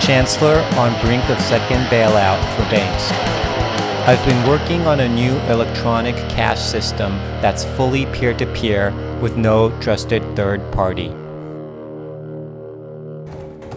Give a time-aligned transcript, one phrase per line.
[0.00, 3.12] Chancellor on brink of second bailout for banks.
[4.08, 9.36] I've been working on a new electronic cash system that's fully peer to peer with
[9.36, 11.08] no trusted third party.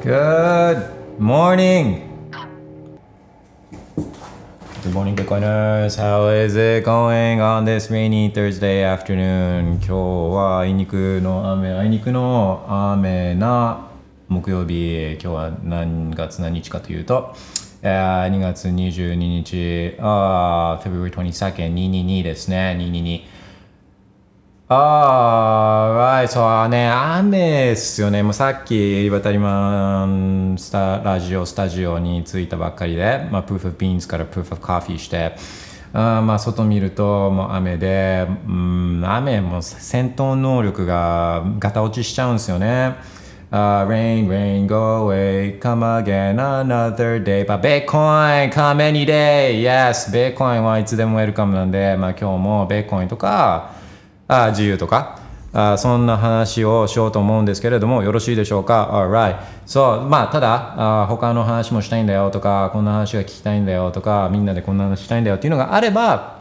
[0.01, 2.09] Good morning.
[4.83, 5.95] Good morning, Bitcoiners.
[5.97, 9.75] How is it going on this rainy Thursday afternoon?
[9.75, 13.86] 今日はあいにくの雨、あいにくの雨な
[14.28, 15.12] 木曜日。
[15.14, 17.34] 今日は何月何日かというと、
[17.82, 22.76] えー2月22日、あ February 22nd、222ですね。
[22.78, 23.38] 222。
[24.70, 26.28] ああ、right.
[26.28, 28.22] そうね、雨っすよね。
[28.22, 35.36] もうさっき、リバタリマンスタラジオ、スタジオに着いたばっかりで、まあ、Proof of Beans から Proof of Coffee して、
[35.94, 42.96] あまあ、外見ると、もう雨で、うん、雨も戦闘能力がガタ落ちしちゃうんですよね。
[43.50, 47.44] Uh, rain, rain, go away, come again another day.
[47.44, 49.58] But Bitcoin, come any day.
[49.62, 53.72] Yes, Bitcoin はいつでもウェルカムなんで、まあ今日も Bitcoin とか、
[54.28, 55.18] あ自由とか。
[55.52, 59.38] あそんな話をしようと思うんですけれどもよろしいでしょうか？Alright.
[59.64, 66.37] そうまあただあ他の話もしたいんだよとかこんな話が聞きたいんだよとかみんなでこんな話したいんだよっていうのがあれば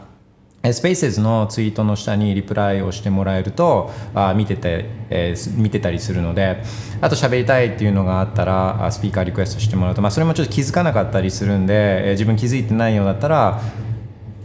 [0.64, 6.62] スペースのツイートの下にリプライをしてもらえるとあ見てて、えー見てたりするので
[7.00, 13.60] あと喋りたいっていうのがあったらスピーカーリクエストしてもらうと、まあ、それもちょっと気づかなかったりするんで、えー自分気づいてないようだったら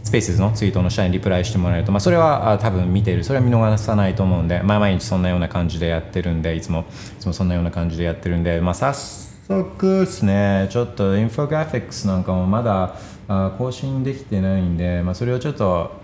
[0.04, 3.24] スペースのツイートの下にリプライしてもらえると、まあ、それはあ多分見てる。
[3.24, 6.84] それは見逃さないと思うんで、まあ、毎日そんなような感じでやってるんでいつもい
[7.20, 10.68] つもそんなような感じでやってるんで、まあ、早速ですね。
[10.70, 12.94] ちょっとインフォグラフィックスなんかもまだ
[13.26, 16.03] あ更新できてないんで、まあ、それをちょっと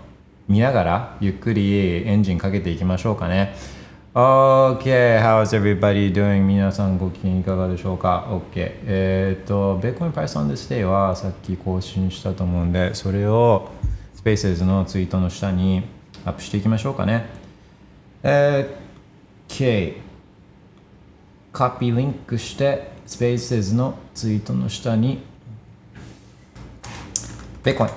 [0.51, 3.55] 見ながらゆっくりエンジンかけていきましょうかね
[4.13, 6.41] OK, how's everybody doing?
[6.41, 8.43] 皆さんご機嫌いかがでしょうか ?OK。
[8.85, 13.69] えっ、と、Bitcoin Price on this day はさっき更新したと思うんで、それを
[14.21, 15.83] Spaces のツイートの下に
[16.25, 17.27] アップしていきましょうかね。
[19.47, 19.93] OK。
[21.53, 25.23] コピーリンクして、Spaces のツイートの下に
[27.63, 27.89] Bitcoin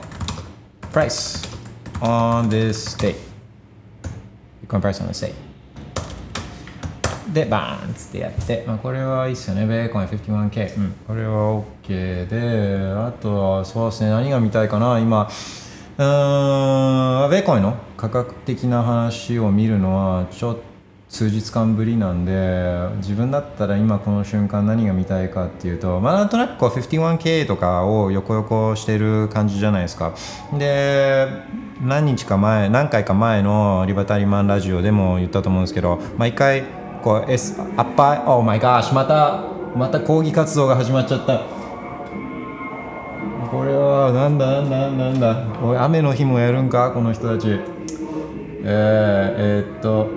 [0.92, 1.53] Price
[2.00, 3.14] on this day
[4.66, 5.32] Bitcoin Price on this day
[7.32, 10.76] で、バーンっつってやって、まあ、これはいいっすよね、ベーコン 51K。
[10.76, 15.28] うん、これは OK で、あとはそうですね、何が見たいかな、今、
[15.98, 20.74] うーん、ベーコンの価格的な話を見るのは、ちょっと
[21.14, 30.12] 数日間ぶりなんで、自分だったら今この瞬間何が見たいかっていうと、まあなんとなくこう 51K とかを横横してる感じじゃないですか。
[30.58, 31.28] で、
[31.80, 36.64] 何日か前、何回か前のリバタリマンラジオでも言ったと思うんですけど、まあ一回、
[37.02, 39.42] こう S アッパー Oh my gosh また
[39.76, 41.42] また抗議活動が始まっちゃった。
[43.50, 45.36] これはなんだなんだなんだ。
[45.62, 46.90] おい雨の日もやるんか？
[46.92, 47.48] この人たち。
[47.50, 47.60] えー、
[48.64, 50.08] えーっと。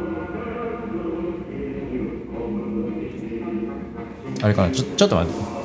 [4.42, 4.72] あれかな？
[4.72, 5.57] ちょちょっと待って。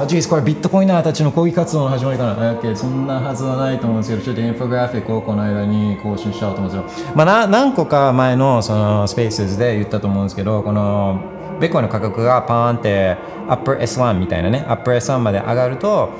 [0.00, 7.14] あジェイスこれビットコイナーたちの抗議活動の始まりかな、OK、そんなはずはないと思うんですけど、ちょっとインフォグラフィックをこの間に更新しちゃおうと思うんですよ。
[7.14, 11.20] まあ、な何個か前のそのスペースで言ったと思うんですけど、この
[11.60, 13.16] ベッコイの価格がパーンって
[13.48, 16.10] アップル S1 みたいなね、アップル S1 まで上がると、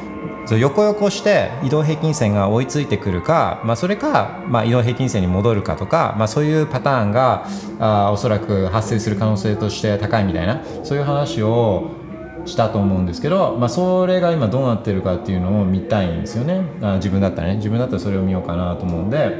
[0.50, 7.46] 横横して移動平均線が追いついてくるか、まあ、それか、まあ、移動平均線に戻るかとか、まあ、そういうパターンが
[7.78, 12.01] あおそらく発生する可能性として高いみたいなそういう話を
[12.44, 19.36] したと思うんですけど、まあ、それが今どうなってるかっていうのを見たいんですよねあ自分だったらね自分だったらそれを見ようかなと思うんで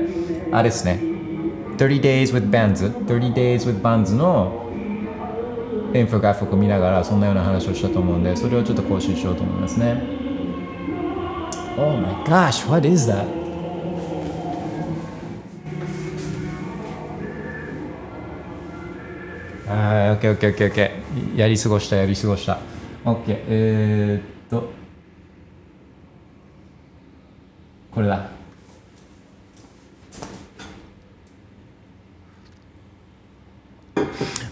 [0.53, 1.01] あれですね
[1.77, 4.71] 30 days with bands 30 days with bands の
[5.95, 10.23] インフォグラフィックを見ながらそんなような話をしたと思うんでそれをちょっと更新しようと思いますね
[11.79, 13.43] Oh my gosh, what is that?
[19.69, 21.39] あー、オッケーオッケーオッケーオッケー。
[21.39, 22.72] やり過ごした、やり過ごした。
[23.05, 24.71] オッケー、えー、っと。
[27.93, 28.31] これだ。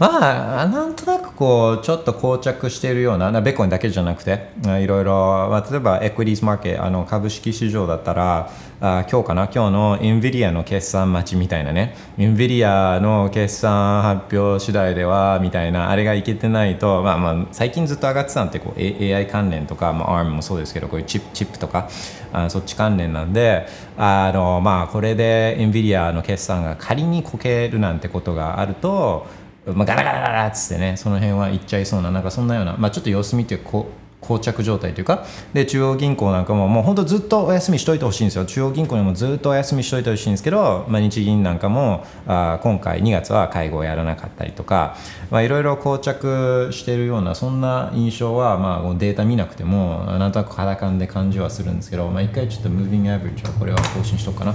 [0.00, 8.50] まあ、なんとなくこう、ちょっと膠着しているような、なベコンだけじゃなくて、いろいろ、まあ、例えばエクイティーズマーケット、あの株式市場だったら、
[8.82, 21.90] あ今日かな、今日のインビディアの決算待ちみたいなね、インビディアの決算発表次第では、みたいな、あれがいけてないと、まあまあ、最近ずっと上がってたんってこう、AI 関連とか、まあ、ARM もそうですけど、こういうチップチップとか、
[22.32, 23.66] あそっち関連なんで、
[23.98, 29.26] あのまあ、これでインビディアの決算が仮にこけるなんてことがあると、
[29.66, 44.96] まあ、ガラガラガラっつってねその辺はいっちゃいそうななんかそんなような、まあ、ちょっと様子見てこう膠着状態というかで中央銀行なんかももう本当ずっとお休みしといてほしいんですよ中央銀行にもずっとお休みしといてほしいんですけど、まあ、日銀なんかもあ今回2月は会合をやらなかったりとか
[45.30, 54.54] まあいろいろ膠着しているようなそんな印象は、まあ、データ見なくてもなんとなく肌感で感じはするんですけど、まあ、一回ちょっとムービングアベレージはこれは更新しとくかな。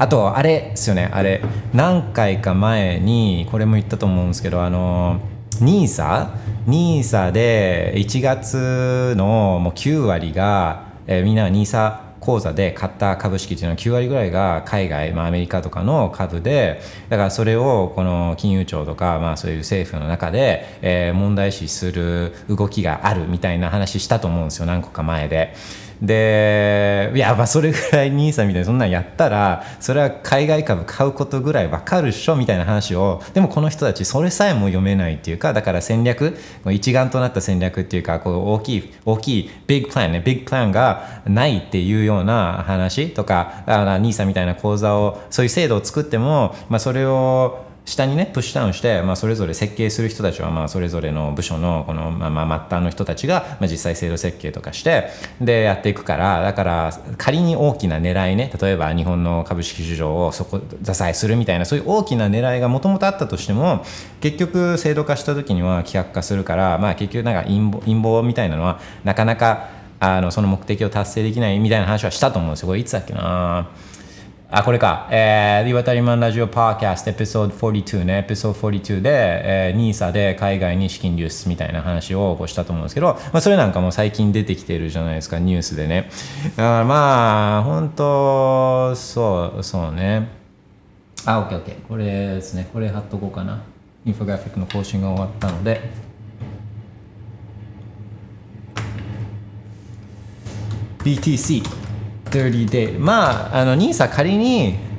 [0.00, 1.42] あとあれですよねあれ
[1.74, 5.20] 何回か前にこれも言ったと思うんですけどあの
[5.64, 6.28] NISA
[6.66, 25.54] NISA で1月のもう9割が、えーみんな NISA 口座で買った株式っていうのは9割ぐらいが海外、まあ、アメリカとかの株でだからそれをこの金融庁とか、まあ、そういう政府の中で、えー問題視する動きがあるみたいな話したと思うんですよ何個か前で。
[26.02, 36.36] でいやまあそれぐらい NISA みたいにそんなんやったらそれは海外株買うことぐらいわかるっしょみたいな話をでもこの人たちそれさえも読めないっていうかだから戦略
[36.70, 55.08] 一丸となった戦略っていうかこう大きい大きいビッグプランねビッグプランがないっていうような話とかあ NISA みたいな口座をそういう制度を作っても、まあ、それを下にねプッシュダウンして、まあ、それぞれ設計する人たちはまあそれぞれの部署のこの、まあ、まあ末端の人たちが、ま、実際制度設計とかして
[55.40, 63.84] でやっていくからだから仮に大きな狙いね例えば日本の株式市場をそこ支えするみたいなそういう大きな狙いがもともとあったとしても
[64.20, 69.68] 結局制度化した時には規約化するから、まあ、結局なんか陰謀陰謀みたいなのはなかなか
[69.98, 72.68] あのその目的を達成できないみたいな話はしたと思うんですよ。
[72.68, 73.68] これいつだっけな？
[74.52, 75.06] あ、これか。
[75.12, 78.18] えー、リバタリマンラジオパーキャストエピソード42ね。
[78.18, 86.10] エピソード42で、えー、NISA で海外に資金流出みたいな話をこうしたと思うんですけど、まあ、それなんかも最近出てきてるじゃないですか、ニュースでね。
[86.56, 90.26] だからまあ、本当そう、そうね。
[91.26, 91.86] あ、オッケーオッケー。
[91.86, 92.04] これ
[92.34, 92.68] ですね。
[92.72, 93.62] これ貼っとこうかな。
[94.04, 95.80] インフォグラフィックの更新が終わったので。
[101.04, 101.89] BTC。
[102.30, 104.90] 30 day まああの NISA 仮に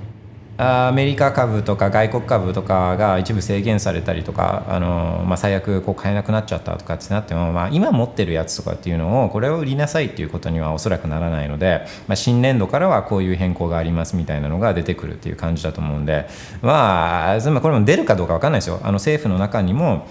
[0.64, 16.28] アメリカ株とか外国株とかが一部制限されたりとかあの、まあ、最悪こう買えなくなっちゃったとかってなっても、まあ、今持ってるやつとかっていうのをこれを売りなさいっていうことにはおそらくならないので、まあ、新年度からはこういう変更がありますみたいなのが出てくるっていう感じだと思うんで
[16.62, 18.80] まあこれも出るかどうか分かんないですよ。
[18.84, 20.06] あの政府の中にも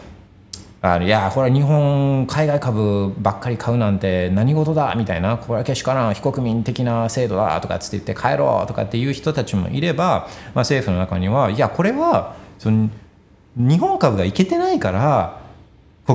[0.83, 5.37] あのいやこれ日本海外株ばっかり買うなんて何事だみたいな。
[5.37, 12.89] これはけしからん非国民的な制度だとかつって言って帰ろうとかっていう人たちもいれば、まあ、政府の中にはいやこれはその
[13.57, 15.40] 日本株がいけてないから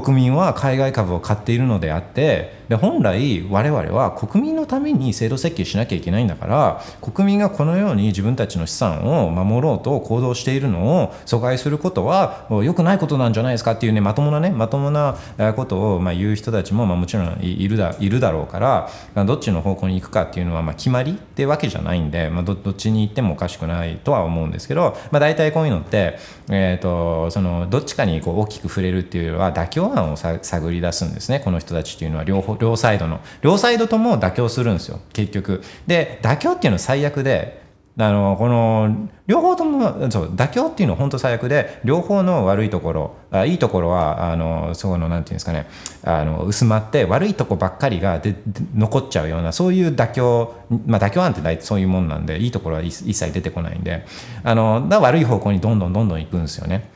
[0.01, 15.15] 国民は海外株を買っているのであってで本来我々は国民のために制度設計しなきゃいけないんだから国民がこのように自分たちの資産を守ろうと行動しているのを阻害することは良くないことなんじゃないですかっていうねまともなねまともな
[15.55, 26.17] ことをま言う人たちもまもちろんいるだいるだろうからどっちの方向に行くかっていうのはま決まりってわけじゃないんで、まあ、どっちに行ってもおかしくないとは思うんですけど、まあ、大体こういうのって、
[26.49, 31.39] えー、とそのどっちかにこう大きく触れるっていうよりは妥協案を探り出すんですね。
[31.39, 33.19] この人たちっていうのは両方両サイドの。
[33.41, 34.99] 両サイドとも妥協するんですよ。
[35.13, 35.61] 結局。
[35.87, 37.65] で妥協っていうのは最悪で
[37.97, 45.67] あのこの両方ともそう妥協っていうのは本当最悪で両方の悪いところあいいところはあのそのなんていうんですかね。
[46.03, 48.35] あの薄まって悪いとこばっかりがで
[48.75, 54.05] 残っちゃうようなそういう妥協まあ妥協案って大体そういうもんなんでいいところは一切出てこないんで。
[54.43, 56.89] あのだ悪い方向にどんどんどんどん行くんですよね。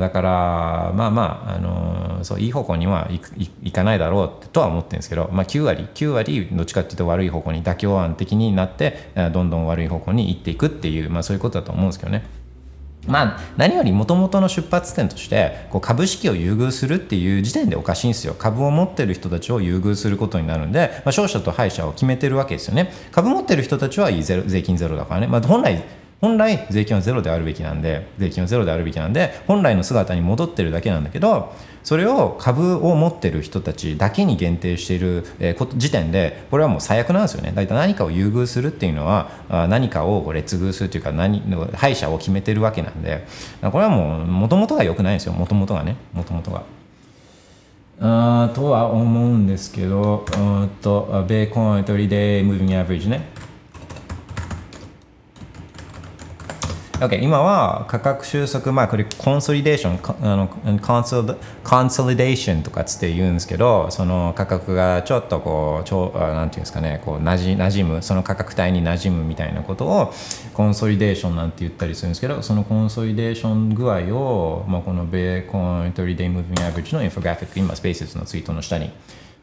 [0.00, 3.08] だからまあまあ、あのそういい方向には
[3.62, 12.40] いかないだろうとは思ってるんですけど、まあ、9割9割どっちかっていうと悪い方向に妥協案的になってどんどん悪い方向に行っていくっていう、まあ、そういうことだと思うんですけどね。
[13.06, 18.34] まあ、何よりもともとの出発点としてこう株式を優遇するっていう時点でおかしいんですよ。
[18.34, 22.92] 株を持ってる人たちを優遇することになるんで、まあ、勝者と敗者を決めてるわけですよね。
[23.10, 25.82] 株持ってる人たちはいい税金ゼロだからね、まあ、本来
[26.20, 35.24] 本来税金はゼロであるべきなんで税金はゼロであるべきなんで本来の姿に戻ってるだけなんだけどそれを株を持ってる人たちだけに限定している、
[35.76, 37.52] 時点でこれはもう最悪なんですよね。
[37.54, 41.40] だいたい何かを優遇するっていうのは何かを劣遇するというか何
[41.74, 43.26] 敗者を決めてるわけなんで
[43.62, 46.62] これはもうもともとが良くないんですよもともとがねもともとが。
[48.02, 53.28] あとは思うんですけど、うんと、ベーコン30 day moving average ね。
[57.00, 61.24] OK、今は価格収束、まあ、これコンソリデーション、あのコンソ
[61.64, 70.12] コンソリデーションとかつって言うんですけど、その価格がちょっとこう、ちょなんていうんですかね、こうなじ馴染む、その価格帯に馴染むみたいなことを
[70.52, 78.90] コンソリデーションなんて言ったりするんですけど、そのコンソリデーション具合を、まあ、このベーコン30 day moving average のインフォグラフィック、今、スペースのツイートの下に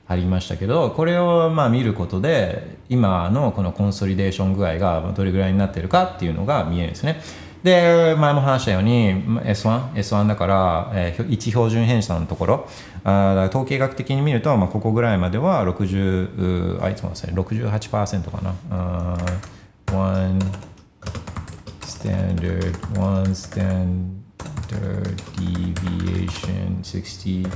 [0.08, 7.20] ありましたけどこれをまあ見ることで今のこのコンソリデーション具合がどれぐらいになってるかっていうのが見えるんですね。
[7.68, 12.70] で前も話したように S1, S1 だから、えー、1標準偏差のところ。
[13.04, 18.56] あ統計学的に見ると、まあ、ここぐらいまでは60あいつもですね68%かな。
[18.72, 19.18] あ
[19.92, 20.40] one
[21.82, 24.16] standard one standard
[25.36, 27.50] deviation 60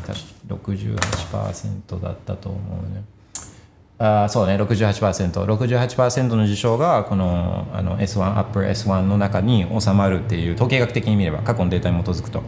[0.47, 3.03] 68%だったと思うね。
[4.03, 12.41] あそうね 68%68% の事象がこのあの S1 アップ S1 の中に収まるっていう統計学的に見れば過去のデータに基づくと。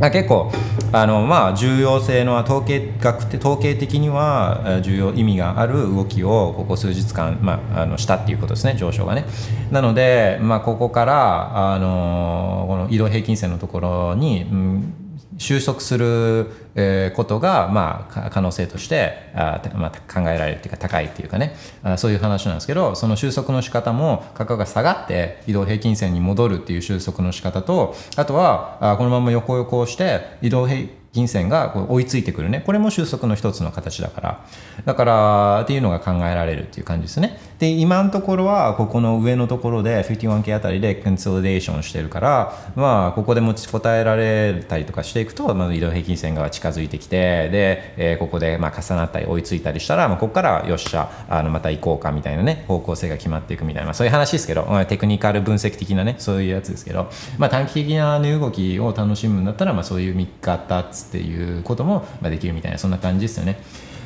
[0.00, 0.50] 結構
[0.90, 9.26] あの、まあ、重要性の統計学統計的には重要意味がある動きをここ数日間、まあ、あのしたっていうことですね上昇がね。
[9.70, 14.94] なので、まあ、ここからあのこの移動平均線のところに、うん
[15.42, 21.54] 収束することが、まあ、可能性としてあ、まあ、考えられるというか高いっていうかね。
[21.82, 32.62] あそういう話なんですけどその収束の仕方も価格が下がって移動平均線に戻るっていう収束の仕方とあとはあこのまま横横をして移動平均金銭が追いついてくるね。
[32.64, 34.44] これも収束の一つの形だから。
[34.86, 37.38] だからっていうのが考えられるっていう感じですね。
[37.62, 63.58] で今のところはここの上のところで 51K あたりでコンソリデーションしてるからまあここで持ちこたえられたりとかしていくと、まあ、移動平均線が近づいてきてで、えー、ここでまあ重なったり追いついたりしたら、まあ、ここからよっしゃあのまた行こうかみたいなね方向性が決まっていくみたいな、まあ、そういう話ですけど、まあ、テクニカル分析的なねそういうやつですけど、まあ、短期的な値動きを楽しむんだったら、まあ、そういう見方っっていうこともできるみたいなそんな感じですよね。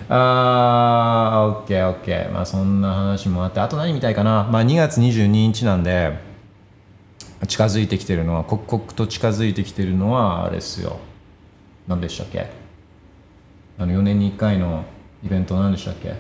[0.09, 2.31] あー、オッケーオッケー。
[2.31, 4.49] まあそんな話もあって、あと何見たいかな？
[4.51, 6.19] まあ2月22日なんで、
[7.49, 10.99] 近づいてきてるのは、刻々と近づいてきてるのは、あれですよ。
[11.89, 12.49] 何でしたっけ？
[13.79, 14.85] あの4年に1回の
[15.25, 16.15] イベント何でしたっけ？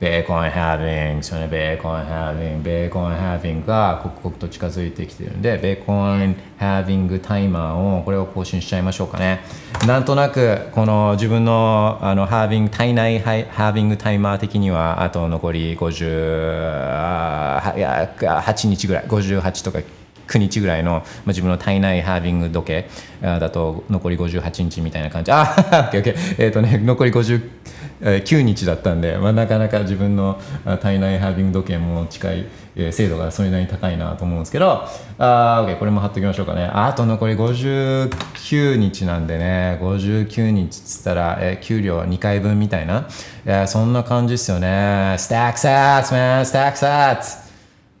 [0.00, 1.46] ベーコンハービングですよね。
[1.48, 2.64] ベーコンハービング。
[2.64, 9.44] ベーコンハービングが刻々と近づいてきてるんで、ベーコンハービングタイマーを、これを更新しちゃいましょうかね。
[9.86, 19.78] なんとなく、この自分のあのハービング、体内ハービングタイマー的には、あと残り58日ぐらい、58とか
[20.26, 22.88] 9日ぐらいの、まあ、自分の体内ハービング時計
[23.22, 25.32] だと残り58日みたいな感じ。
[25.32, 25.44] あ
[25.90, 30.40] ッケーえっ、ー、とね残り59日だったんで、まあ、なかなか自分の
[30.80, 34.86] 体内ハービング時計も近い、えー、精度がそれなりに高いなと思うんですけど
[35.18, 36.64] あ OK これも貼っておきましょうかね。
[36.72, 43.08] あと残り59日なんでね59日っつったら、えー、給料2回分みたいな、
[43.44, 45.16] えー、そんな感じですよね。
[45.18, 47.43] スタックサッツ man スタックサッツ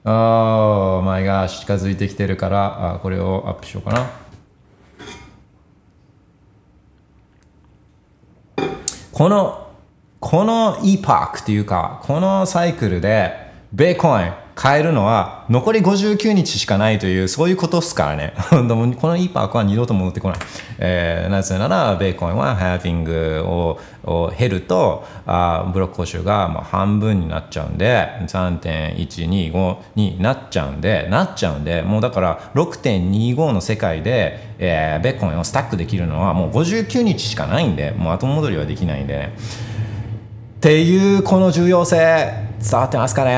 [0.06, 4.10] ああ、前が近づいてきてるから、あこれをアップしようかな。
[9.12, 9.70] この、
[10.20, 13.32] このイーパークっていうか、このサイクルで、
[13.72, 18.34] ベーコイン買えるのは残り59日しかないというそういうことですからね。
[18.50, 20.38] このイーパークは二度と戻ってこない、
[20.78, 39.32] えー、なぜならベーコンはハーフィングをを減るとあブロック報酬がまあ半分になっちゃうんで3.125になっちゃうんでなっちゃうんでもうだから6.25の世界で、えー、ベーコンをスタックできるのはもう59日しかないんでもう後戻りはできないんでね。
[40.64, 41.96] っていうこの重要性
[42.58, 43.34] 伝わってますかね？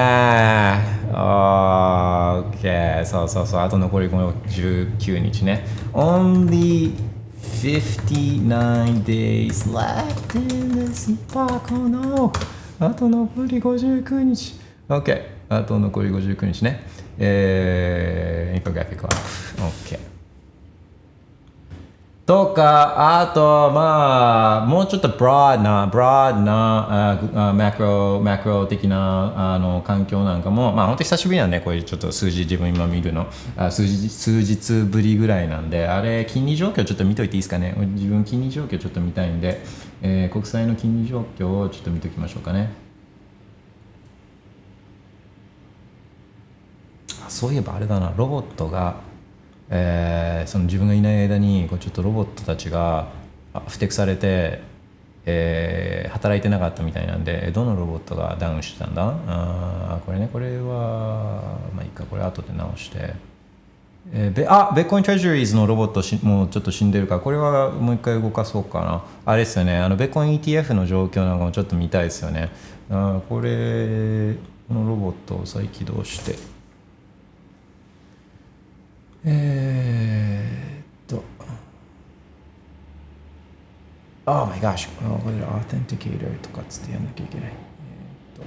[1.12, 3.60] あ OK そうそうそう。
[3.62, 5.66] あと残りこの19日ね。
[5.92, 6.92] Only
[7.42, 12.32] 59 days left in this epoch oh no
[12.78, 14.60] あと残り59日。
[14.88, 16.86] OK あと残り59日ね。
[17.18, 20.15] えー、インフォグラフィックアップ OK
[22.26, 37.76] とか、あと、まあ、もうちょっとブロードな、ブロードな、あマクロ、マクロ的なあの環境なんかも、まあ、本当久しぶりなんで、これちょっと数字自分今見るの、あ数日数日ぶりぐらいなんで、あれ、金利状況ちょっと見といていいですかね？
[37.94, 39.62] 自分、金利状況ちょっと見たいんで、
[40.02, 42.72] えー国債の金利状況をちょっと見ときましょうかね。
[47.28, 48.96] そういえばあれだな、ロボットが、
[49.70, 53.08] えーその自分がいない間にこうちょっとロボットたちが
[53.66, 54.60] 不適されて、
[55.24, 59.12] えー働いてなかったみたいなんでどのロボットがダウンしてたんだ？
[59.26, 63.14] あこれねこれはまあいいかこれ後で直して、
[64.12, 67.16] えーべあベッコイントレジュリーズのロボットしもうちょっと死んでるか。
[67.16, 69.04] らこれはもう一回動かそうかな。
[69.24, 69.78] あれですよね。
[69.78, 72.50] あのベッコイン ETF の状況なんかもちょっと見たいですよね。
[72.90, 74.34] あこれ
[74.68, 76.55] このロボットを再起動して。
[79.26, 81.22] えーっと。
[84.24, 84.88] Oh my gosh.
[84.96, 87.50] これ Authenticator とかつってやんなきゃいけない。
[87.50, 88.46] えーっ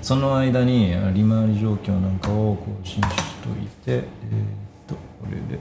[0.00, 4.04] その間に利回り状況なんかを更新しといて、えーっ
[4.88, 5.60] と、これで。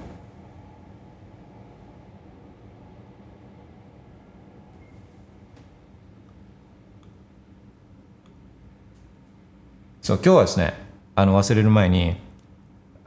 [10.02, 10.74] そう、今日はですね、
[11.16, 12.16] あの忘れる前に、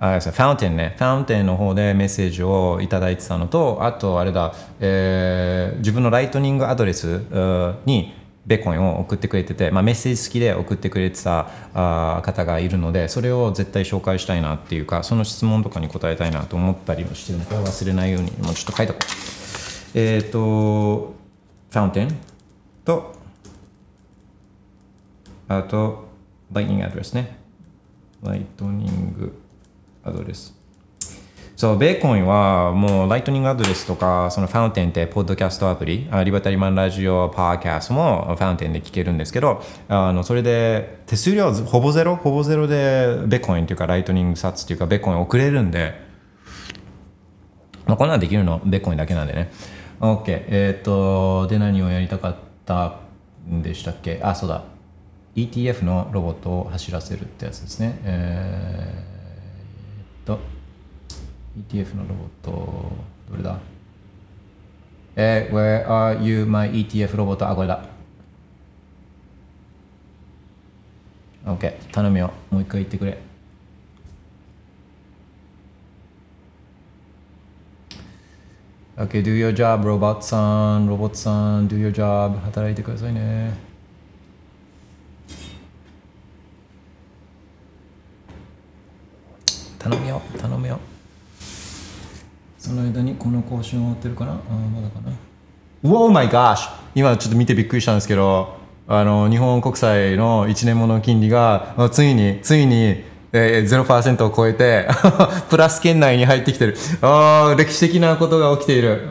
[0.07, 7.23] あファウンテンね、ファウンテンの方でメッセージをいただいてたのと、あとあれだ、えー自分のライトニングアドレス
[7.87, 8.13] に
[8.47, 19.99] ベコンを送ってくれてて、まあ、メッセージ付きで送ってくれてたあ方がいるので、それを絶対紹介したいなっていうか、その質問とかに答えたいなと思ったりもしてるので、忘れないように、もうちょっと書いとこう。
[19.99, 22.17] えっ、と、ファウンテン
[22.85, 23.15] と、
[25.49, 26.09] あと、
[26.53, 27.39] ライトニングアドレスね。
[28.23, 29.44] ライトニング
[30.05, 30.55] アドレス。
[31.57, 45.95] そう、ベーコンはもうライトニングアドレスとか、そのファウンテンってポッドキャストアプリ、リバタリマンラジオ、ポッドキャストもファウンテンで聞けるんですけど、あのそれで手数料ほぼゼロ、ほぼゼロでベーコンっていうかライトニング sats っていうかベーコン送れるんで、
[47.87, 48.61] まあ、こんなんできるの？
[48.65, 49.53] ベーコンだけなんでね。
[50.01, 50.25] OK。
[50.27, 53.01] えっ、と、で何をやりたかった
[53.49, 54.21] んでしたっけ？
[54.23, 54.65] あ、そうだ。
[55.37, 58.01] ETF のロボットを走らせるってやつですね。
[58.05, 59.14] えー、
[61.57, 62.93] ETF のロボット、
[63.31, 63.59] どれだ？
[65.17, 67.87] えー、Where are you, my ETF ロボットあ、これだ。
[71.47, 71.73] OK。
[71.93, 72.33] 頼むよ。
[72.51, 73.19] もう一回言ってくれ。
[78.97, 80.87] OK, do your job, ロボットさん。
[80.87, 82.39] ロボットさん、do your job.
[82.41, 83.53] 働いてくださいね。
[89.79, 90.81] 頼むよ、頼むよ。
[92.65, 94.33] その間にこの更新終わってるかな？
[94.33, 94.37] あ
[94.75, 95.13] まだかな。
[95.83, 96.71] Oh my gosh!
[96.95, 98.57] 今ちょっと見てびっくりしたんですけど、
[98.89, 104.89] あの、日本国債の1年物の金利が、ついに、ついに、えー、0%を超えて、
[105.51, 106.75] プラス圏内に入ってきてる。
[107.03, 109.11] ああ、歴史的なことが起きている。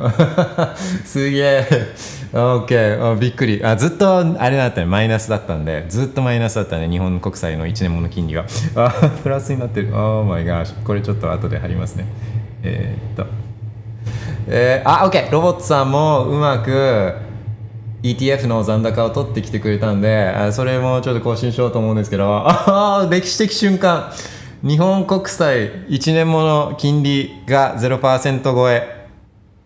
[1.05, 1.67] すげえ。
[2.33, 3.19] オッケー。
[3.19, 3.63] びっくり。
[3.63, 4.87] あずっとあれだったね。
[4.87, 5.85] マイナスだったんで。
[5.89, 6.89] ずっとマイナスだったね。
[6.89, 8.45] 日本国債の1年物金利が。
[9.21, 9.95] プラスになってる。
[9.95, 12.07] Oh my gosh これちょっと後で貼りますね。
[12.63, 13.42] えー、っと。
[14.47, 17.13] えー、あ OK ロボットさんもうまく
[18.01, 22.27] ETF の残高を取ってきてくれたんであそれもちょっと更新しようと思うんですけど。
[22.29, 24.11] ああ歴史的瞬間。
[24.61, 29.03] 日本国債1年もの金利が0%超え。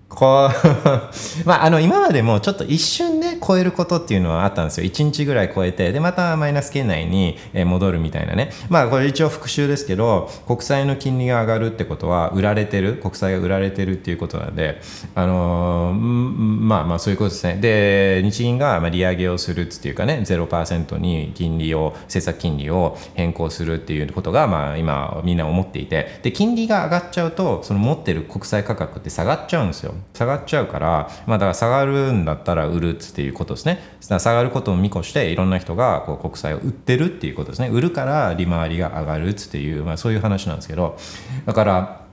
[0.09, 4.87] こう まあ、あの今までもちょっと一瞬超えることっていうのはあったんですよ。
[4.87, 8.51] 1日ぐらい超えてでまたマイナス圏内に戻るみたいなね。
[8.69, 14.81] まあこれ一応復習ですけど国債の金利が上がるってことは売られてる国債が売られてるっていうことなんで
[15.15, 17.57] あのーまあまあそういうことですね。
[17.61, 26.19] で日銀がま利上げをするっていうかね0%に金利を政策金利を変更するっていうことがまあ今みんな思っていて。
[26.23, 29.93] で金利が上がっちゃうとその持ってる国債価格って下がっちゃうんですよ。
[30.13, 40.97] 下がっちゃうからまあだから下がるんだったら売るっていうことですね下がることを見越していろんな人がこう国債を売ってるっていうことですね売るから利回りが上がるっていう、まあ、そういう話なんですけど
[41.45, 42.07] だから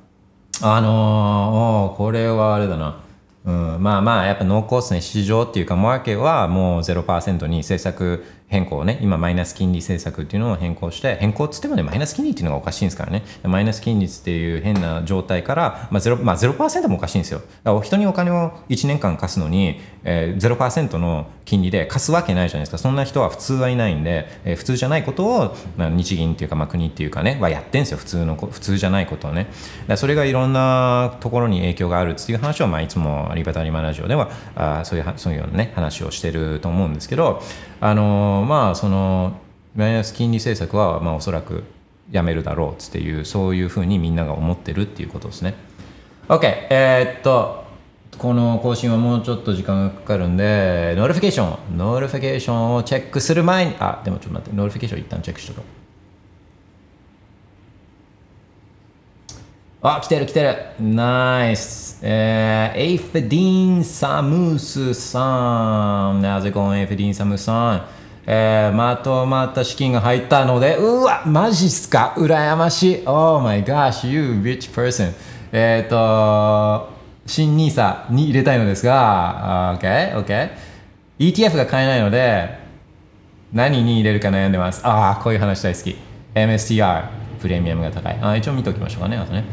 [0.62, 3.00] あのこれはあれだな。
[3.44, 5.00] うん、まあまあ、やっぱ濃厚ですね。
[5.02, 8.24] 市場っていうか、マーケットはもう0%に政策
[8.54, 13.24] 変更をね、今マイナス金利政策っていうのを変更して、変更っつってもね、マイナス金利っていうのがおかしいんですからね。
[13.42, 17.40] マイナス金利っていう変な状態から、まあ0、まあ、0%もおかしいんですよ。
[17.64, 22.78] だから人にお金を1年間貸すのに、えー、0%の金利で貸すわけないじゃないですか。
[22.78, 27.98] そんな人は普通はいないんで、えー普通じゃないことを、まあ、日銀っていうか、まあ、国っていうかね、はやってんですよ。
[27.98, 29.48] 普通の、普通じゃないことをね。
[29.96, 37.42] それがいろんなところに影響があるっていう話を、まあ、いつもリバタリマラジオでは、あそういう、そういうようなね、話をしてると思うんですけど、
[37.80, 39.38] あのーまあ、その、
[39.74, 41.64] マイナス金利政策は、まあ、おそらく
[42.10, 45.54] やめるだろうっていう、そういうふうにみんなが思ってるっていうことですね。
[46.28, 47.64] OK、えーっと、
[48.18, 55.84] この更新はもうちょっと時間がかかるんで、 notification、notification をチェックする前に、あ、でもちょっと待って、 notification 一旦チェックしとこう。
[59.86, 60.56] あ、来てる来てる。
[60.80, 61.98] ナイス。
[62.02, 66.22] えー、エイフディーン・サムスさん。
[66.22, 67.84] なぜこのエイフディーン・サムスさん。
[68.26, 72.14] えー、まとまった資金が入ったので、うわ、マジっすか？
[72.16, 73.02] 羨ましい。
[73.06, 75.12] Oh my gosh, you rich person.
[75.52, 76.88] えっと、
[77.26, 80.50] 新 NISA に入れたいのですが、OK, OK.
[81.18, 82.58] ETF が買えないので、
[83.52, 84.80] 何に入れるか悩んでます。
[84.84, 85.96] ああ、こういう話大好き。
[86.34, 87.04] MSTR、
[87.40, 88.18] プレミアムが高い。
[88.20, 89.16] あ一応見ておきましょうかね。
[89.16, 89.44] あとね。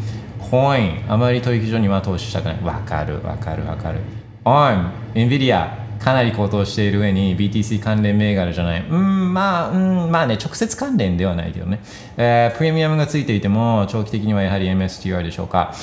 [0.50, 2.60] コイン、あまり取引所には投資したくない。
[2.64, 4.00] わかる、わかる、わかる。
[4.44, 5.70] ARM、NVIDIA、
[6.04, 8.86] かなり高騰している上に BTC 関連銘柄じゃない。
[8.90, 11.80] うん、まあ、うん、まあね、直接関連ではないけどね。
[12.18, 15.74] えープレミアムがついていても、長期的にはやはり MSTR でしょうか。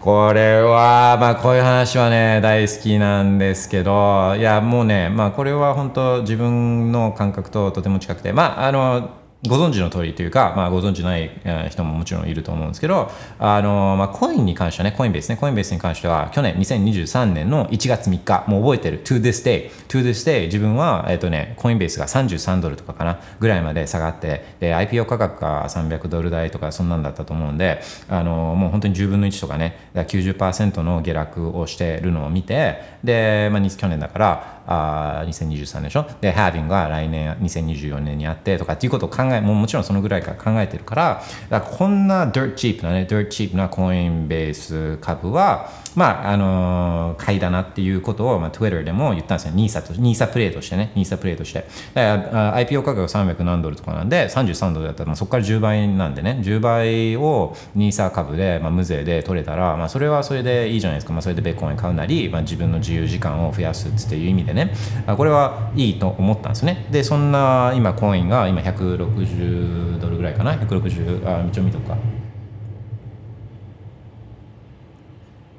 [0.00, 11.30] これは、まあ、こういう話はね、大好きなんですけど、いや、もうね、まあ、これは本当、自分の感覚ととても近くて、まあ、あの、ご存知の通りというか、まあ、ご存知ない
[11.68, 36.06] 人ももちろんいると思うんですけど、あのまあ、コインに関してはね、コインベースね、コインベースに関しては、去年2023年の1月3日、もう覚えてる、to this day、to this day、自分は、えっ、とね、コインベースが33ドルとかかな、ぐらいまで下がって、で、IPO 価格が300ドル台とか、そんなんだったと思うんで、あのもう本当に10分の1とかね、90%の下落をしてるのを見て、で、まあ、去年だから、あ2023年でしょ？
[36.20, 49.52] で、ハービングが来年、2024年にあってとかっていうことを考え、もうもちろんそのぐらいから考えてるから、だからこんな dirt cheap なね、dirt cheap なコインベース株は、まあ、あの買いだなっていうことを、まあ、Twitter でも言ったんですよ。
[49.54, 51.66] ニーサと、ニーサプレイとしてね、ニーサプレイとして。
[51.94, 61.12] だからあ IPO 価格が300何ドルとかなんで、33ドルだったら、まあ、そこから10倍なんでね、10倍をニーサ株で、まあ、無税で取れたら、まあ、それはそれでいいじゃないですか。
[61.12, 64.74] まあ、それでベーコン買うなり、まあ、自分の自由時間を増やすっていう意味でね、
[65.16, 66.86] これはいいと思ったんですね。
[66.90, 71.96] で、そんな今コインが今160ドルぐらいかな ?160、あ、一応見とくか。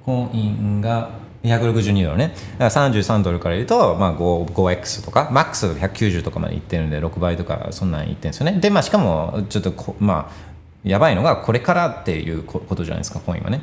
[0.05, 1.09] コインが
[1.43, 2.35] 162ドルね。
[2.59, 8.59] だから33ドルから言うと、まあ、5 5X とか、マックス190とかまでいってるんで、6倍とか、そんなんいってるんですよね。
[8.59, 10.54] で、まあ、しかも、ちょっとこ、まあ、
[10.85, 13.61] やばいのがこれからっていうことじゃないですか、コインはね。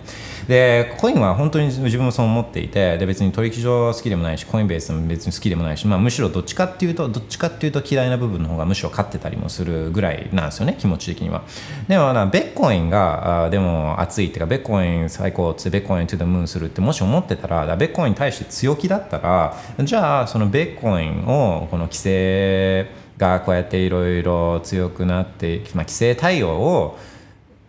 [0.49, 11.43] で、コインは本当に自分もそう思っていて、で別に取引所好きでもないし、コインベースも別に好きでもないし、まあ、むしろどっちかっていうと、どっちかっていうと嫌いな部分の方がむしろ勝ってたりもするぐらいなんですよね、気持ち的には。
[11.87, 26.99] でもな、ベッコインが、あでも熱いっていうか、ベッコイン最高っつって、 Bitcoin to the moon するってもし思ってたら、だからベッコインに対して強気だったら、じゃあ、そのベッコインを、この規制がこうやっていろいろ強くなって、まあ、規制対応を、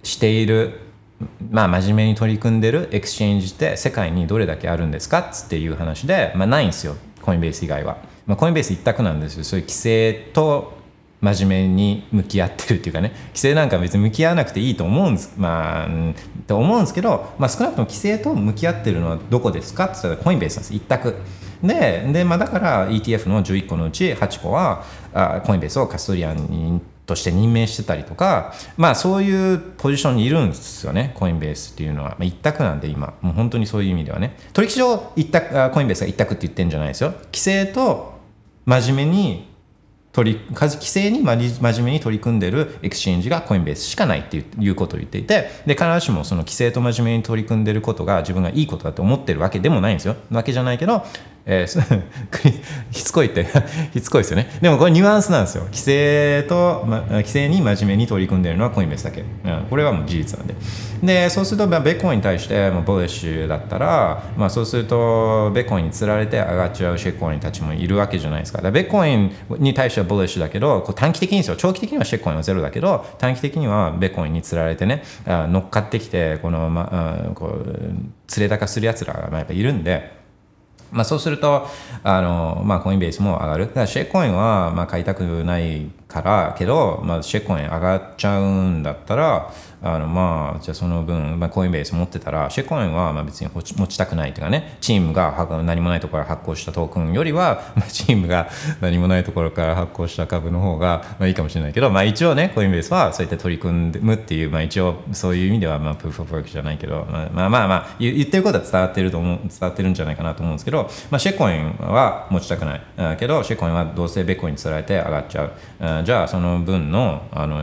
[0.03, 0.79] している、
[1.49, 9.43] まあ、真面目に取り組んでる exchange って世界にどれだけあるんですかっていう話で、まあ、ないんですよコインベース以外は、まあ、コインベース一択なんですよ。
[9.43, 10.73] そういう規制と
[11.21, 13.13] 真面目に向き合ってるっていうかね。
[13.29, 15.87] 規制なんか別に向き合わなくていいと思うんですまあ
[16.47, 20.73] と思うんですけど、まあ、少なくとも規制と向き合ってるのはどこですかって言ったらコインベースなんです。
[20.73, 21.15] 一択。
[21.63, 32.11] でで、まあ、だから ETF の11個のうち8個はあコインベースをカストリアンにとして任命してたりとか、まあそういうポジションにいるんですよね、コインベースっていうのは。
[32.11, 34.37] まあ、一択なんで今、もう本当にそういう意味ではね。
[34.53, 37.11] 取引所一択コインベースが一択って言ってるんじゃないですよ。
[37.11, 38.19] 規制と
[38.65, 39.53] 真面目に
[40.13, 50.15] 取り、規制に真面目に取り組んでる exchange がコインベースしかないっていういうことを言っていて、で、必ずしもその規制と真面目に取り組んでることが自分がいいことだと思ってるわけでもないんですよ。
[50.31, 51.03] わけじゃないけど、
[51.45, 52.01] えー、
[52.91, 53.45] しつこいって
[53.93, 54.49] しつこいですよね。
[54.61, 55.63] でもこれニュアンスなんですよ。
[55.65, 59.21] 規制と、ま、規制に真面目に取り組んでるのはコインベースだけ。
[59.21, 60.55] うん、これはもう事実なんで。
[61.03, 68.59] で、そうすると、まあ、ベッコインに対して、まあ、 bullish だったら、まあ、そうすると、ベッコインにつられて上がっちゃう shitcoin たちもいるわけじゃないですか。
[68.59, 71.57] だかベッコインに対してはボレッシュだけど、こう短期的にですよ。
[71.57, 76.89] 長期的にはシェッコインはゼロだけど、短期的にはベッコインにつられてね、あ乗っかってきて、この、ま
[77.29, 77.95] あ、こう、連
[78.39, 80.22] れ高する奴らがやっぱいるんで、
[80.93, 81.67] まあ、そうすると、
[82.03, 83.65] あの、まあ、コインベースも上がる。
[83.67, 89.51] だからシェイコインは、まあ、買いたくないからけど、まあ、シェイコイン上がっちゃうんだったら、
[89.83, 112.81] あのまあ、じゃあその分、まあ、コインベース持ってたら、シェコインはまあ別に持ちたくないというかね、チームが何もないところから発行したトークンよりは、 まあ、チームが何もないところから発行した株の方がまあいいかもしれないけど、まあ、一応ね、コインベースはそうやって取り組むっていう、まあ、一応そういう意味では、まあ、プーフオブワークじゃないけど、まあまあまあ、まあ、言ってることは伝わってると思う、伝わってるんじゃないかなと思うんですけど、まあ、シェコインは持ちたくない。
[113.17, 116.03] けど、シェコインはどうせベコインにつられて上がっちゃう。
[116.03, 117.57] じゃあ、その分の、あの、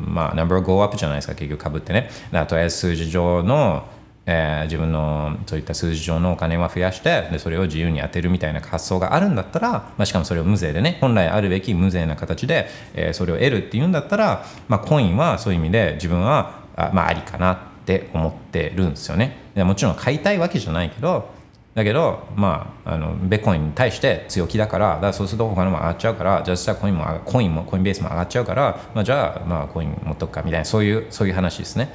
[0.00, 2.10] まあ、ナンバーゴーアップじゃないですか、結局かぶってね。
[2.48, 3.84] とりあえず数字上の、
[4.26, 21.30] えー、自分のそういった数字上のお金は増やしてでそれを自由に当てるみたいな発想があるんだったら、まあ、しかもそれを無税でね本来あるべき無税な形で、えー、それを得るっていうんだったら、まあ、コインはそういう意味で自分はあ,、まあ、ありかなって思ってるんですよねもちろん買いたいわけじゃないけど
[21.76, 31.92] だけど、まあ、あのベコインに対して強気だから、だからそうすると他のも上がっちゃうから、じゃあコインもコインもコインベースも上がっちゃうから、まあ、じゃあ、まあ、コイン持っとくかみたいな、そういうそういう話ですね。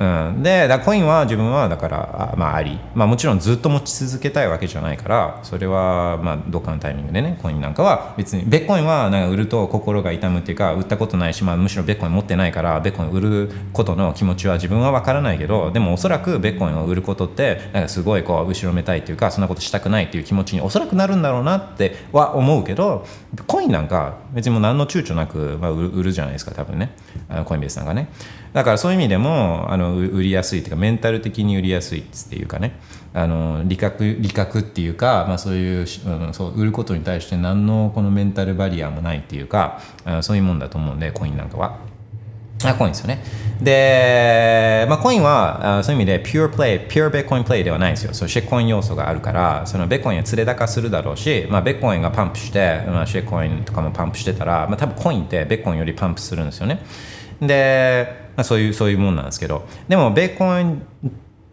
[0.00, 23.04] うん、でだコインは自分はだからあ,、まあ、あり、まあ、もちろんずっと持ち続けたいわけじゃないからそれはまあどっかのタイミングでねコインなんかは別にベッコインはなんか売ると心が痛むっていうか売ったことないし、まあ、むしろベッコイン持ってないからベッコイン売ることの気持ちは自分は分からないけどでもおそらくベッコインを売ることってなんかすごいこう後ろめたいっていうかそんなことしたくないっていう気持ちにおそらくなるんだろうなっては思うけど
[23.46, 26.92] コインなんか別にもう何の躊躇なく、まあ、売るじゃないですか多分ね。
[27.44, 28.08] コインベースなんかね。
[28.52, 32.78] だからそういう意味でもあの売りやすいというかメンタル的に売りやすいっていうかね
[33.12, 41.90] あの理覚理覚っていうか、まあ、そういううんそう売ることに対して何のこのメンタルバリアもないっていうかあそういうもんだと思うんでコインなんかは。
[42.62, 43.22] あコインですよね。
[43.62, 48.12] で、まあ、コインはあそういう意味で、ピュアプレイ、ピュアベッコインプレイではないんですよ。
[48.12, 56.82] そうシェコイン要素があるから、そのベッコインは連れ高するだろうし、まあ、ベッコインがパンプして、まあ、シェコインとかもパンプしてたら、まあ、多分コインってベッコインよりパンプするんですよね。
[57.40, 59.66] で、あ、そういうそういうもんなんですけど。
[59.88, 60.82] でもベーコン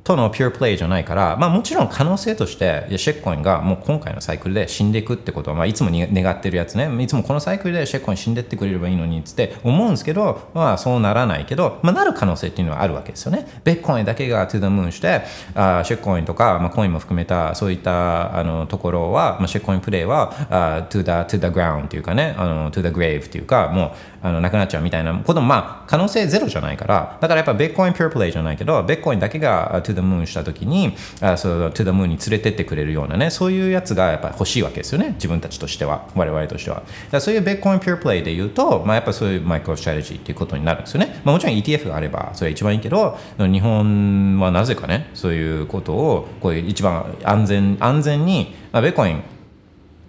[0.08, 6.90] とのピュアプレイじゃないから、まあ、もちろん可能性としてシェッコインがもう今回のサイクルで死んでいくってことは、まあ、いつもに願ってるやつね。
[7.04, 13.48] いつもこのサイクルでシェッコイン死んでってくれればいいのにって思うんですけど、まあ、そうならないけど、まあ、なる可能性っていうのはあるわけですよね。
[13.66, 15.24] ベッコインだけがトゥ the moon して
[15.56, 27.18] あシェッコインとか、まあ、コインも含めたそういったあのところは、まあ、シェッコインプレイはあ to, the, to the ground っていうかねあの to the grave っていうかもうあのなくなっちゃうみたいなこともまあ可能性ゼロじゃないから。
[27.20, 35.14] だからやっぱベッコインピュアプレイじゃないけどベッコインだけが to the moon した時ににあそう to the moon に連れてってくれるようなねそういうやつがやっぱ欲しいわけですよね。
[35.14, 36.08] 自分たちとしては。
[36.16, 36.84] 我々としては。
[37.12, 49.24] だそういうベッコインピュアプレイで言うと、まあ、やっぱそういうマイクロストラテジーっていうことになるんですよね、まあ、もちろん ETF があればそれは一番いいけど日本はなぜかねそういうことをこういう一番安全安全に、まあ、ベッコイン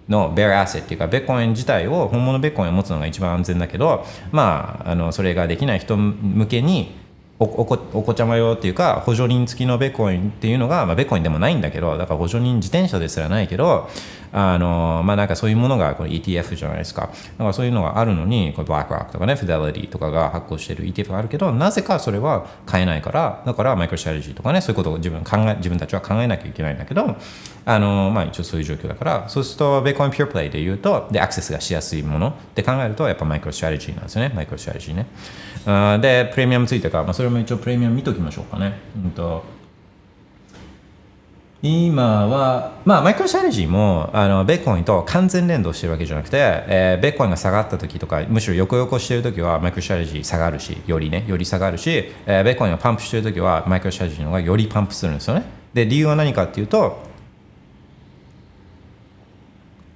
[0.09, 6.98] のベアアセっていうかベッコイン自体を本物ベッコインを持つのが一番安全だけどまああのそれができない人向けに
[7.41, 13.89] おこお子ちゃま用っていうか補助輪付きのベコインっていうのが、まあ、ベコインでもないんだけどだから補助輪自転車ですらないけど
[14.33, 17.03] あのまあなんかそういうものがこれ ETF じゃないですか。
[17.03, 27.15] だからそういうのがあるのにこれブラックロックとかねフィデリティとかが発行してる ETF があるけどなぜかそれは買えないからだからマイクロストラテジーとかねそういうことを自分考え自分たちは考えなきゃいけないんだけど
[27.65, 34.31] あのまあ一応そういう状況だからそうすると Bitcoin pure play で言うとでアクセスがしやすいものって考えるとやっぱマイクロストラテジーなんですよね。
[34.35, 35.07] マイクロストラテジーね。
[36.01, 39.43] でプレミアムついてか、まあ、それも一応プレミアム見ときましょうかね、うんと。
[41.61, 55.43] 今は、まあ、マイクロストラテジーもあのベーコンと完全連動してるわけじゃなくて、えー、ベーコンが下がった時とかむしろ横横してる時はマイクロストラテジー下がるしよりねより下がるし、えー、ベーコンが pump してる時はマイクロストラテジーの方がより pump するんですよね。
[55.73, 57.08] で理由は何かっていうと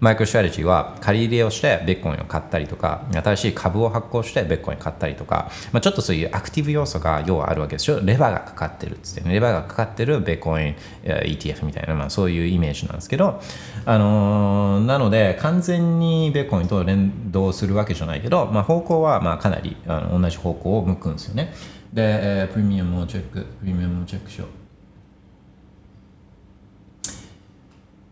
[0.04, 8.02] マイクロストラテジーは借り入れをしてベッコインを買ったりとか新しい株を発行してベッコイン買ったりとか、まあ、ちょっとそういうアクティブ要素が要はあるわけですよ。
[8.04, 13.40] レバーがかかってるっつって、ね、レバーがかかってるベッコイン ETF みたいな、まあ、そういうイメージなんですけど、
[13.86, 21.54] あのー、なので完全にベッコインと連動するわけじゃないけど、まあ、方向はまあかなりあの同じ方向を向くんですよね。
[21.94, 22.02] で、
[22.42, 24.48] えー、プレミアムをチェックプレミアムをチェックしよう。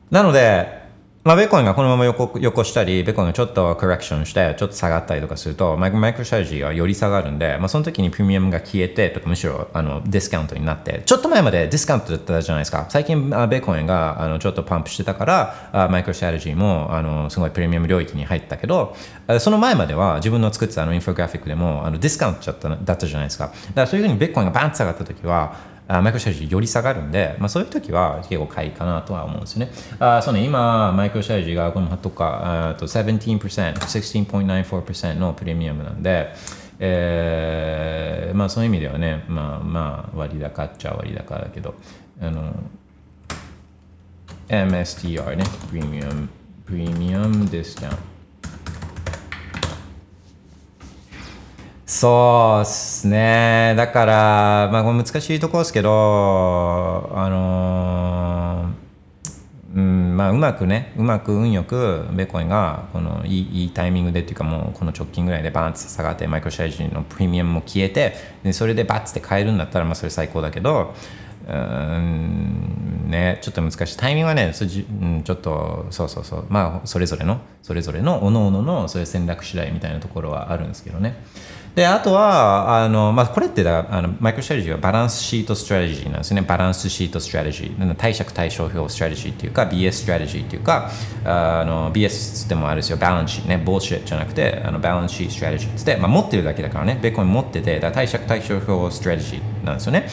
[0.10, 0.81] なので、
[1.24, 12.88] まあ、ベコインがこのまま横横したり、ベコインがちょっと correction して、ちょっと下がったりとかすると、マイクロストラテジーがより下がるんで、まあ、その時にプレミアムが消えて、とかむしろあのディスカウントになって、ちょっと前までディスカウントだったじゃないですか。
[12.90, 15.26] 最近、ベコインがあのちょっと pump してたか
[15.72, 18.96] ら、マイクロストラテジーもあのすごいプレミアム領域に入ったけど、
[19.40, 23.46] その前までは自分の作ってたあのインフォグラフィックでもあのディスカウントだっただったじゃないですか。
[23.46, 29.72] だからそういうふうにベコインがバンと下がった時は、あマイクロストラテジより下がるんで、まあ、そういう時は結構買いかなとは思うんですよね。
[30.00, 33.40] あそうね今、マイクロストラテジがこのとかと17%、
[33.74, 36.34] 16.94%のプレミアムなんで、
[36.80, 41.76] えー、まあそういう意味ではね、まあまあ割高っちゃ割高だけど、
[42.22, 42.54] あの、
[44.48, 46.30] MSTR ね、プレミアム、
[46.66, 48.11] プレミアムディスカウント。
[51.94, 53.74] そうっすね。
[53.76, 55.92] だから、まあ、これ難しいところですけど、
[57.14, 70.94] あのー、うん、まあ、うまくね、うまく運よく、ベコインが、このいい、いいタイミングでっていうか、も、この直近ぐらいでバーンと下がって、マイクロシャイジのプレミアムも消えて、でそれでバッツって買えるんだったら、まあ、それ最高だけど、
[71.46, 73.98] うんね、ちょっと難しい。
[73.98, 76.46] タイミングはねそじ、うん、ちょっとそうそうそう。
[76.48, 81.16] まあそれぞれのそれぞれの各々のそういう戦略次第みたいなところはあるんですけどね。
[81.76, 86.42] であとはあの、まあ、これってだあのマイクロストラテジーはバランスシートストラテジーなんですね。
[86.42, 87.96] バランスシートストラテジー。
[87.96, 90.92] 貸借対照表ストラテジーっていうか BS ストラテジーっていうか
[91.24, 92.98] あの BS ってもあるんですよ。
[92.98, 93.50] バランスシート。
[93.50, 97.00] ね bullshit じゃなくてあのバランスシートストラテジーって、まあ、持ってるだけだからね。
[97.02, 100.08] ベッコイン持っててだ貸借対照表ストラテジーなんですよね。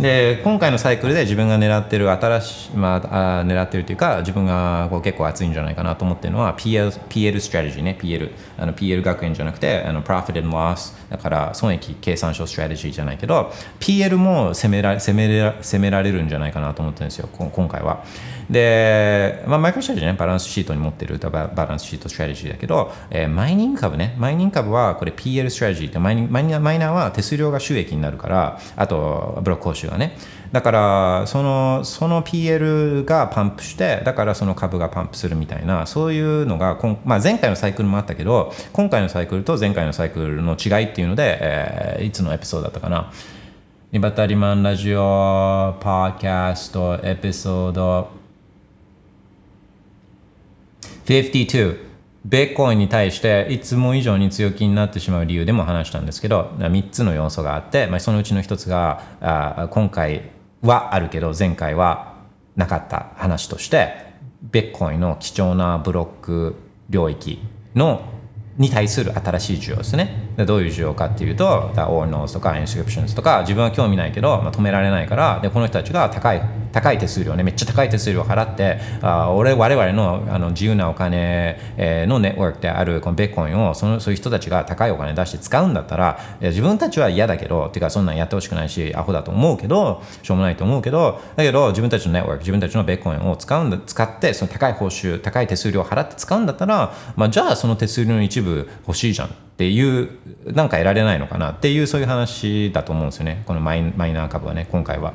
[0.00, 18.02] で今回のサイクルで自分が狙ってる新しい、まあ、狙ってるというか自分がこう結構熱いんじゃないかなと思ってるのは PL, PL ストラテジーね PL あの PL 学園じゃなくてあの Profit and Loss だから損益計算書ストラテジーじゃないけど PL も攻めら攻めら攻められるんじゃないかなと思ってるんですよ今回は。
[18.50, 24.16] で、まあ、マイクロストラテジーねバランスシートに持ってるバランスシートストラテジーだけど、えー、マイニング株ね。
[24.18, 30.16] マイニング株はこれ PL ストラテジーってマイマイナーは手数料が収益になるからあとブロック報酬がね。
[30.50, 43.12] だからそのその PL がパンプしてだからその株がパンプするみたいなそういうのがまあ、前回のサイクルもあったけど今回のサイクルと前回のサイクルの違いっていうので、えー、いつのエピソードだったかな。
[43.92, 48.19] リバタリマンラジオパーキャストエピソード
[51.10, 51.76] 52
[52.24, 60.30] ベーコインに対していつも以上に強気になってしまう理由でも話したんですけど3つの要素があって、まあ、そのうちの1つがあ今回
[60.62, 62.14] はあるけど前回は
[62.54, 66.54] なかった話としてベッコインの貴重なブロック
[66.90, 67.40] 領域
[67.74, 68.02] の
[68.56, 70.32] に対する新しい需要ですね。
[70.36, 99.28] でどういう需要かっていうと、 Ordinals とか Inscriptions とか自分は興味ないけど、まあ、止められないからでこの人たちが高い高い手数料ねめっちゃ高い手数料を払ってあ俺我々のあの自由なお金、え、のネットワークであるこのベッコインをそのそういう人たちが高いお金出して使うんだったら自分たちは嫌だけどてかそんなんやってほしくないしアホだと思うけどしょうもないと思うけどだけど自分たちのネットワーク自分たちのベッコインを使うんだ使ってその高い報酬高い手数料を払って使うんだったら、まあ、じゃあその手数料の一部欲しいじゃん。
[99.28, 100.08] っていう
[100.54, 101.50] なんか得られないのかな。
[101.50, 103.42] っていうそういう話だと思うんですよね。
[103.44, 105.12] このマイマイナー株はね今回は。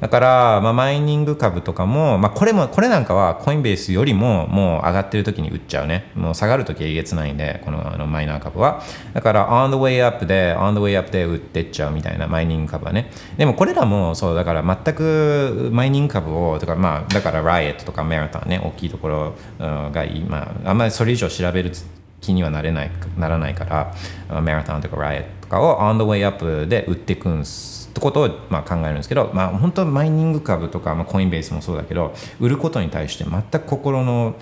[0.00, 6.10] だから、まあ、マイニング株とかも、まあ、これも、これなんかはコインベースよりももう上がってる時に売っちゃうね。
[6.14, 8.82] もう下がる時はえげつないんで、このあのマイナー株は。
[9.12, 13.10] だから、on the way up で、on the way up で売ってっちゃうみたいなマイニング株はね。
[13.36, 20.24] でもこれらも、そう、だから全くマイニング株を、とか、まあ、だから、ライエットとかメラトンね、大きいところがいい。
[20.24, 21.72] まあ、んまりそれ以上調べる
[22.20, 34.34] 気にはなれない、ならないから、メラトンとかライエットとかを on the way up で売っていくんですってことをまあ考えるんですけど、まあ、本当はマイニング株とか、まあ、コインベースもそうだけど売ることに対して全く心の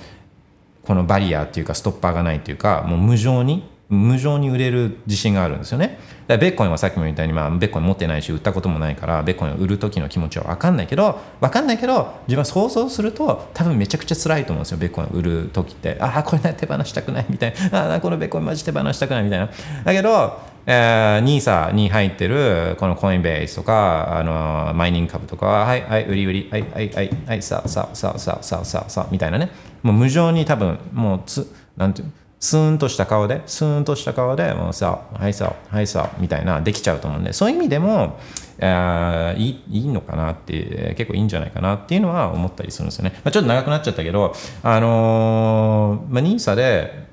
[0.84, 5.86] このバリアっていうかストッパーがないっていうかもう無情に無情に売れる自信があるんですよね。
[5.88, 15.98] だからベッコインはさっきも言ったように、まあ、ベッコイン持ってないし売ったこともないからベッコインを売る時の気持ちは分かんないけど分かんないけど自分は想像すると多分めちゃくちゃ辛いと思うんですよベッコイン売る時って。
[16.00, 17.90] ああこれな手放したくないみたいな。
[17.90, 19.50] ああこのベッコインマジ手放したくないみたいな。
[19.84, 29.50] だけどえー、NISA に入ってるこのコインベースとか、あのマイニング株とかは、はい、はい、売り売り、はい、はい、はい、はい、さあ、さあ、さあ、さあ、さあ、さあ、さあ、みたいなね。
[29.82, 38.18] もう無情に多分、もうつ、なんていうスーンとした顔で、スーンとした顔で、もうさあ、はいさあ、はいさあ、みたいな、できちゃうと思うんで、そういう意味でも、
[38.58, 43.12] えー、いいいいのかなって、結構いいんじゃないかなっていうのは思ったりするんですよね。
[43.24, 47.06] まあ、ちょっと長くなっちゃったけど、あのー、まあ、NISA で、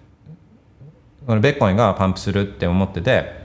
[1.28, 3.39] このベッコインがパンプするって思ってて、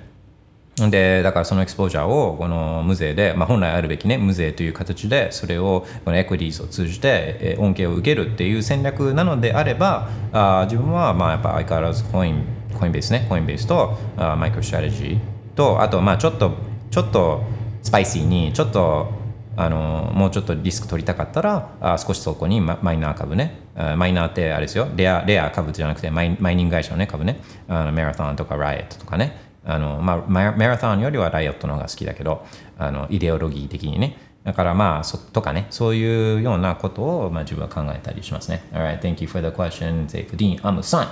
[0.76, 12.44] でだからそのエクスポージャーをこの無税で、まあ、本来あるべきね無税という形でそれをこの equities を通じて恩恵を受けるっていう戦略なのであればあ自分はまあやっぱ相変わらずコイン
[12.76, 15.18] コインベースねコインベースとあマイクロストラテジー
[15.54, 16.52] とあとまあちょっと
[16.90, 17.44] ちょっと
[17.82, 19.12] スパイシーにちょっと
[19.56, 23.60] あのもうちょっとリスク取りたかったらあ少しそこにママイナー株ね
[23.96, 32.44] マイナーってあれですよレアレア株じゃなくてマイマイニング会社のね株ねあのメラトンとかライエットとかねあの、まあ、マラソンよりはライオットの方が好きだけど
[32.78, 38.62] あのイデオロギー的にねだからまあ、そとかね、そういうようなことを、まあ、自分は考えたりしますね。
[38.72, 41.08] Alright, thank you for the question, Zayfudin Amusan.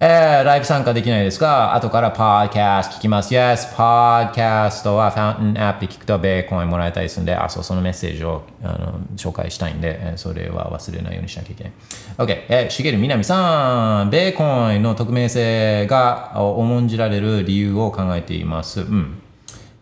[0.00, 3.34] えー、ライブ参加できないですが、後からパーキャスト聞きます。
[3.34, 11.72] Yes, パーキャストはファウンテンアップで聞くとベーコンもらえたりするんで、あ、そう、そのメッセージをあの紹介したいんで、それは忘れないようにしなきゃいけない。
[12.16, 18.82] OK、えー、しげるみなみさん、ベーコンの匿名性が重んじられる理由を考えています。
[18.82, 19.20] うん。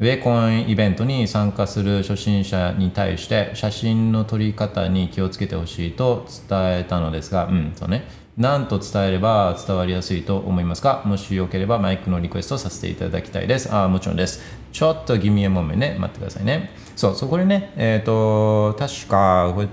[0.00, 8.08] ウェイコンイベントに参加する初心者に対して写真の撮り方に気をつけてほしいと伝えたのですが、うん、そうね。
[8.36, 11.02] 何と伝えれば伝わりやすいと思いますか？
[11.06, 13.72] もしよければマイクのリクエストさせていただきたいです。
[13.72, 14.42] ああもちろんです。
[14.72, 16.70] ちょっとギミエモメね、待ってくださいね。
[16.96, 19.68] そう、そこでね、えっ、ー、と、確か、これ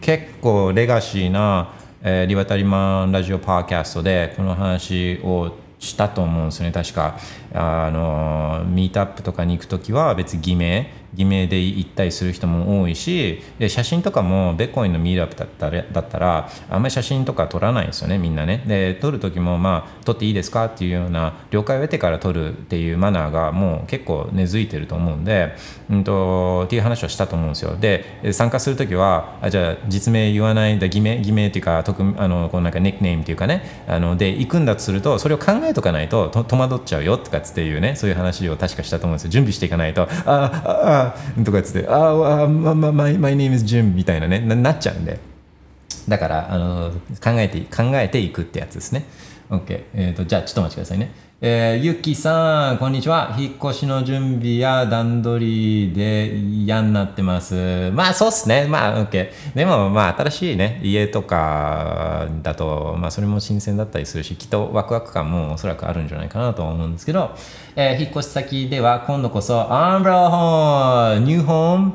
[0.00, 1.72] 結構レガシーな、
[2.02, 7.18] えー、リバタリマンラジオパーキャストでこの話をしたと思うんですよね確か
[7.54, 18.62] あのミートアップとかに行く時は別に偽名偽名で行ったりする人も多いしで写真とかもベッコインのミートアップだったらだったらあんまり写真とか撮らないんですよねみんなね。
[18.66, 25.54] で撮る時もまあ撮っていいですかっていうような了解を得てから撮るっていうマナーがもう結構根付いてると思うんで、
[25.90, 27.76] うんと、っていう話をしたと思うんですよ。
[27.76, 45.18] で参加する時はあじゃあ実名言わないで偽名偽名っていうか特あのこうなんかネックネームっていうかねあので行くんだとするとそれを考えとかないと戸惑っちゃうよとかっていうねそういう話を確かしたと思うんですよ準備していかないとあああとかっつって、ああ、ま、ま、my, my name is Jim みたいなねな、なっちゃうんで。
[46.08, 46.90] だから、あの、
[47.22, 49.04] 考えて、考えていくってやつですね。
[49.50, 49.84] OK。
[49.94, 51.12] えっ、ー、と、じゃあ、ちょっとお待ちくださいね。
[51.40, 53.32] えー、ゆきさん、こんにちは。
[53.38, 57.92] 引っ越しの準備や段取りで嫌になってます。
[57.92, 58.66] まあ、そうっすね。
[58.66, 59.30] まあ、OK。
[59.54, 67.30] でも、まあ、新しいね、家とかだと、まあ、それも新鮮だったりするし、きっとワクワク感もおそらくあるんじゃないかなと思うんですけど、
[67.76, 71.92] えー、引っ越し先では今度こそ、アンブラホーム、ニューホーム、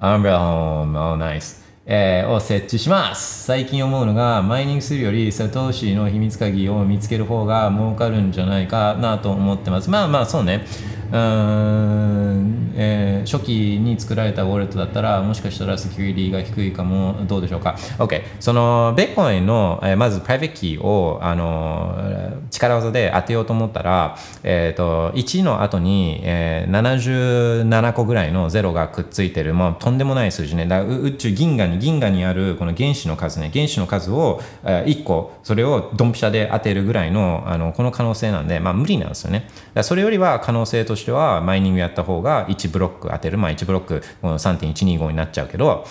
[0.00, 1.59] アンブラホーム、oh, nice。
[1.92, 3.46] えー、を設置します。
[3.46, 9.90] 最近思うのがマイニングするよりサトシの秘密鍵を見つける方が儲かるんじゃないかなと思ってます。
[9.90, 10.64] まあまあそうね。
[11.12, 17.00] うん、えー、初期に作られたウォレットだったらもしかしたらセキュリティが低いかも。
[17.26, 17.76] どうでしょうか。
[17.98, 30.66] OK そのベッコインの、えー、まずプライベートキーをあの力技で当てようと思ったら、えーと、1の後に、えー、77個ぐらいのゼロがくっついてる、まあ、とんでもない数字ね。
[30.66, 39.48] だ宇宙銀河に銀河にあるこの原子の数ね原子の数を、1個それをドンピシャで当てるぐらいのあのこの可能性なんで、まあ、無理なんですよね。
[39.82, 45.86] それよりは可能性としてはマイニングやった方が1ブロック当てる、まあ、1ブロック3.125になっちゃうけど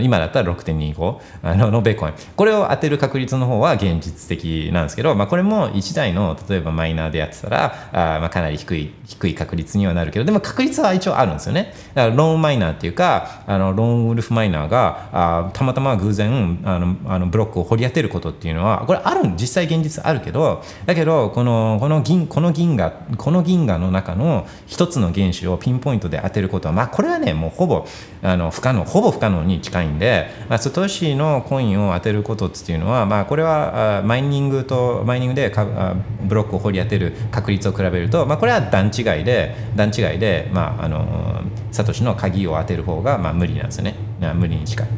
[0.00, 2.14] 今だったら6.25ののベーコン。
[2.36, 11.74] これを当てる確率の方は現実的なんですけど、まあ、これも1台の例えばマイナーでやってたらあ、まあ、かなり低い低い確率にはなるけどでも確率は一応あるんですよね。
[11.94, 27.86] だからローンマイナーっていうかあのローンウルフマイナーがあたまたま偶然あのあのブロックを掘り当てることっていうのはこれある実際現実あるけどだけどこのこの銀この銀河この銀河の中の一つの原子をピンポイントで当てることはまあこれはねもうほぼ
[28.22, 43.94] あの不可能ほぼ不可能に近いんで、まあ、ストシのコインを当てることっていうのはまあこれはマイニングとマイニングでかブロックを掘り当てる確率を比べるとまあこれは段違いで段違いでまああのサトシの鍵を当てる方がまあ無理なんですよね。
[44.34, 44.88] 無理に近い。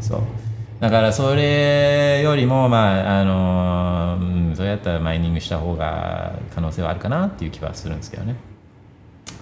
[0.00, 0.20] そう。
[0.80, 8.36] だからそれよりもまああの、うん、そうやったらマイニングした方が可能性はあるかなっていう気はするんですけどね。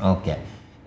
[0.00, 0.36] OK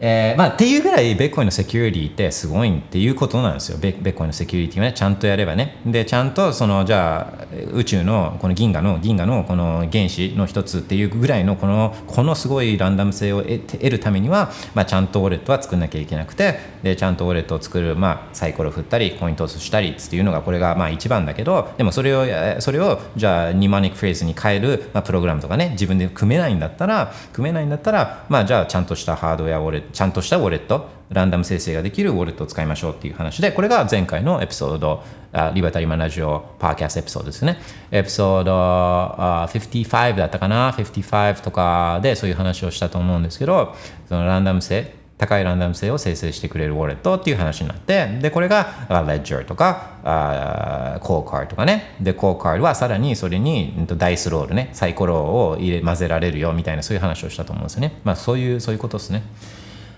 [0.03, 3.77] えー、まあ、っていうぐらいベッコインのセキュリティってすごいっていうことなんですよ。
[3.77, 5.79] ベッコインのセキュリティはねちゃんとやればね。
[5.85, 35.03] でちゃんとそのじゃあ宇宙のこの銀河の銀河のこの原子の一つっていうぐらいのこのこのすごいランダム性を得得るためには、まあ、ちゃんとウォレットは作んなきゃいけなくてでちゃんとウォレットを作る、まあ、サイコロ振ったりコイントスしたりっていうのがこれがまあ一番だけどでもそれをそれをじゃあニマニックフレーズに変える、まあ、プログラムとかね自分で組めないんだったら組めないんだったらまあじゃあちゃんとしたハードウェアウォレットちゃんとしたウォレットランダム生成ができるウォレットを使いましょうっていう話でこれが前回のエピソード
[35.33, 37.57] あリバタリマラジオパーキャストエピソードですね。
[37.91, 43.75] エピソードあー55だったかな55とかでそういう話をしたと思うんですけど
[44.09, 51.95] そのランダム性高いランダム性を生成してくれるウォレットっていう話になって、で、これが Ledger とか、あ Core Card とかね。
[52.01, 57.99] で、Core Card はさらにそれにダイスロールね、サイコロを入れ混ぜられるよみたいなそういう話をしたと思うんですよね。
[58.03, 59.21] まあそういう、そういうことですね。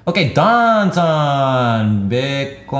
[0.06, 2.76] OK、ダンさん、ベッコ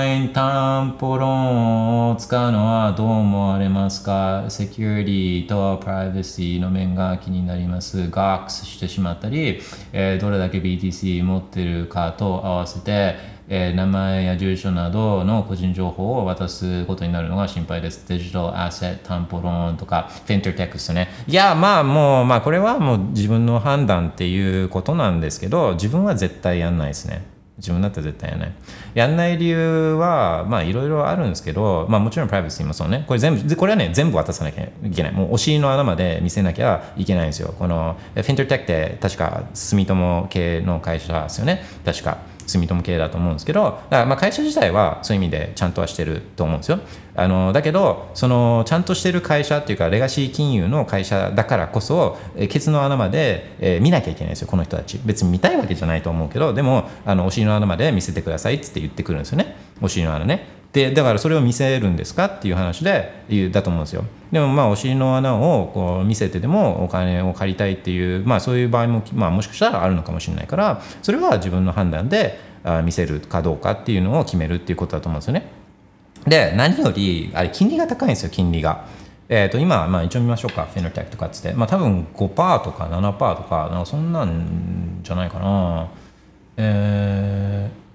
[0.00, 4.44] イン担保ローンを使うのはどう思われますか？
[4.48, 8.08] セキュリティとプライバシーの面が気になります。
[8.10, 9.60] ガックスしてしまったり、
[9.92, 13.16] えー、どれだけ BTC 持ってるかと合わせて、
[13.50, 18.06] えー名前や住所などの個人情報を渡すことになるのが心配です。
[18.06, 21.08] デジタルアセット、担保ローンとか、フィンターテックスね。
[21.26, 27.24] いや、まあもう、まあこれはもう自分の判断っていうことなんですけど、自分は絶対やんないですね。
[27.56, 28.52] 自分だったら絶対やんない。
[28.94, 33.04] やんない理由は、まあいろいろあるんですけど、まあもちろんプライバシーもそうね。
[33.06, 35.12] これ全部、これはね、全部渡さなきゃいけない。
[35.12, 37.54] もうお尻の穴まで見せなきゃいけないんですよ。
[37.58, 41.64] この、フィンターテックって確か住友系の会社ですよね。
[41.84, 42.18] 確か。
[42.48, 46.80] 住友系だと思うんですけど、だからまあ会社自体はそういう意味でちゃんとはしてると思うんですよ。
[47.14, 55.00] あのだけど、そのちゃんとしてる会社っていうか、レガシー金融の会社だからこそ、えケツの穴まで、えー見なきゃいけないんですよ、この人たち。
[55.04, 60.57] 別に見たいわけじゃないと思うけど、でも、あのお尻の穴まで見せてくださいって言ってくるんですよね、お尻の穴ね。
[60.72, 64.04] でだからそれを見せるんですかっていう話でだと思うんですよ。
[64.30, 72.38] でもまあお尻の穴をこう見せてでもお金を借りたいっていう、まあ、そういう場合も、まあ、もしかしたらあるのかもしれないからそれは自分の判断で
[72.84, 75.50] 見せるかどうかっていうのを決めるっていうことだと思うんですよね。
[76.26, 78.86] で何よりあれ金利が高いんですよ金利が。
[79.30, 85.88] えー、と今、まあ、一応見ましょうかフェノテックとかっつって、まあ、多分5%とか7%とかなんかそんなんじゃないかな。
[86.56, 87.87] えー、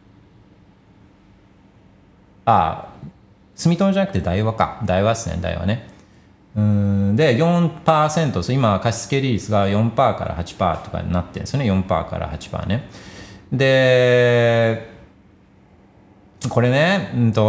[2.46, 2.90] あ
[3.56, 5.90] 住友じゃなくて大和か大和ですね大和ね。
[6.56, 12.88] うんで4%今貸付利率が4%から8%とかになってるんですよね4%から8%ね。
[13.52, 14.94] で
[16.50, 17.42] これね、うんと、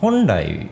[0.00, 0.70] 本来、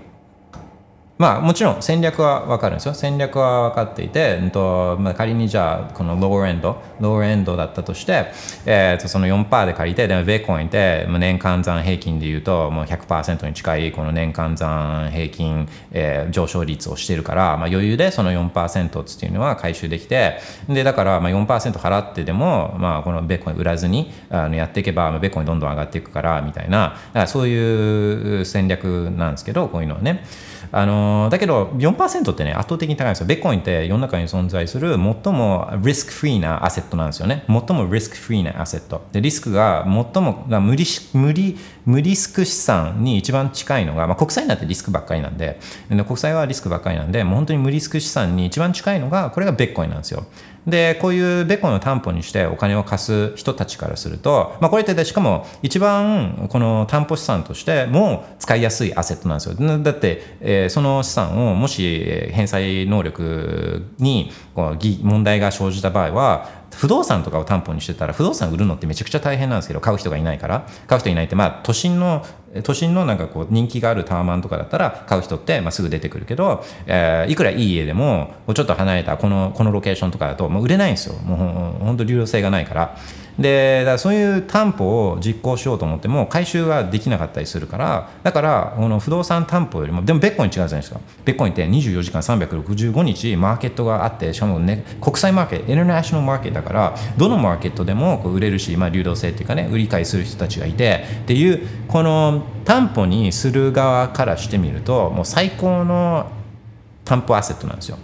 [1.17, 2.95] まあもちろん戦略は分かるんですよ。
[2.95, 8.33] 戦略は分かっていて、うんとまあ、仮にじゃあこのローエンド、ローエンドだったとして、
[8.67, 20.39] えー、とその4%で借りて、でもベーコンってまあ年間残平均で言うともう100%に近いこの年間残平均、えー上昇率をしてるから、まあ、余裕でその4%っていうのは回収できて、
[20.69, 26.97] でだからまあ4%払ってでも、まあ、このベーコン売らずにあのやっていけば、まあベーコンどんどん上がっていくからみたいな、
[27.27, 30.25] そういう戦略なんですけど、こういうのはね。
[30.77, 33.27] あのだけど4%ってね圧倒的に高いんですよ。
[33.27, 37.45] ベッコインって世の中に存在する最もリスクフリーなアセットなんですよね。
[37.47, 39.07] 最もリスクフリーなアセット。
[39.13, 41.57] でリスクが最も無理し無理
[41.87, 45.59] 無リスク資産に一番近いのが、まあ、国債なんてリスクばっかりなんで
[45.89, 50.27] 国債はリスクばっかりなんでもう本当に無リスク資産に一番近いのがこれがベッコイなんですよ。
[50.67, 72.25] でこういうベッコインを担保にしてお金を貸す人たちからすると、まあ、これってでしかも一番この担保資産としても使いやすいアセットなんですよだって、えーその資産をもし返済能力にこう問題が生じた場合は不動産とかを担保にしてたら不動産売るのってめちゃくちゃ大変なんですけど買う人がいないから買う人いないってまあ都心の
[72.63, 81.15] 都心のなんかこう人気があるタワマンとかだったら買う人ってまあすぐ出てくるけど、えーいくらいい家でもちょっと離れたこのこのロケーションとかだともう売れないんですよ。
[81.15, 82.97] もうほんと流動性がないから。
[83.39, 91.01] でだからそういう担保を実行しようと思っても回収ができなかったりするからだからこの不動産担保よりもでもベッコイン違うじゃないですか。
[91.25, 106.31] ベッコインって24時間365日マーケットがあってしかもね国際マーケットインターナショナルマーケットだからどのマーケットでもこう売れるし、まあ、流動性っていうかね売り買いする人たちがいてっていうこの担保にする側からしてみるともう最高の
[107.05, 107.99] 担保アセットなんですよ。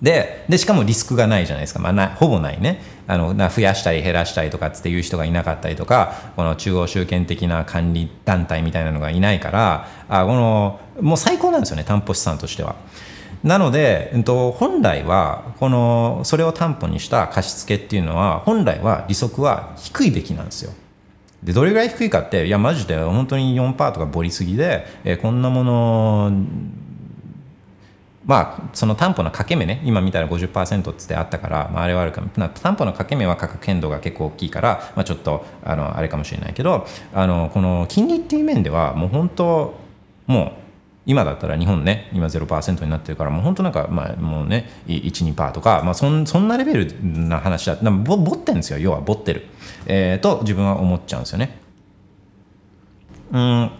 [0.00, 2.80] ででしかもリスクがないじゃないですか、まあ、ほぼないね。
[3.08, 12.76] あのな増やしたり減らしたりとかっていう人がいなかったりとかこの中央集権的な管理団体みたいなのがいないからあこのもう最高なんですよね担保資産としては。
[13.44, 20.72] なので、うんと、本来はこのそれを担保にした貸付っていうのは本来は利息は低いべきなんですよ。
[21.42, 26.32] でどれぐらい低いかっていやマジで本当に4%とかボリすぎで、えこんなもの
[28.28, 39.74] まあ、その担保の掛け目ね、今見たら50%っつってあったから、まあ、あれはあるかも、担保の掛け目は価格変動が結構大きいから、まあ、ちょっとあのあれかもしれないけど、あのこの金利っていう面では、もう本当、
[40.26, 40.52] もう
[41.06, 47.78] 今だったら日本ね、今0%になってるから、もう本当なんか、まあ、もうね、1、2%とか、まあそん、そんなレベルな話だ。
[47.80, 49.46] なぼぼってんですよ、要はぼってる、
[49.86, 51.58] えーと自分は思っちゃうんですよね。
[53.32, 53.70] うん。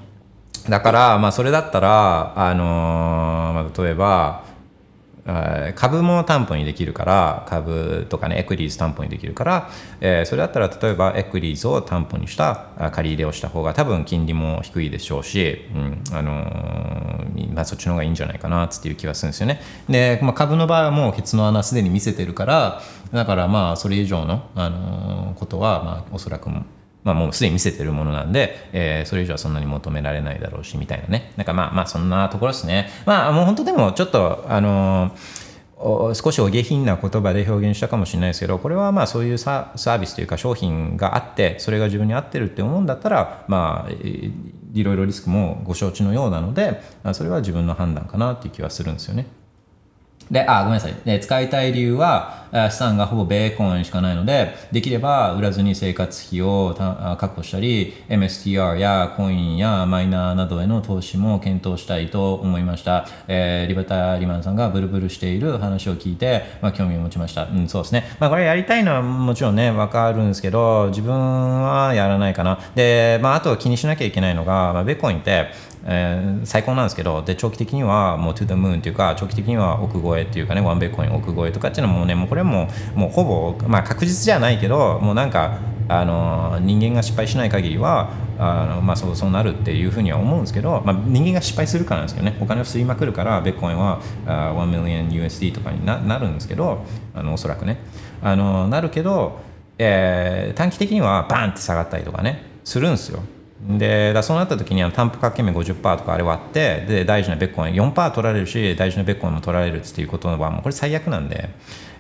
[0.69, 4.47] だから、まあ、それだったら、あのーまあ、例えば、
[5.75, 19.61] 株も担保にできるから、株とかね、エクリーズ担保にできるから、えーそれだったら、例えばエクリーズを担保にしたあ借り入れをした方が、多分金利も低いでしょうし、うんあのーまあ、そっちの方がいいんじゃないかなっていう気はするんですよね。
[19.89, 22.81] で、まあ、株の場合はもうケツの穴すでに見せてるから、
[23.13, 26.49] だからまあ、それ以上の、あのーことは、まあ、おそらく
[27.09, 35.49] まあ、もうすでに見せてるものなんで、えーそれ以上はそんなに求められないだろうしみたいなねなんかまあまあそんなところですねまあもう本当でもちょっとあのー
[36.15, 49.27] 少しお下品な言葉で表現したかもしれないですけどこれはまあそういうササービスというか商品があってそれが自分に合ってるって思うんだったらまあいろいろリスクもご承知のようなのであそれは自分の判断かなっていう気はするんですよね。
[50.31, 50.95] で、あ、ごめんなさい。
[51.05, 52.39] で、使いたい理由は、
[52.71, 56.75] 資産がほぼ米コンしかないので、できれば売らずに生活費を
[57.19, 63.07] 確保したり、MSTR やコインやマイナーなどへの投資も検討したいと思いました。
[63.27, 67.45] えーリバタリマンさんがブルブルしている話を聞いて、まあ、興味を持ちました。
[67.45, 68.05] うん、そうですね。
[68.19, 72.59] まあ、これやりたいのはもちろんね、わかるんですけど、自分はやらないかな。
[72.75, 75.49] で、まあ、あと気にしなきゃいけないのが、まあ、ベーコンって、
[75.85, 85.59] えー最高なんですけどで長期的にはもう to the moon っていうか長期的には億超えっていうかねワンベーコイン億超えとかっていうのはもねもうこれももうほぼ、まあ、確実じゃないけどもうなんか
[85.89, 97.79] あの人間が失敗しない限りはあの、まあ、そうそうなるっていうふうには思うんですけど、まあ、人間が失敗するからなんですけどねお金を吸いまくるからベッコインはあ1 million USD とかにななるんですけどあのおそらくね。
[98.21, 99.41] あのなるけど、
[99.79, 103.23] えー短期的にはバンって下がったりとかねするんですよ。
[103.61, 111.51] でだそうなった時には担保掛け目50%とかあれ割ってで大事なベッコン4%取られるし大事なベッコンも取られるっていうことはもうこれ最悪なんで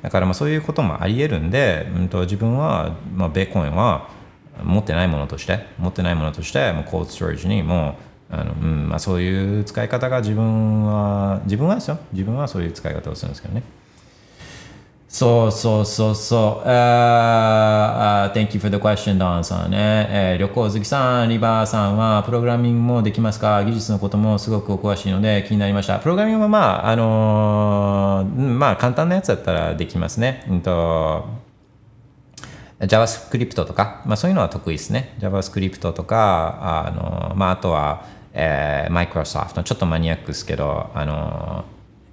[0.03, 4.09] だからまあそういうこともありえるんで、うん、と自分は、まあ、ベッコンは
[4.63, 7.97] 持ってないものとして持ってないものとしてもうコードストレージにも
[8.31, 11.99] うあの、うんまあ、そういう使い方が自分は自分はですよ。
[12.13, 13.63] 自分はそういう使い方をするんですけどね。
[15.11, 16.69] そうそうそうそう。
[16.69, 20.07] Uh, uh, thank you for the question, Don さんね。
[20.11, 23.65] えー旅行好きさん、リバーさんは、プログラミングもできますか？
[23.65, 25.99] 技術のこともすごくお詳しいので気になりました。
[25.99, 30.45] プログラミングはまあ、あのーまあ、簡単なやつだったらできますね。
[30.51, 31.25] うんと
[32.81, 35.17] JavaScript とか、まあ、そういうのは得意ですね。
[35.21, 38.05] JavaScript とか、あの、まあ、あとは、
[38.35, 41.65] えー、Microsoft のちょっとマニアックですけど、あの、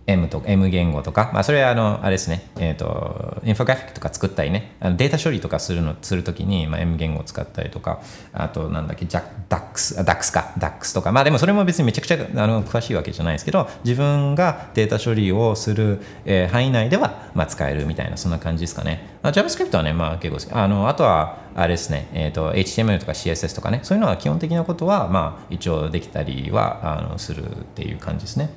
[0.08, 8.02] M と M 言語とか、まあ、それはあの、あれですね、えっ、と、インフォグラフィックとか作ったりね、あのデータ処理とかするの、するときに、まあ、M 言語を使ったりとか、
[8.32, 19.18] あと、なんだっけ、ジャ DAX、あ DAX か、DAX とか、まあでもそれも別にめちゃくちゃあの詳しいわけじゃないですけど、自分がデータ処理をする、えー範囲内では、まあ、使えるみたいな、そんな感じですかね。
[19.24, 20.58] あ JavaScript はね、まあ結構。
[20.58, 28.50] あの、あとは、あれですね、えっ、と、HTML とか CSS とかね、そういうのは基本的なことは、まあ、一応できたりは、あの、するっていう感じですね。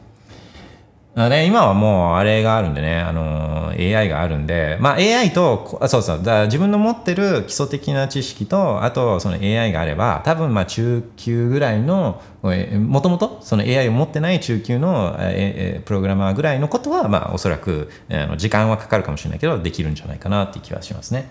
[1.25, 21.31] あね、今はもうあれがあるんでね、あの AI があるんで、まあ、AI とあそうそうだ自分の持ってる基礎的な知識とあとその AI があれば多分まあ中級ぐらいのもともとその AI を持ってない中級のえプログラマーぐらいのことはまあおそらくあの時間はかかるかもしれないけどできるんじゃないかなっていう気はしますね。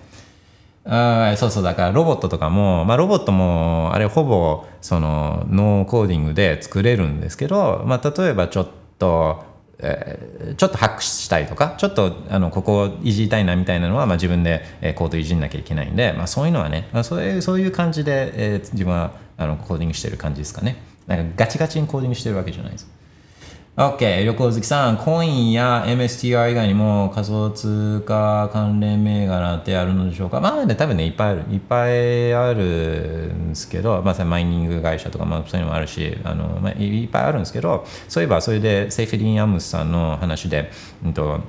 [0.90, 8.68] あそうそうだからロボットとかも、まあ、ロボットもあれほぼそのノーコーディングで作れるんですけど、まあ、例えばちょっ
[8.98, 9.44] と、
[9.80, 20.78] えーちょっとハックしたりとかちょっとあのここをいじりたいなみたいなのは、まあ、自分で、えーコードいじんなきゃいけないんで、まあ、そういうのはね、まあ、そういうそういう感じで、えー自分はあのコーディングしてる感じですかね。
[21.06, 22.97] なんかガチガチにコーディングしてるわけじゃないです。
[23.80, 30.42] OK、旅行好きさん、コインや MSTR 以外にも仮想通貨関連銘柄ってあるのでしょうか？
[30.42, 31.42] まあね、多分ね、いっぱいある。
[31.52, 40.72] いっぱいあるんですけど、まあ、マイニング会社とか、まあ、そういうのもあるし、あのまあ、いっぱいあるんですけど、そういえば、それで、セイフェディン・アムスさんの話で、
[41.06, 41.40] うんと、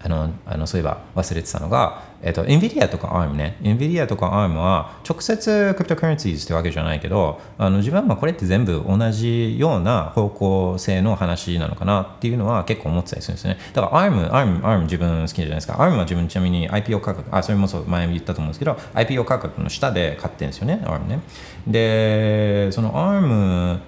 [0.00, 3.56] あのあのそういえば忘れてたのが、えっと、NVIDIA とか ARM ね。
[3.62, 13.58] NVIDIA とか ARM は直接クリプトカレンシーズってわけじゃないけど、あの自分はこれって全部同じような方向性の話なのかなっていうのは結構思ってたりするんですね。
[13.72, 15.74] だから ARM、ARM、ARM 自分好きじゃないですか。
[15.74, 21.20] ARM は自分ちなみに IPO 価格、あ、それもそう前も言ったと思うんですけど、IPO 価格の下で買ってるんですよね、ARM ね。
[21.66, 23.78] で、その ARM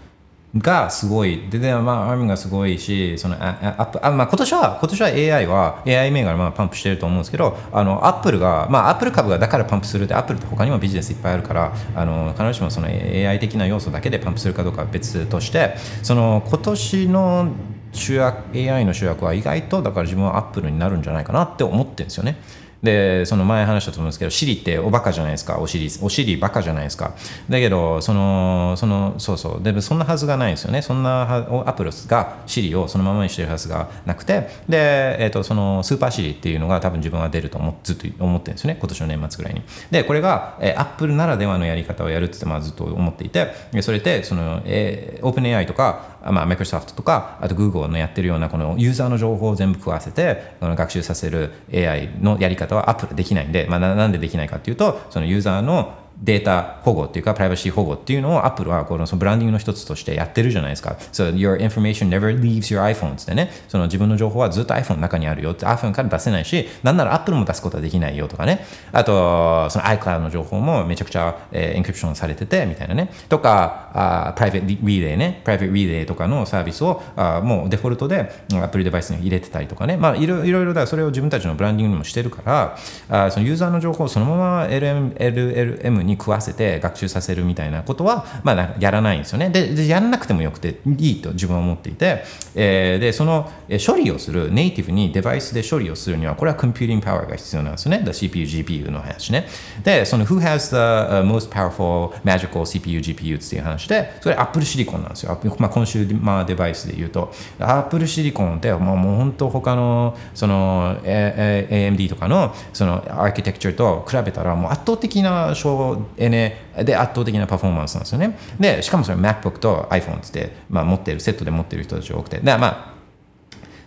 [0.57, 1.49] がすごい。
[1.49, 17.53] で、でまあ、アームがすごいし、そのあああまあ、今年は、今年は AI は、AI 銘柄まあパンプしてると思うんですけど、あの、アップルが、まあ、アップル株がだからパンプするって、アップルって他にもビジネスいっぱいあるから、あの、必ずしもその AI 的な要素だけでパンプするかどうかは別として、その、今年の
[17.93, 22.37] 主役、AI の主役は意外と、だから自分はアップルになるんじゃないかなって思ってるんですよね。
[22.83, 25.59] でその前話したと思うんですけどシリっておバカじゃないですか？
[25.59, 27.15] お尻お尻バカじゃないですか？
[27.49, 29.63] だけどそのそのそうそう。
[29.63, 30.81] でもそんなはずがないですよね。
[30.83, 34.49] そんなアプロスがシリをそのままにしてるはずがなくて。
[34.69, 38.79] で、えー、とそのスーパーシリっていうのが多分自分は出ると思っずっと思ってるんですよね。
[38.81, 39.63] 今年の年末ぐらいに。
[39.91, 43.53] でこれが、えー、アップルならではのやり方をやるってまあずっと思っていて。
[43.83, 60.97] それってその、えー、オープン AI とかまあ、マイクロソフトとか、あと Google のやってるようなこのユーザーの情報を全部加わせて、この学習させる AI のやり方は Apple できないんで、まあ、なんでできないかっていうと、そのユーザーのデータ保護っていうかプライバシー保護っていうのを Apple はこのそのブランディングの一つとしてやってるじゃないですか。
[61.13, 68.65] So your information never leaves your iPhone ってね、その自分の情報はずっと iPhone の中にあるよって iPhone から出せないし、なんなら Apple も出すことはできないよとかね。
[68.93, 73.11] あと、その iCloud の情報もめちゃくちゃ、えー、エンクリプションされててみたいなね。
[73.29, 79.97] とか、あプライベートリレーね、プライベートリレーとかのサービスをあもうデフォルトで Apple デバイスに入れてたりとかね。
[79.97, 82.77] まあいろいろいろだそれを自分たちのブランディングにもしてるから、
[83.09, 89.51] あそのユーザーの情報をそのまま LM LLM に食わせて学習させるみたいなことは、まあ、やらないんですよね。
[89.51, 93.51] でやらなくてもよくていいと自分は思っていて、えー、でその
[93.85, 98.13] 処理をするネイティブにデバイスで処理をするにはこれはコンピューティングパワーが必要なんですよね。
[98.13, 99.47] CPU、GPU の話ね。
[99.83, 107.33] でその Who has the most powerful magical CPU、GPU っていう話でそれ Apple シリコンなんですよ、まあ、コンシューマーデバイスで言うと。
[107.59, 118.39] Apple シリコンってもうもう本当他のその AMD とかのそのアーキテクチャと比べたらもう圧倒的な省エネで圧倒的なパフォーマンスなんですよね。
[118.59, 122.39] で、しかもそれ MacBook と iPhone って、まあ、持ってる、セットで持ってる人たち多くて。
[122.39, 123.01] で、まあ、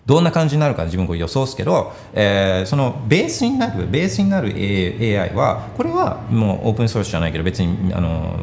[0.06, 8.38] どんな感じになるか自分これ予想すけど、えー、そのベースになるベースになる AI はこれはもうオープンソースじゃないけど別にあの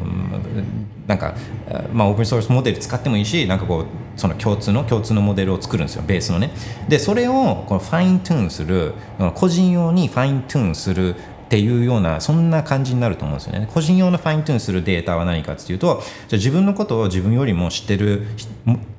[1.05, 1.35] なんか、
[1.93, 3.85] まあ、オープンソースモデル使ってもいいしなんかこう
[4.19, 6.51] その共通の共通のモデルを作るんですよベースのね
[6.89, 8.93] でそれをこのファイントゥーンする
[9.35, 11.15] 個人用にファイントゥーンする
[11.51, 13.67] っていうようなそんな感じになると思うんですよね。
[13.73, 18.25] 個人用のファイントゥーンするデータは何かっていうとじゃ自分のことを自分よりも知ってる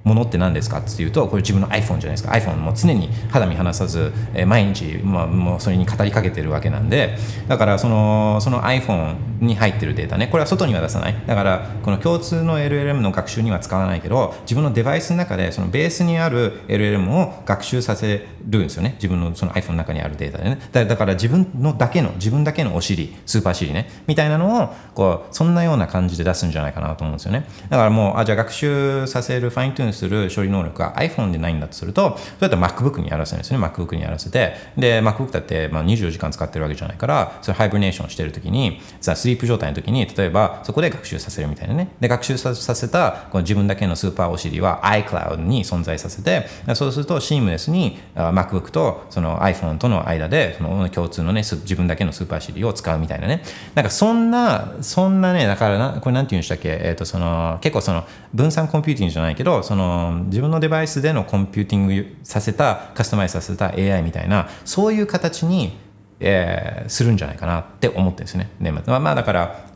[0.05, 2.33] ものって何ですかっていうとこれ自分の iPhone じゃないですか。
[2.33, 7.17] iPhone も常に肌身離さず、え毎日、まあ、もうそれに語りかけてるわけなんで
[7.49, 11.23] だからそのその iPhone に入ってるデータねこれは外には出さない。
[11.27, 18.95] だからこの共通の LLM の学習には使わないけど自分のデバイスの中でそのベースにある LLM を学習させるんですよね。
[18.97, 20.59] 自分のその iPhone の中にあるデータでね。
[20.73, 23.89] だから自分のだけの自分だけのお尻スーパー尻ね。
[24.07, 27.47] みたいなのをこうそんなような感じで出すんじゃないかなと思うんですよね。
[27.69, 33.59] だからもうあじゃあ学習させるファイントゥーンする処理能力が iPhone でないんだとするとそうやって MacBook にやらせるんですね。
[33.59, 34.55] MacBook にやらせて。
[34.77, 41.89] で MacBook だってまあ24時間使ってるわけじゃないからそれハイブネーションしてる時にさスリープ状態の時に例えばそこで学習させるみたいなね。
[42.01, 53.43] で学習させたこの自分だけのスーパーお尻は iCloud に存在させてそうするとシームレスに MacBook とその iPhone との間でその共通のね自分だけのスーパー尻を使うみたいなね。
[53.75, 59.82] なんかそんなそんなねだからなこれなんて言うんでしたっけ、えー、とその結構その分散コンピューティングじゃないけどその
[60.27, 65.77] 自分のデバイスでのコンピューティングさせたカスタマイズさせた AI みたいなそういう形に
[66.23, 68.85] えー、するんじゃないかなって思ってるんですね年末。
[68.87, 69.67] まあ、まあだから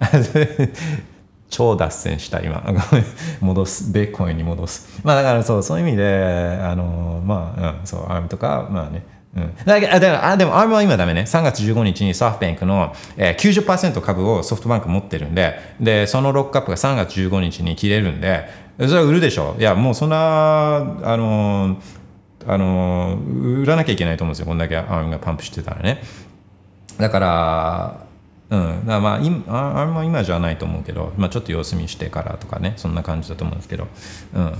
[1.50, 2.62] 超脱線した今。
[3.40, 3.92] 戻す。
[3.92, 5.00] ベーコインに戻す。
[5.02, 9.04] まあだからそうそういう意味であのまあ、うん、そうアームとかまあね
[9.36, 10.08] うん、だけあで
[10.46, 11.22] も、アームは今ダメね。
[11.22, 19.54] 3月15日にソフトバンクの、えー、90%株をソフトバンク持ってるんで、で、そのロックアップが3月15日に切れるんで、それは売るでしょ。
[19.58, 21.76] いや、もうそんな、あの
[22.48, 24.46] あの売らなきゃいけないと思うんですよ。
[24.46, 26.00] こんだけアームがパンプしてたらね。
[26.98, 28.06] だから、
[28.48, 33.88] うん、だまあ今ああんま今じゃないと思うけど、まあ、ちょっと様子見してからとかねそんな感じだと思うんですけど
[34.34, 34.54] うん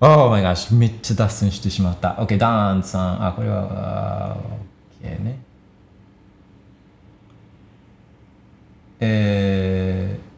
[0.00, 2.14] Oh my gosh めっちゃ脱線してしまった。
[2.14, 4.36] OK ダンさんあこれは
[5.02, 5.38] OK ね。
[9.00, 10.29] えー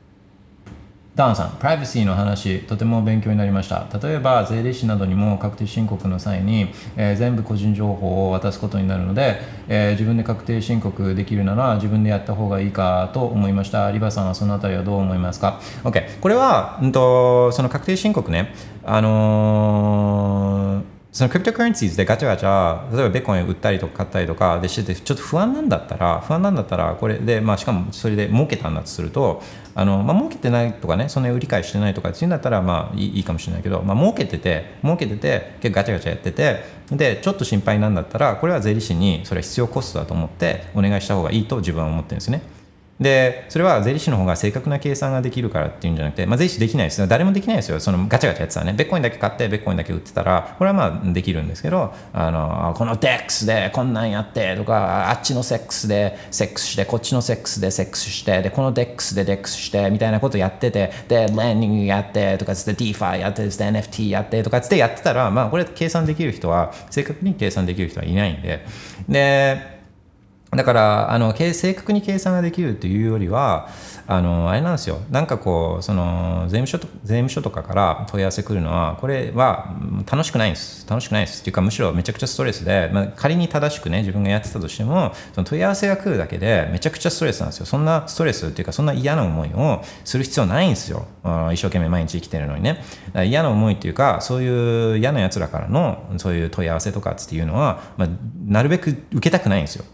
[1.15, 3.87] ダンさん、プライバシーの話、とても勉強になりました。
[4.03, 13.91] 例えば、税理士などにも確定申告の際に、えー、全部個人情報を渡すことになるので、えー、自分で確定申告できるなら自分でやった方がいいかと思いました。
[13.91, 16.19] リバさんはそのあたりはどう思いますか ?OK。
[16.19, 29.43] これは、うんと、その確定申告ね、あのーそのクリプトカレンシーズでガチャガチャ、例えばベッコン売ったりとか買ったりとかでしてて、ちょっと不安なんだったら、不安なんだったら、これで、まあ、しかもそれで儲けたんだとすると、
[29.75, 42.62] あのまあ、儲けてないとかね、そんなに売り買いしてないとかっていうんだったら、まあいいいいかもしれないけど、まあ、儲けてて、儲けてて、結構ガチャガチャやってて、で、ちょっと心配なんだったら、これは税理士にそれは必要コストだと思って、お願いした方がいいと自分は思ってるんですね。
[43.03, 47.07] で、それは税理士の方が正確な計算ができるからっていうんじゃなくて、まあ、税理士できないですよ。
[47.07, 47.81] 誰もできないですよ。
[47.81, 68.65] そのガチャガチャやってたらね、ベッコインだけ買って、ベッコインだけ売ってたら、これはまあできるんですけど、あの、この DEX でこんなんやってとか、あっちのセックスでセックスして、こっちのセックスでセックスして、で、この DEX でデックスして、みたいなことやってて、で、レンディングやってとかつって、DeFi やってで NFT やってとかつってやってたら、まあこれ計算できる人は、正確に計算できる人はいないんで、
[69.09, 69.72] で、
[70.55, 73.71] だからあの正確に計算ができるというよりは
[74.07, 74.99] あのあれなんですよ。
[75.11, 79.75] なんかこうその税務署と税務署とかから問い合わせ来るのはこれは
[80.11, 80.87] 楽しくないんです。
[80.87, 81.41] 楽しくないです。
[81.41, 87.67] っていうかむしろめちゃくちゃストレスで、まあ、仮に正しくね自分がやってたとしてもその問い合わせが来るだけでめちゃくちゃストレスなんですよ。
[87.67, 91.07] そんなストレスっていうかそんな嫌な思いをする必要ないんですよ。
[91.25, 92.85] あ一生懸命毎日生きてるのにね。
[93.25, 98.09] 嫌な思いっていうかそういう嫌なやつらからのそういう問い合わせとかっていうのは、まあ、
[98.45, 99.87] なるべく受けたくないんですよ。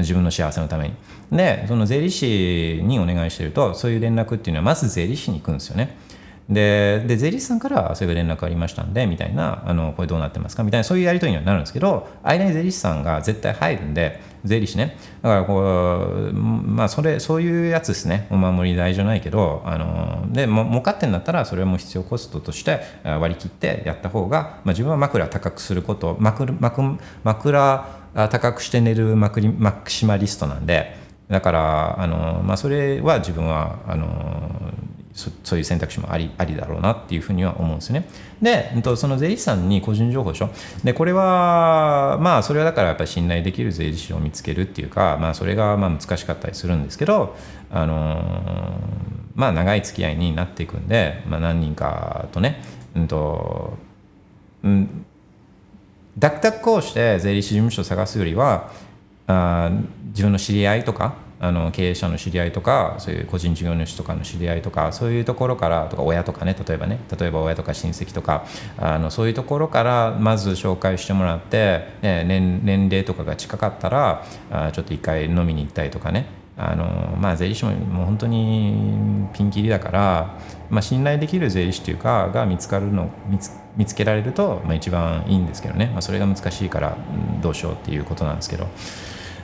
[0.00, 0.94] 自分の幸せのために。
[1.32, 5.96] で、その税理士にお願いしてると、そういう連絡っていうのは、まず税理士に行くんですよね。
[6.48, 10.62] で、で税理士さんからそういう連絡ありましたんで、みたいな、あの、これどうなってますか？
[10.62, 14.96] みたいな、そういうやり取りにはなるんですけど、間に税理士さんが絶対入るんで、税理士ね。
[15.22, 18.28] だからこう、まあ、それ、そういうやつですね。
[18.30, 27.86] お守り代じゃないけど、あの、で、も儲かってんだったら、それも必要コストとして割り切ってやった方が、まあ、自分は枕高くすること、枕、枕、枕
[28.28, 30.96] 高くして寝るマクリマキシマリストなんで
[31.28, 34.72] だからあの、まあ、それは自分はあの
[35.16, 38.06] そそういう選択肢もありありだろうなっていうふうには思うんですね。
[38.42, 40.50] で、うんとその税理士さんに個人情報でしょ。
[40.84, 47.34] で、これは、まあ、それはだからやっぱり信頼できる税理士を見つけるっていうか、まあ、それがまあ難しかったりするんですけど、
[47.70, 48.78] あの
[49.34, 52.62] まあ、長い付き合いになっていくんで、まあ、何人かとね、
[52.94, 53.78] うんと、
[54.64, 55.05] うん、
[56.18, 58.70] ダクダクをして税理士事務所を探すよりは
[59.26, 59.70] あ
[60.08, 68.46] 自分の知り合いとかあの経営者の知り合いとかそういう個人事業主とかの知り合いとかそういうところからとか親とかね例えばね例えば親とか親戚とか
[68.78, 76.26] あのそういうところからまず紹介してもらって、ね年年齢とかが近かったらあちょっと一回飲みに行ったりとかね。
[76.58, 80.38] あのまあ税理士ももう本当にピンキリだから、
[80.70, 86.96] まあ、信頼できる税理士というかが見つかるの見つか見つけられると、まあ、一番いいんですけどね、まあ、それが難しいから、
[87.42, 88.66] どうしようっていうことなんですけど。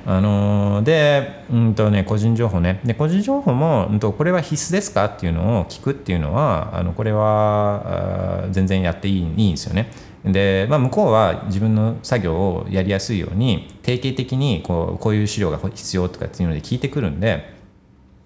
[0.05, 9.91] あのーで、うんとね、個人情報ねで個人情報も、うん、とこれは必須ですかっていうのを聞くっていうのはあのこれは全然やっていいいいんですよね。
[10.25, 17.52] で、まあ、向こうは自分の作業をやりやすいように定期的にこうこういう資料が必要とかっていうので聞いてくるんで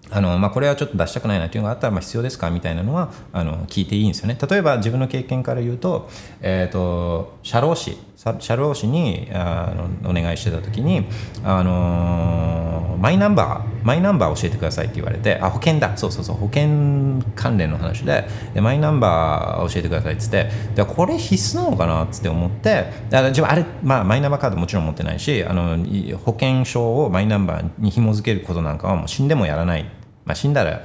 [0.09, 4.37] あのまあ、これはちょっと出したくないなっていうのがあったらまあ必要ですかみたいなのはあの聞いていいんですよね。
[4.49, 6.09] 例えば自分の経験から言うと,、
[6.41, 7.97] えー、と社労士
[8.39, 11.05] 社労士にあのお願いしてた時に、
[11.43, 25.77] あのーマイナンバーマイナンバー教えてくださいって言われてあ保険だそうそうそう保険関連の話ででマイナンバー教えてくださいっつってでこれ必須なのかなっつって思ってだから自分あれ、まあ、マイナンバーカードもちろん持ってないしあの
[26.17, 29.85] 保険証をマイナンバーに紐付けることなんかはもう死んでもやらない
[30.27, 30.81] まあ、死んだら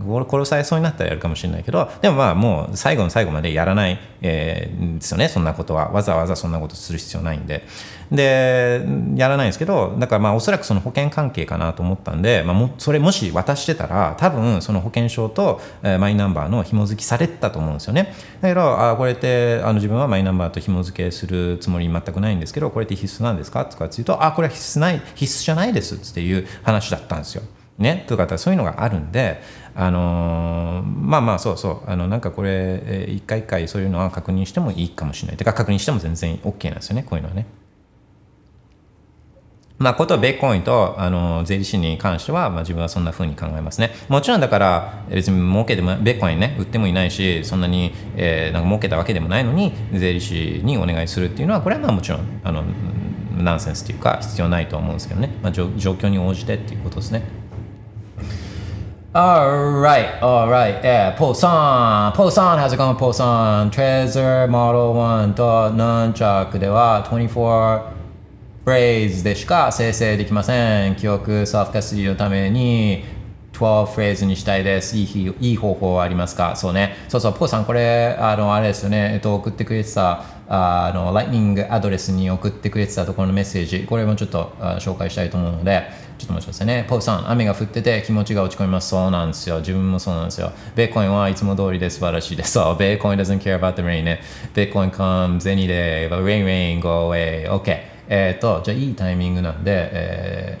[0.00, 5.90] 殺されそうになったらやるかもしれないけどでもまあもう最後の最後までやらない、えーですよねそんなことは。
[5.90, 7.66] わざわざそんなことする必要ないんで。
[8.10, 8.86] で
[9.16, 18.14] やらないんですけどだからまあおそらくその保険関係かなと思ったんで、まあ、もそれもし渡してたら多分その保険証と、えマイナンバーの紐付きされてたと思うんですよね。
[18.40, 23.64] だけどあこれってあの自分はマイナンバーと紐付けするつもり全くないんですけどこれって必須なんですか？
[23.66, 27.42] とかって言うとあこれは必須ない必須じゃないですっていう話だったんですよ。
[27.78, 29.42] ね、とかそういうのがあるんで、
[29.74, 37.46] あのーまあまあそうそうあのなんかこれ、え一回一回そういうのは確認してもいいかもしれないてか確認しても全然 OK なんですよねこういうのはね。
[39.78, 43.90] まあ、ことベーコインとあの税理士に関しては、まあ、自分はそんな風に考えますね。
[44.08, 52.64] もちろんだから別に儲けてもベーコインね売ってもいないしそんなに、えーなんか儲けたわけでもないのに税理士にお願いするっていうのはこれはまあもちろんあの
[53.36, 57.22] ナンセンスっていうか必要ないと思うんですけどね、まあ、状況に応じてっていうことですね。
[59.16, 63.70] Alright, alright, yeah, Paul San, Paul San, how's it going, Paul San?
[63.70, 67.94] Treasure Model 1と Nunchuck では24
[68.62, 70.96] フレーズでしか生成できません。
[70.96, 73.04] 記憶ソフトカスティのために
[73.54, 74.98] 12フレーズにしたいです。
[74.98, 76.54] いい日いい方法はありますか？
[76.54, 76.96] そうね。
[77.08, 79.12] そうそう、ポーさん、これ、あの、あれですよね。
[79.14, 86.86] えっと、送ってくれてた、あの、ライトニングアドレスに送ってくれてたところのメッセージ、これもちょっと紹介したいと思うので、ちょっと待ってくださいね。
[86.88, 88.88] ポーさん、雨が降ってて気持ちが落ち込みます。
[88.88, 89.58] そうなんですよ。
[89.58, 90.52] 自分もそうなんですよ。
[90.74, 92.52] ベーコインはいつも通りで素晴らしいです。
[92.52, 94.20] そう、ベーコイン doesn't care about the rain ね。
[94.54, 97.50] ベーコイン comes any day, but rain, rain, go away.
[97.50, 97.96] OK。
[98.08, 100.58] えっと、じゃあいいタイミングなんで、え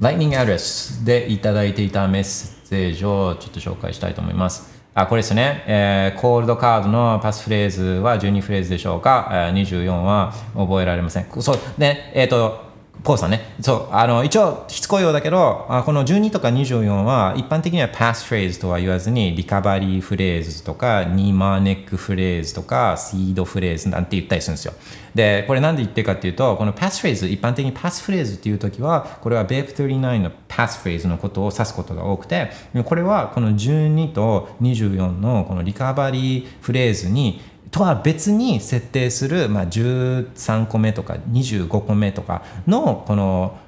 [0.00, 4.74] ー、Lightning Address でいただいていたメッセージをちょっと紹介したいと思います。
[4.96, 5.64] あ、これですね。
[5.66, 11.26] えー、コールドカードのパスフレーズは12フレーズでしょうか、えー、?24 は覚えられません。
[11.40, 11.58] そう。
[11.76, 12.63] で、えっ、と、
[13.04, 13.54] ポーさんね。
[13.60, 24.72] そう、あの、一応、しつこいようだけど、あこの12とか24は、一般的にはパスフレーズとは言わずに、リカバリーフレーズとか、ニーマーネックフレーズとか、シードフレーズなんて言ったりするんですよ。
[25.14, 32.52] で、これなんで言ってるかっていうと、このパスフレーズ、一般的にパスフレーズっていう時は、これは BF39 のパスフレーズのことを指すことが多くて、
[32.86, 37.42] これはこの12と24のこのリカバリーフレーズに、
[37.74, 43.58] とは別に設定する、まあ、13個目とか25個目とかのこの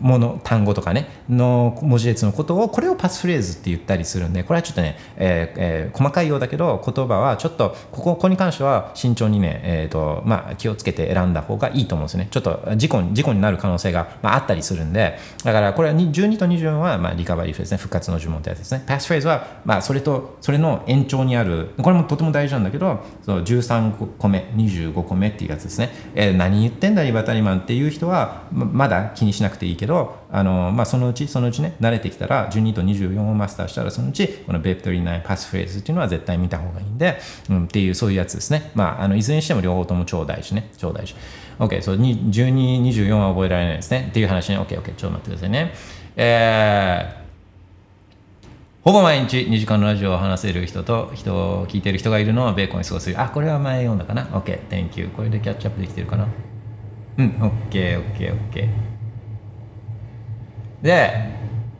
[0.00, 12.28] もの単語とかねの文字列のことをこれをパスフレーズって言ったりするんでこれはちょっとね、えーえー細かいようだけど言葉はちょっとここここに関しては慎重にね、えーとまあ、気をつけて選んだ方がいいと思うんですね。
[12.30, 18.84] ちょっと事故事故になる可能性が、まあ、あったりするんでだからこれは12と24は、まあ、リカバリーフレーズね復活の呪文ってやつですね。
[18.86, 37.18] パスフレーズは、まあ、それとそれの延長にあるこれもとても大事なんだけどそう13個目25個目っていうやつですね、えー何言ってんだリバタリマンっていう人はまだ気にしなくていいけどけどあの、まあ、そのうちそのうちね慣れてきたら12と24をマスターしたらそのうちこのベプトリーナイパスフレーズっていうのは絶対見た方がいいんで、
[37.50, 41.14] うん、っていうそういうやつですねまああのいずれにしても両方とも超大事ね超大事
[41.58, 45.74] OK そう12、24は覚えられないですねっていう話ね OKOK、ちょっと待ってくださいね
[46.16, 47.24] えー
[48.84, 53.18] ほぼ毎日2時間のラジオを話せる人と人を聞いてる人がいるのはベーコンに過ごす。
[53.18, 55.08] あ、これは前読んだかな ?OK、Thank you。
[55.08, 56.28] これでキャッチアップできてるかな
[57.16, 57.30] うん、
[57.70, 58.93] OK、OK、OK。
[60.84, 61.32] で、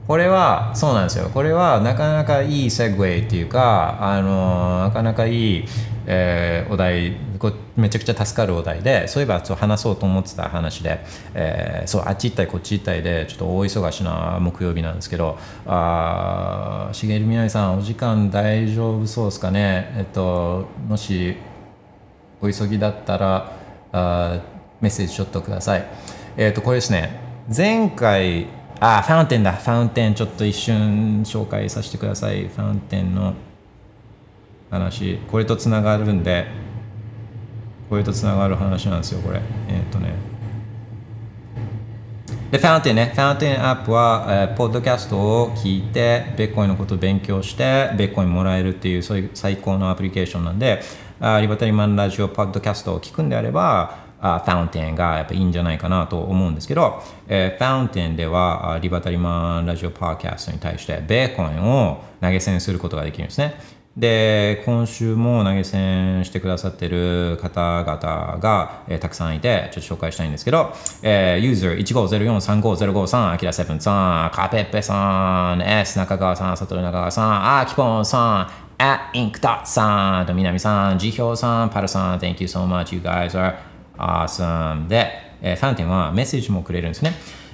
[0.09, 1.31] これは、そうなんですよ。
[1.33, 5.65] これはなかなかいいセグウェイっていうか、あの、なかなかいい、
[6.07, 7.17] えーお題、
[7.77, 19.93] めちゃくちゃ助かるお題で、そういえばそう話そうと思ってた話で、えーそう、あっち行ったりこっち行ったりで、ちょっと大忙しな木曜日なんですけど、あしげるみなみさん、お時間大丈夫そうですかね？
[19.97, 21.37] えっと、もし、
[22.41, 23.53] お急ぎだったら
[23.93, 24.39] あ
[24.81, 25.87] メッセージちょっとください。
[26.37, 27.21] えっ、とこれですね
[27.55, 28.47] 前回
[28.87, 29.53] あファウンテンだ。
[29.53, 32.49] ファウンテンちょっと一瞬紹介させてください。
[32.49, 33.33] ファウンテンの
[34.71, 35.19] 話。
[35.31, 36.47] これとつながるんで
[37.89, 39.41] これとつながる話なんですよこれ。
[39.69, 40.15] えっ、とね。
[42.51, 50.83] で、ファウンテンね、ファウンテンアップは、えーポッドキャストを聞いて、ベッコインのことを勉強して、ベッコインもらえるっていう、そういう最高のアプリケーションなんで、
[51.21, 63.61] あリバタリマンラジオポッドキャストを聞くんであれば、あファウンテンがやっぱいいんじゃないかなと思うんですけど、えーファウンテンでは、リバタリマンラジオポッドキャストに対して、ベーコンを投げ銭することができるんですね。
[63.99, 70.73] で、今週も投げ銭してくださってる方々が、えーたくさんいて、ちょっと紹介したいんですけど、
[71.03, 84.87] えー、ユーザー150435053、アキラセブンさん、カペッペさん、S 中川さん、サトル中川さん、アキポンさん、at ink dot さん、とみなみさん、ジヒョウさん、パルさん、Thank you so much, you guys are awesome.
[84.89, 85.11] で、
[85.43, 87.13] えーファンテンはメッセージもくれるんですね。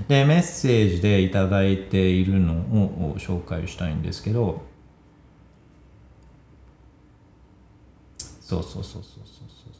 [0.08, 4.62] で、メッセージでいただいているのを紹介したいんですけど、
[8.40, 9.72] そうそうそうそうそうそうそう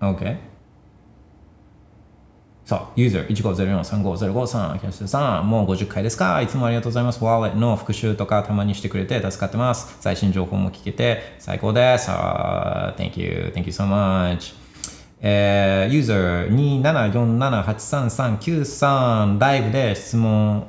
[0.00, 0.57] そう OK
[2.68, 6.42] そう、ユーザー150435053、キャッシュさん、もう50回ですか？
[6.42, 7.24] いつもありがとうございます。
[7.24, 9.96] ワーレットの復習とかたまにしてくれて助かってます。
[10.00, 12.10] 最新情報も聞けて最高です。
[12.10, 14.54] あー Thank you, thank you so much.
[15.22, 16.48] えー、ユーザー
[18.36, 20.66] 274783393ライブで質問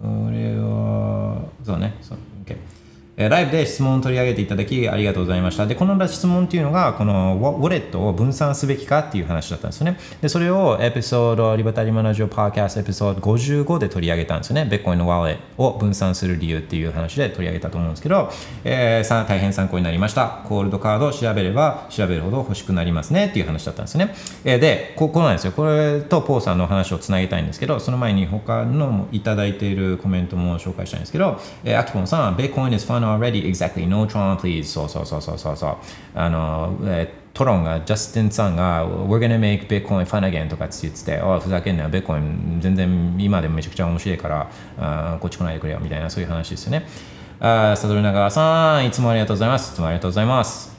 [0.00, 2.18] これは、そうね、そう、
[3.16, 5.66] ライブで質問を取り上げていただきありがとうございました。
[5.66, 9.98] で、この質問っていうのが、このウォレットを分散すべきかっていう話だったんですよね。
[10.22, 14.64] で、それをエピソード、リバタリマナジオパーキャストエピソード55で取り上げたんですよね。
[14.64, 18.30] ベッコインのワーレットを分散する理由っていう話で取り上げたと思うんですけど、
[18.64, 20.42] えーさ大変参考になりました。
[20.48, 24.14] コールドカードを調べれば調べるほど欲しくなりますねっていう話だったんですね。
[24.44, 25.52] えーで、ここなんですよ。
[25.52, 34.64] これとポーさんの話をつなげたいんですけど、その前に他のいただいているコメントも紹介したいんですけど、えー、アキポンさん、Bitcoin is fun already, exactly, no trauma, please.
[34.64, 35.76] そうそうそうそうそうそう。
[36.14, 46.86] あの、えートロンが、ジャスティンさんが、We're gonna make Bitcoin fun again とかって言ってて、おいふざけんなよ、Bitcoin 全然今でもめちゃくちゃ面白いから、あこっち来ないでくれよみたいなそういう話ですよね。
[47.40, 49.72] あサドルナガワさん、いつもありがとうございます。
[49.72, 50.76] いつもありがとうございます。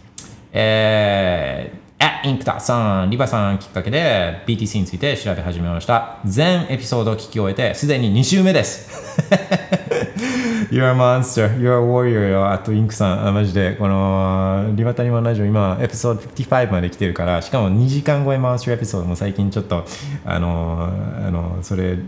[0.52, 1.83] えー、
[2.24, 6.20] インクタさん、リバさんきっかけで BTC について調べ始めました。
[6.26, 8.90] 全エピソードを聞き終えて、すでに2週目です。
[10.72, 12.52] You're a monster, you're a warrior よ。
[12.52, 19.86] あとインクさん、マジで、この、リバタリマンラジオ今、エピソード55まで来てるから、しかも2時間超え回してるエピソードも最近ちょっと、
[20.26, 20.90] あの、
[21.28, 22.00] あの、それ、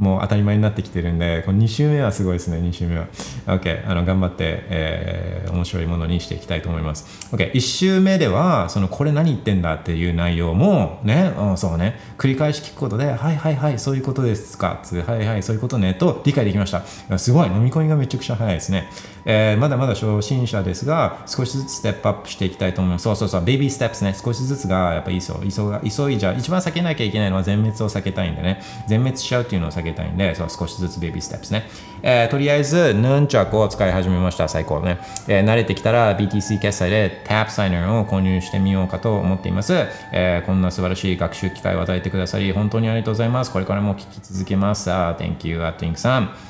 [0.00, 3.06] もう当たり前になってきてるんで、この2週目はすごいですね、2週目は。
[3.46, 7.28] OK、あの頑張って、えー面白いものにしていきたいと思います。
[7.34, 17.18] OK、1週目では、そのこれ何言ってんだっていう内容も、ね、うん、そうね、繰り返し聞くことで、はいはいはい、そういうことですか、つはいはい、そういうことね、と理解できました。
[17.18, 18.88] すごい、飲み込みがめちゃくちゃ早いですね。
[19.24, 23.02] えーまだまだ初心者ですが、少しずつステップアップしていきたいと思います。
[23.02, 25.40] そうそうそう、ベビーステップスね、少しずつがやっぱいいですよ。
[25.42, 31.68] 急が急いじゃ、一番避けなきゃいけないのは全滅を避けたいんでね、全滅しちゃうっていうのを避けたいんで、そう少しずつ baby steps ね。
[32.02, 34.98] えーとりあえず、ヌンチャクを使い始めました、最高ね。
[35.28, 39.74] えー慣れてきたら BTC 決済で Tapsigner を購入してみようかと思っています。
[40.12, 43.52] えーこんな素晴らしい学習機会を与えてくださり、本当にありがとうございます。
[43.52, 44.90] これからも聞き続けます。
[44.90, 46.49] あ Thank you, アットインクさん。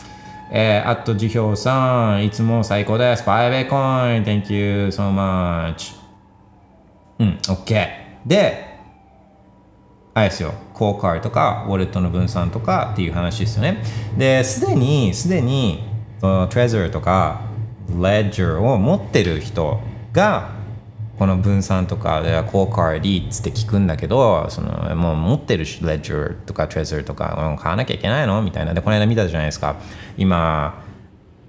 [0.53, 3.23] えー、あと、辞表さん、いつも最高です。
[3.23, 5.95] 5 Bitcoin, thank you so much.
[7.21, 7.89] うん、OK。
[8.27, 8.71] で、
[10.13, 13.81] あれですよ、コーカーとか、ウォレットの分散とかっていう話ですよね。
[14.19, 15.85] で、すでに、すでに、
[16.21, 17.43] その Trezor とか、
[17.89, 19.81] Ledger を持ってる人
[20.13, 20.60] が、
[21.21, 28.73] この分散とかでコーカーリーっつって聞くんだけどそのもう持ってるし Ledger とか Trezor とか買わなきゃいけないのみたいな。
[28.73, 29.77] でこの間見たじゃないですか。
[30.17, 30.83] 今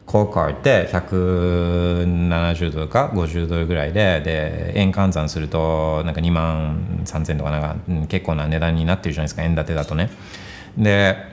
[0.06, 7.78] コーカーって170ドルか50ドルぐらいでで円換算するとなんか2万3000とかなんか、
[8.10, 10.10] 結構な値段になってるじゃないですか円建てだとね。
[10.78, 11.31] で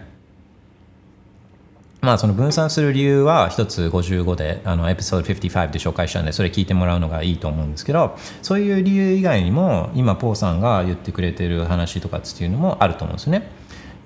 [2.01, 13.51] まあその分散する理由は一つ55であのエピソード55で紹介したんでそれ聞いてもらうのがいいと思うんですけどそういう理由以外にも今ポーさんが言ってくれてる話とかっていうのもあると思うんですよね。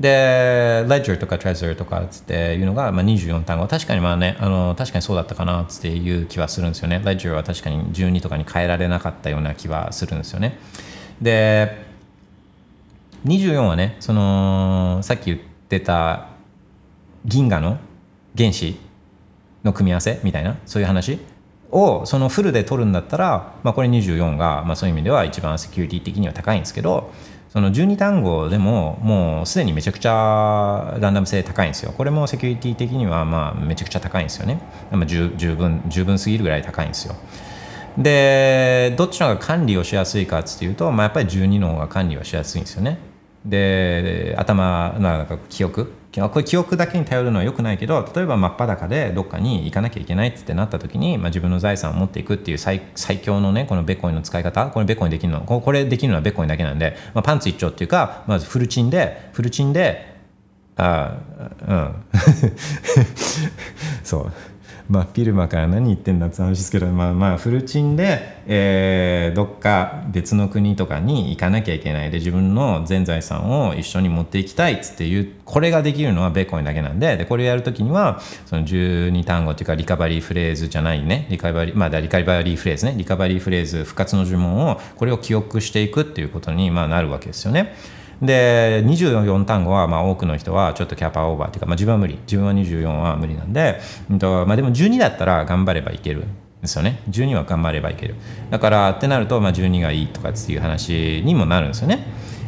[0.01, 7.01] で、Ledger とか Trezor とかっていうのが、まあ、24単語確かにまあねあの確かにそうだったかなっていう気はするんですよね。
[7.05, 10.59] Ledger は確かに12とかに変えられなかったような気はするんですよね。
[11.21, 11.87] で
[13.27, 15.39] 24はねそのさっき言っ
[15.69, 16.32] てた
[17.25, 17.79] 銀河の
[18.37, 18.77] 原子
[19.65, 21.19] の組み合わせみたいなそういう話
[21.71, 27.13] をそのフルで取るんだったら、まあ、これ24が、まあ、そういう意味では一番セキュリティ的には高いんですけど
[27.49, 31.93] その12単語でももうすでにめちゃくちゃランダム性高いんですよ。
[31.93, 34.59] これもセキュリティ的にはまあめちゃくちゃ高いんですよね、
[34.91, 37.15] まあ、十分十分すぎるぐらい高いんですよ。
[37.99, 42.99] でどっちの方が管理をしやすいかっていうと、まあ、やっぱり12の方が管理はしやすいんですよね。
[43.45, 45.93] で頭なんか記憶。
[46.21, 60.13] これ記憶だけに頼るのは良くないけど例えば真っ裸でどっかに行かなきゃいけないってなった時に、まあ、自分の財産を持っていくっていう最最強のねこのベコインの使い方これベコインできるのここれできるのはベコインだけなんで、まあ、パンツ一丁っていうかまずフルチンでフルチンで
[60.77, 61.19] あ
[61.69, 61.95] うん。
[64.03, 64.33] そう。
[64.93, 87.75] まあピルマから何言ってんだって話ですけどまあまあフルチンで、えーどっか別の国とかに行かなきゃいけないで自分の全財産を一緒に持っていきたいっつっていうこれができるのはベーコインだけなんででこれをやるときにはその12単語っていうかリカバリーフレーズじゃないねリカバリーまあリカバリーフレーズねリカバリーフレーズ復活の呪文をこれを記憶していくっていうことにまあなるわけですよね。
[88.23, 92.19] で24単語はまあ多くの人はちょっとキャパオーバーっていうか、まあ、自分は無理。
[92.23, 96.25] 自分は24は無理なんで、うんとまあ、でも12だったら頑張ればいける
[96.63, 97.01] ですよね。
[97.11, 98.15] 12は頑張ればいける。
[98.51, 102.07] だからってなると、まあ、12がいいとかっていう話にもなるんですよね。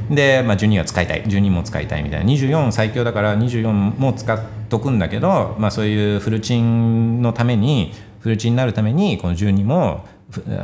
[0.09, 1.25] で、まあ、12は使いたい。
[1.25, 2.33] 12も使いたいみたいな。
[2.33, 10.07] 24最強だから24も使っとくんだけど、まあ、そういうフルチンのためにフルチンになるためにこの12も、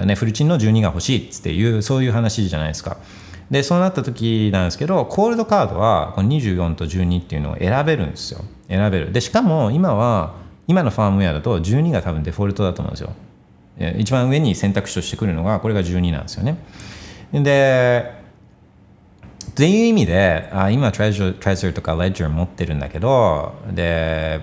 [0.05, 2.99] ね、フルチンの12が欲しいっていうそういう話じゃないですか。
[3.51, 8.45] でそうなった時なんですけどコールドカードはこの24と12っていうのを選べるんですよ。
[8.69, 9.13] 選べる。
[9.13, 10.35] でしかも今は
[10.69, 13.13] 今のファームウェアだと12が多分デフォルトだと思うんですよ。
[13.99, 16.59] 一番上に選択肢としてくるのがこれが12なんですよね。
[17.33, 18.21] で
[19.51, 24.41] っていう意味であ今 Treasure, Treasure とか Ledger 持ってるんだけどで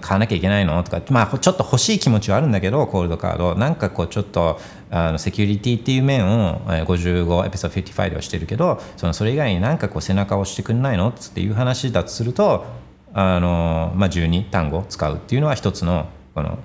[0.00, 0.82] 買わなきゃいけないの？
[0.84, 3.54] とか、まあ、ちょっと欲しい気持ちはあるんだけどコールドカード。
[3.54, 4.60] なんかこうちょっと
[4.90, 11.08] あのセキュリティっていう面を55エピソード55ではしてるけどそのそれ以外になんかこう背中を押してくんないの？
[11.08, 12.64] っていう話だとすると
[13.12, 16.58] あの、まあ、12単語使うっていうのは一つのこの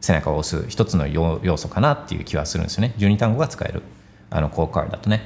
[0.00, 2.94] 背中を押す一つの要要素かなっていう気はするんですよね。
[2.98, 3.82] 12単語が使える。
[4.30, 5.22] あのコーカードだとね。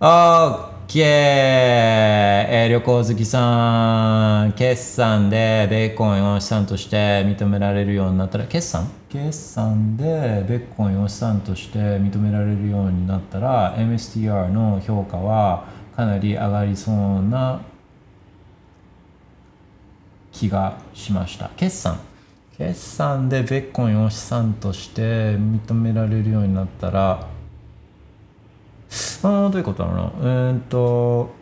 [0.00, 1.00] あ OK!
[1.00, 8.88] えー旅行好きさん、決算でベーコンを資産として認められるようになったら、決算？
[9.08, 10.04] 決算で
[10.48, 15.66] ベーコンを資産として認められるようになったら、MSTR の評価は
[15.96, 17.62] かなり上がりそうな
[20.30, 21.50] 気がしました。
[21.56, 21.98] 決算
[22.56, 27.26] 決算でベーコンを資産として認められるようになったら、
[29.22, 30.50] あどういうことだろうな。
[30.50, 31.34] うーっと、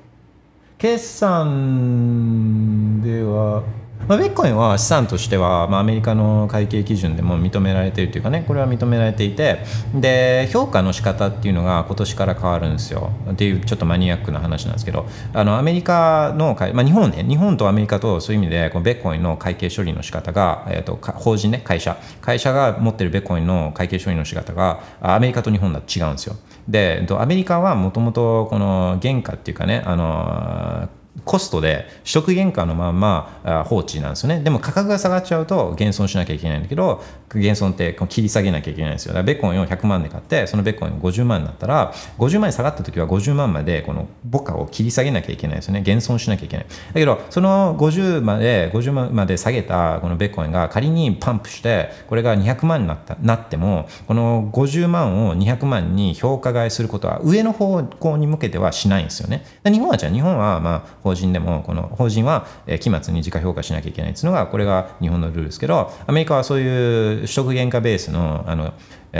[0.79, 3.63] 決算では、
[4.09, 9.61] まあ、ビットコインは資産としては、まあ、アメリカの会計基準でも認められているというかねこれは認められていて
[9.95, 13.13] で評価の仕方っていうのが今年から変わるんですよ。
[13.31, 21.97] っていうちょっとマニアックな話なんですけどあのアメリカの、まあ、日本ね日本とアメリカとそういう意味でこのベッコインの会計処理の仕方が、えーと、法人ね会社。
[22.21, 26.37] 会社が持ってるベッコインの会計処理の仕方がアメリカと日本だと違うんですよ。
[26.69, 30.89] でアメリカはもともとこの原価っていうかねあの
[31.25, 34.41] コストで取得原価のまま放置なんですよね。
[34.41, 37.03] でも価格が下がっちゃうと減損しなきゃいけないんだけど
[37.35, 39.15] 減損って切り下げなきゃいけないんですよ。
[39.15, 45.83] だからベッコンを100万で買ってそのベッコンが50万になったら50万に下がった時は50万までこの母価を切り下げなきゃいけないですよね。
[45.83, 46.67] 減損しなきゃいけない。
[46.67, 59.45] だけどその50まで50万まで下げたこのベッコンが仮にパンプしてこれが200万になったなってもこの50万を200万に評価買いすることは上の方向に向けてはしないんですよね。
[59.65, 62.47] 日本はじゃあ日本はまあ法人でもこの法人は
[62.81, 68.73] 期末に時価評価しなきゃいけないっていうのがこれが日本のルールですけどアメリカはそういう取得原価ベースのあの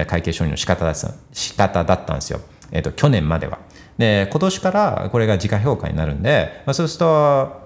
[0.07, 0.95] 会計処理の仕方だ
[1.33, 2.41] 仕方だったんですよ、
[2.73, 3.59] えーと、去年までは。
[3.97, 7.65] で今年からこれが時価評価になるんで、まあ、そうすると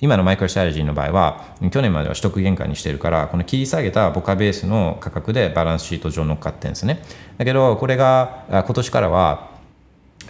[0.00, 7.02] 今のマイクロストラテジーの場合は去年までは取得原価にしてるからこの切り下げた簿価ベースの価格でバランスシート上乗っかってるんですね。
[7.38, 9.50] だけどこれが今年からは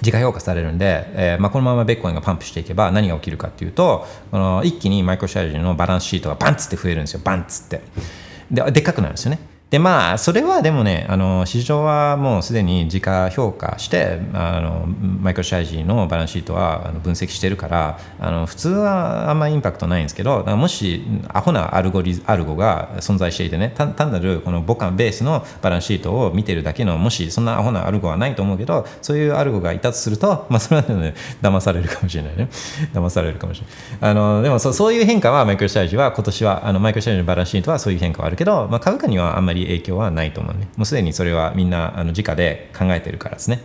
[0.02, 7.20] 時価評価されるんで、えーまあ、このままビットコインが pump していけば何が起きるかっていうとこの一気にマイクロストラテジーのバランスシートがバンツって増えるんですよ。
[7.24, 7.80] バンツって。
[8.50, 9.38] ででっかくなるんですよね。
[9.68, 32.48] でまあそれはでもねあの市場はもうすでに時価評価してあのマイクロストラテジーのバランスシートは分析してるからあの普通はあんまりインパクトないんですけどもしアホなアルゴリアルゴが存在していてね単なるこの簿価ベースのバランスシートを見てるだけのもしそんなアホなアルゴはないと思うけどそういうアルゴがいたとすると、まあ、それはね騙されるかもしれないね。
[32.94, 33.66] 騙されるかもしれ
[34.00, 34.10] ない。
[34.12, 40.68] あのでもそそういう変化はマイクロシャイジーは今年はあのマイクロシャイジーのバランスシートはそういう変化はあるけど、まあ、株価にはあんまりり影響はないと思うね。
[40.76, 43.60] もうすでにそれはみんなあの直で考えてるからですね。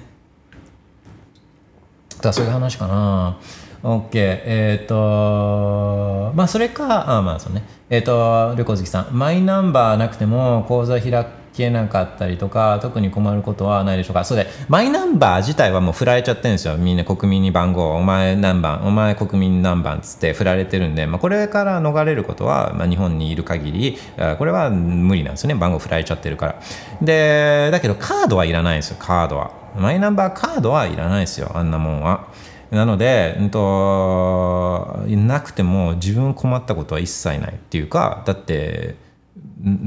[2.22, 3.38] だそういう話かな。
[3.84, 4.10] OK。
[4.14, 7.64] えっ、ー、と、まあそれか、あまあそうね。
[7.90, 9.18] えっ、ー、と、旅行好きさん。
[9.18, 16.78] マイナンバーなくても口座開けなかったりとか特に困ることはないでしょうかそうでマイナンバー自体はもう振られちゃってるんですよ。
[16.78, 23.98] みんな国民に番号お前何番お前国民何番っつって振られてるんで、まあ、これから逃れることは、まあ、日本にいる限り
[24.38, 25.56] これは無理なんですよね。
[25.56, 26.61] 番号振られちゃってるから。
[27.02, 28.98] でだけどカードはいらないんですよ。
[28.99, 29.52] カードは。
[29.78, 31.52] マイナンバーカードはいらないですよ。
[31.53, 32.28] あんなもんは。
[32.72, 38.95] なので、うんと、なくても自分困ったことは一切ないっていうかだって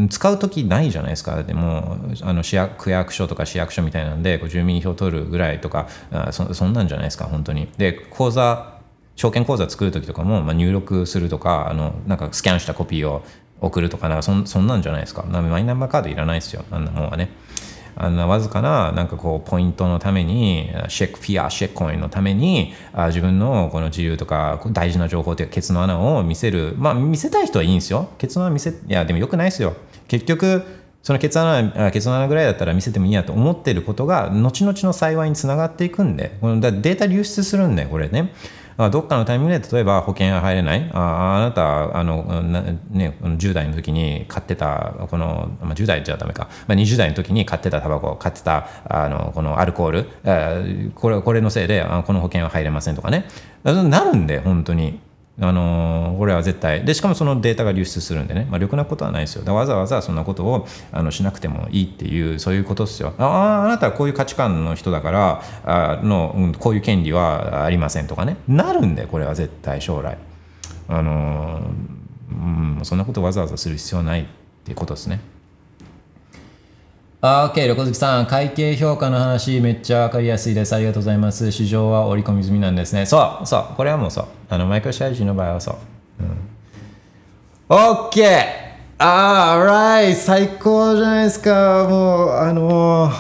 [0.09, 1.43] 使う時ないじゃないですか。
[1.43, 5.89] でもあの市役区役所とか市役所みたいなんでこう住民票取るぐらいとか
[6.31, 7.69] そそんなんじゃないですか本当に。
[7.77, 8.75] で口座
[9.17, 13.23] 証券口座作る時とかも、まあ、入力するとかあのなんかスキャンしたコピーを
[13.61, 15.23] 送るとかなんかそそんなんじゃないですか。
[15.23, 16.65] マイナンバーカードいらないですよ。
[16.71, 17.31] あんなもんはね。
[17.97, 26.75] あんなわずかななんかこうポイントのためにシェックフィアシェックコインのためにあ自分のこの自由とか大事な情報というかケツの穴を見せる。
[26.77, 28.11] まあ見せたい人はいいんですよ。
[28.19, 29.75] ケツの穴見せいやでもよくないですよ。
[30.09, 30.63] 結局
[31.03, 38.33] そのケツ穴ケツの穴ぐらいだったら見せてもいいやと思ってることが後々の幸いにつながっていくんでこのデータ流出するんでこれね。
[38.77, 40.91] どっかのタイミングで例えば保険が入れない。
[40.93, 42.43] ああなたあの、
[42.91, 50.93] ね、10代の時に買ってたこの、まあ、10代じゃダメか、まあ、20代の時に買ってたタバコ買ってたあのこのアルコール。
[50.95, 53.27] これこれのせいであこの保険は入れませんとかね。
[53.63, 55.01] なるんで本当に。
[55.41, 56.85] あのこれは絶対。
[56.85, 59.55] でしかもそのデータが流出するんでね、まあ、良なことはないですよ。
[59.55, 63.15] わざわざそんなことをあのしなくてもいいっていうそういうことですよ。
[63.19, 68.37] あああなたはこういう価値観の人だからあの、うん、こういう権利はありませんとかね。
[68.47, 70.19] なるんでこれは絶対将来。
[70.87, 71.63] あの、
[72.31, 74.27] うん、そんなことわざわざする必要ないっ
[74.65, 75.21] ていうことですね。
[77.27, 80.75] あ OK、横月さん、会計評価の話、めっちゃ分かりやすいです。
[80.75, 81.51] ありがとうございます。
[81.51, 83.07] 市場は織り込み済みなんですね。
[83.07, 84.27] そう、そう、これはもうそう。
[84.51, 85.77] あのマイクロシャイジーの場合はそう。
[86.21, 88.27] うん、OK!
[88.99, 90.13] あー、right!
[90.13, 91.87] 最高じゃないですか。
[91.89, 93.11] もう、あの、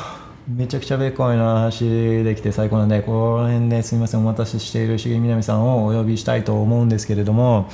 [0.54, 1.88] めちゃくちゃベーコンの話
[2.24, 7.70] できて最高なんで、この辺ですみません、お待たせしている重みなみさんをお呼びしたいと思うんですけれども、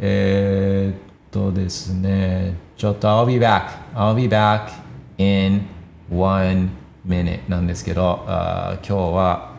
[0.00, 0.98] えー、っ
[1.30, 3.64] とですね、ちょっと I'll be back.
[3.94, 4.82] I'll be back
[5.18, 5.73] in
[6.11, 6.69] one
[7.07, 9.55] minute なんですけど、uh, 今日は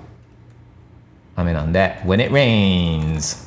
[1.36, 3.43] 雨なんで When it rains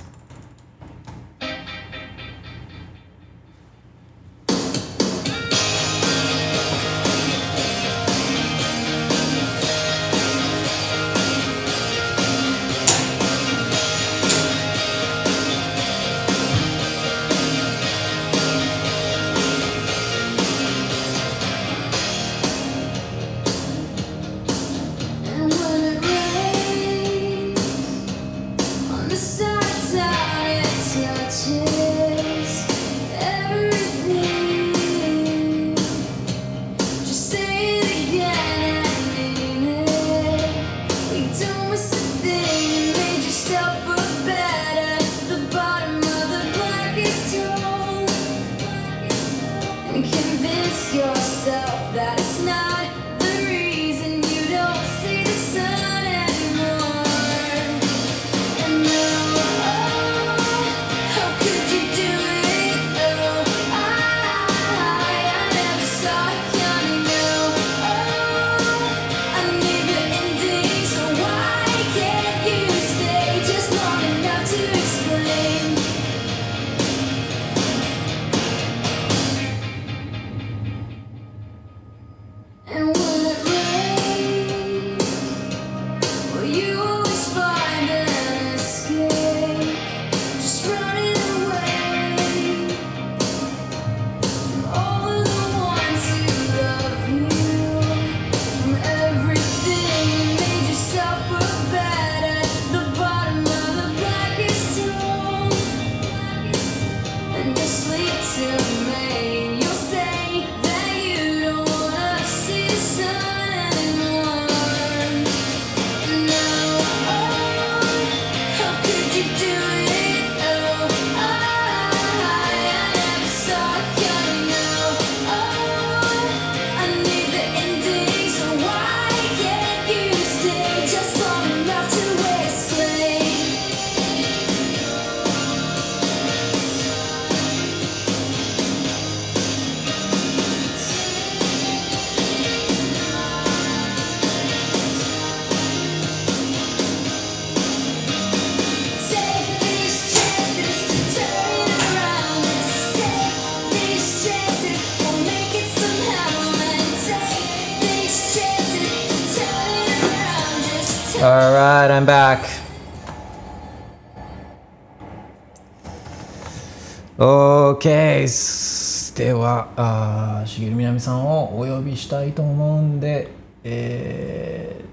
[171.88, 173.28] びしたいと思うんで
[173.64, 174.84] え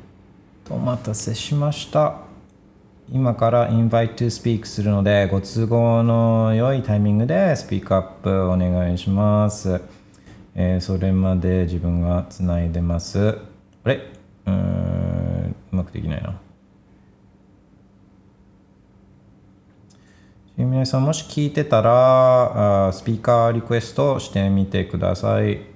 [0.65, 2.22] ー、とお待たせしました。
[3.11, 9.80] 今から Invite to Speak するのでご都合の良いタイミングでスピークアップお願いします、
[10.55, 13.38] えーそれまで自分がつないでます。
[13.84, 13.95] あれ？
[14.47, 16.41] うーんうまくできないな。
[20.57, 25.74] 皆さんもし聞いてたらあースピーカーリクエストしてみてください。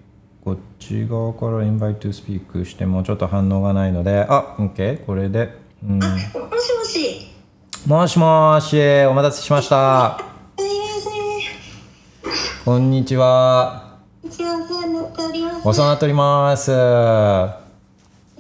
[0.50, 7.28] こっち側から Invite to Speak してもちょっと反応がないのであ OK これで、うん、もしもし。
[7.86, 10.20] もしもしお待たせしました
[10.58, 10.86] すみま
[12.24, 12.66] せん。
[12.66, 15.68] こんにちは一応お世話になっております。
[15.68, 16.76] お世話になっておりますえ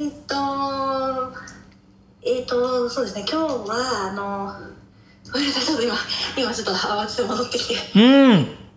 [0.07, 0.35] っと、
[2.23, 3.25] えっと、そうですね。
[3.31, 4.51] 今日はあの。
[5.31, 5.63] ごめんなさい。
[5.63, 5.95] ちょっと今、
[6.35, 7.75] 今ちょっと慌てて戻ってきて。
[7.99, 8.68] うん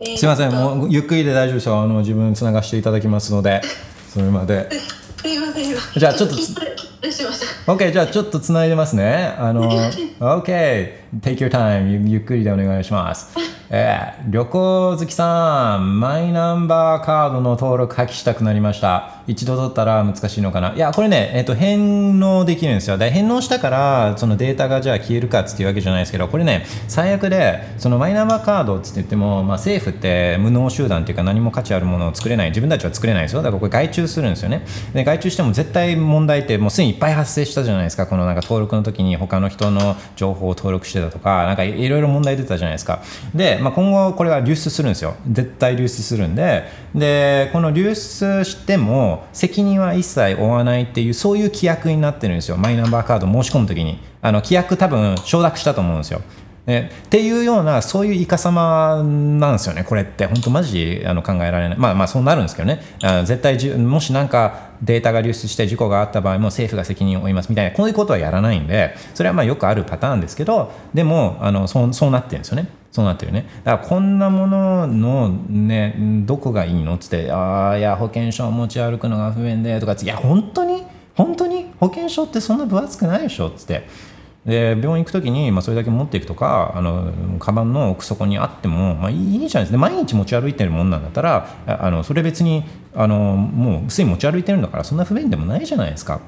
[0.00, 3.60] えーすいませんもうゆっくりで大丈夫ですよあの自分つながしていただきますので
[4.08, 5.64] それまですみません。
[5.70, 6.58] 今じゃあちょっと失
[7.02, 7.46] 礼しました。
[7.66, 9.34] OK じゃあちょっとつないでますね。
[9.38, 9.70] あの
[10.18, 11.88] OK take your time.
[11.90, 13.36] ゆゆっくりでお願いします。
[13.72, 19.22] えー旅行好きさんマイナンバーカードの登録破棄したくなりました。
[19.26, 20.74] 一度取ったら難しいのかな？
[20.74, 22.98] いやこれね、えっと返納できるんですよ。
[22.98, 32.50] で返納したからそのデータがじゃあ消えるかっていうわけじゃないですけどこれね最悪でそのマイナンバーカードっつって言っても、まあ、政府って無能集団っていうか何も価値あるものを作れない。
[32.50, 33.42] 自分たちは作れないですよ。
[33.42, 34.66] だからこれ外注するんですよね。
[34.92, 38.06] で外注しても絶対問題ってもうすでにいっぱい発生したじゃないですか。
[38.06, 43.02] このなんか登録の時に他の人の情報を登録してたとかなんかいろいろ問題出たじゃないですか。
[43.34, 45.14] で、まあ、今後これが流出するんですよ。
[45.30, 46.64] 絶対流出するんで。
[46.94, 52.56] でこの流出しても責任は一切負わないっていうそういう規約になってるんですよ。
[52.56, 53.98] マイナンバーカード申し込む時に。
[54.22, 56.20] あの規約多分承諾したと思うんですよ。
[56.66, 59.82] ね、っていうようなそういうイカ様なんですよね。
[59.82, 60.26] これって。
[60.26, 61.78] 本当マジあの考えられない。
[61.78, 62.82] まあまあそうなるんですけどね。
[63.02, 72.68] あ絶対じもしなんかデータが流出して事故があった場合も政府が責任を負いますみたいなこういうことはやらないんでそれはまあよくあるパターンですけどでもあのそうそうなってるんですよね。
[72.90, 73.46] そうなってるね。
[73.62, 75.94] だからこんなもののね
[76.26, 80.84] どこがいいのっつってああいや保険証を持ち歩くのが不便でとかつっていや本当に？
[81.14, 81.70] 本当に？
[81.78, 83.86] 保険証ってそんな分厚くないでしょっつって。
[84.46, 89.78] で病院行く時に、まあ、それだけ持っていくとかあのカバンの奥底にあっても、まあ、いいじゃないですか。
[89.78, 92.64] 毎日持ち歩いてるもんなんだったらあのそれ別に
[92.94, 96.20] あのもうすでに持ち歩いてるんだからそんな不便でもないじゃないですか。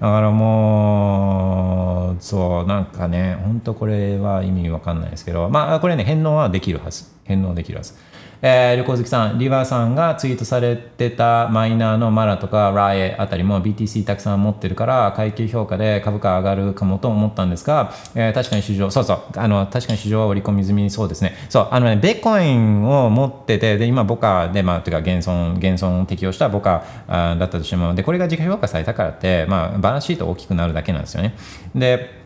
[0.00, 7.06] だからもうそうなんかね本当これは意味わかんないですけどまあこれね返納はできるはず。
[7.24, 7.94] 返納できるはず。
[8.40, 21.34] えー旅行好きさん、リバーさんがツイートされてたマイナーのマラとかライエあたりも BTC たくさん持ってるから、階級評価で株価上がるかもと思ったんですが、えー確かに市場、そうそう、あの確かに市場は織り込み済みそうですね。
[21.48, 31.34] そう、あのね、ベッコインを持ってて、で、今、ボカで、まあ、てか、減損、減損を適用したボカあだったとしても、で、これが自己評価されたからって、まあ、バランスシート大きくなるだけなんですよね。
[31.74, 32.17] で、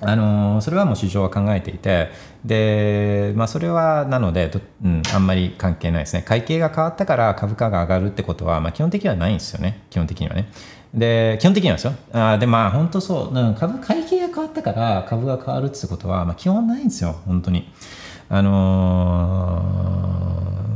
[0.00, 2.10] あのそれはもう市場は考えていて
[2.44, 4.50] で、まあ、それはなので、
[4.84, 6.22] うん、あんまり関係ないですね。
[6.22, 9.82] 会計が変わったから株価が上がるってことは、まあ、基本的にはないんですよね。
[9.90, 10.50] 基本的にはね。
[10.94, 11.92] で基本的にはですよ。
[12.12, 17.16] あでまあ本当そう、うん、株会計が変わったから株が変わるってことは、まあ、基本ないんですよ。
[17.26, 17.72] 本当に。
[18.30, 19.98] あのー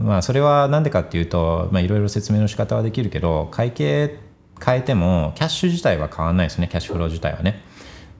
[0.02, 4.18] まあそれは何でかっていうといろいろ説明の仕方はできるけど会計
[4.64, 6.68] 変えてもキャッシュ自体は変わらないですね。
[6.68, 7.62] キャッシュフロー自体はね。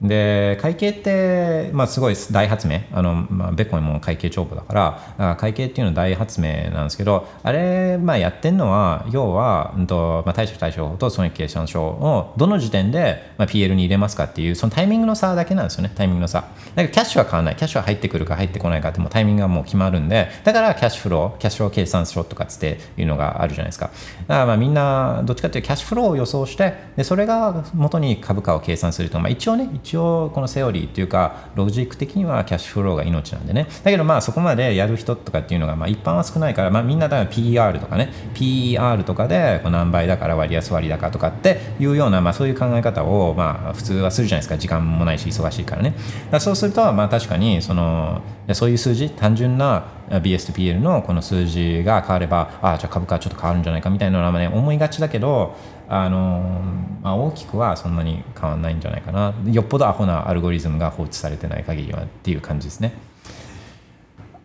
[0.01, 2.81] で会計って、まあ、すごい大発明。
[2.91, 15.91] あの、まあ、ベッコンも会計帳簿だからあ会計っていうのは大発明なんですけどあれ、まあ、やってるのは要は、うんとまあ、貸借対照法と損益計算書をどの時点で、まあ、PL に入れますかっていうそのタイミングの差だけなんですよね。
[15.95, 16.41] タイミングの差。
[16.41, 17.55] だからキャッシュは変わらない。
[17.55, 23.91] キャッシュは入ってくるか入ってこないかってもうタイミングがもう決まるんでだからキャッシュフローキャッシュフロー計算書とかつっていうのがあるじゃないですか。
[24.27, 33.67] だからまあみんなどっちかっていうとキャッシュフローを予想してでそれが元に株価を計算すると、まあ、一応ね一応応このセオリーっていうかロジック的にはキャッシュフローが命なんでね。
[33.83, 38.11] だけどまあそこまでやる人とかっていうのがまあ一般は少ないから、まあ、みんなだから PR とかね。
[38.33, 44.57] PR とかでこう何倍だから割安割高とかっていうような、まあ、そういう考え方をまあ普通はするじゃないですか。
[44.57, 45.91] 時間もないし忙しいからね。
[45.91, 46.01] だか
[46.33, 48.21] らそうするとまあ確かにその
[48.53, 55.55] そういう数字単純な BS と PL のこの数字が変わればああじゃあ株価はちょっと変わるんじゃないかみたいなのは、ね、思いがちだけど
[56.01, 56.61] あの
[57.03, 62.93] まあ、大きくはそんなに変わらないんじゃないかなよっぽどアホなアルゴリズムが放置されてない限りはっていう感じですね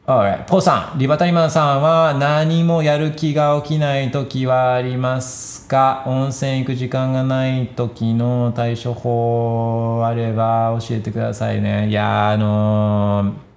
[0.06, 0.44] Alright.
[0.46, 6.02] ポーさん、リバタリマンさんは何もやる気が起きない時はありますか？
[6.06, 11.90] 温泉行く時間がない時の対処法あれば教えてくださいね。
[11.90, 13.48] いや、あのー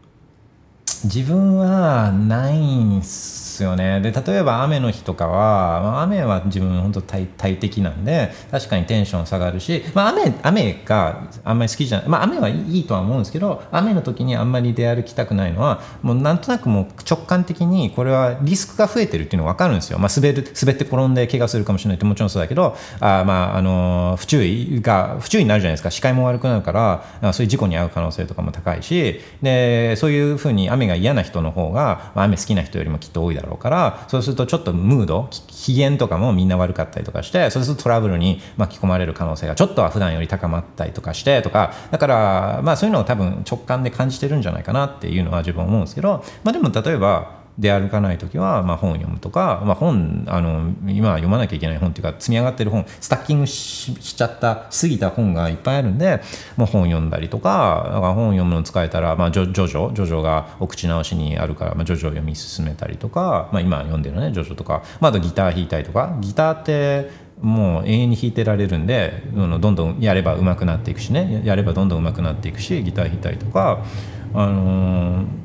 [1.05, 2.59] 自分はない
[2.97, 3.99] んすですよね。
[4.01, 25.91] で例えば雨の日とかは、まあ、雨は自分本当大大敵なんで確かにテンション下がるし、まあ、雨雨があんまり好きじゃない、まあ、雨はいいとは思うんですけど雨の時にあんまり出歩きたくないのはもうなんとなくもう直感的にこれはリスクが増えてるっていうのが分かるんですよ、まあ、滑る滑って転んで怪我するかもしれないってもちろんそうだけどあまああの不注意が不注意になるじゃないですか。
[25.91, 56.21] 視界も悪くなるからそういう事故に遭う可能性とかも高いしでそういうふうに雨が嫌な人の方が、まあ、雨好きな人よりもきっと多いだろうからそうするとちょっとムード機嫌とかもみんな悪かったりとかしてそうするとトラブルに巻き込まれる可能性がちょっとは普段より高まったりとかしてとかだからまあそういうのを多分直感で感じてるんじゃないかなっていうのは自分思うんですけど、まあ、でも例えば出歩かない時は、まあ、本を読むとか、まあ、本あの今読まなきゃいけない本っていうか積み上がってる本スタッキングしちゃったしすぎた本がいっぱいあるんで
[56.57, 66.17] もう本読んだりとかだから本読むの使えたら、まあ、ジョジョジョジョジョがお口直しにあるから、まあ、ジョジョ読み進めたりとか、まあ、今読んでるねジョジョとか、まあ、あとギター弾いたりとか。
[66.21, 67.11] ギターって
[67.41, 71.41] もう永遠に弾いてられるんでどんどんやれば上手くなっていくしね。
[71.43, 73.83] やればどんどん上手くなっていくしギター弾いたりとか。
[74.33, 75.41] あのー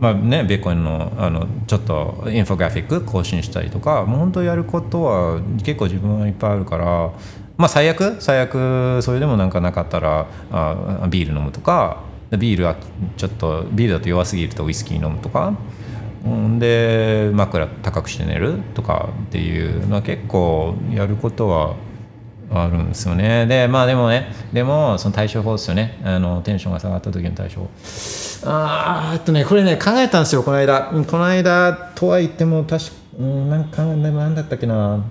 [0.00, 7.12] まあね、ベーコンのあのちょっとインフォグラフィック更新したりとかもう本当やることは結構自分はいっぱいあるから
[7.56, 12.76] まあ最悪最悪それでもなんかなかったらあビール飲むとかビールは
[13.16, 15.54] ちょっとビールだと弱すぎるとウイスキー飲むとか
[16.58, 21.74] で枕高くして寝るとかっていうのは結構やることは
[22.50, 23.46] あるんですよね。
[23.46, 26.00] でまあでもねでもその対処法ですよね。
[26.04, 27.68] あのテンションが下がった時の対処法。
[28.44, 30.90] あーっとねこれね考えたんですよこの間。
[31.06, 33.94] この間とは言っても確かうんなんかな
[34.28, 35.04] んだったっけな。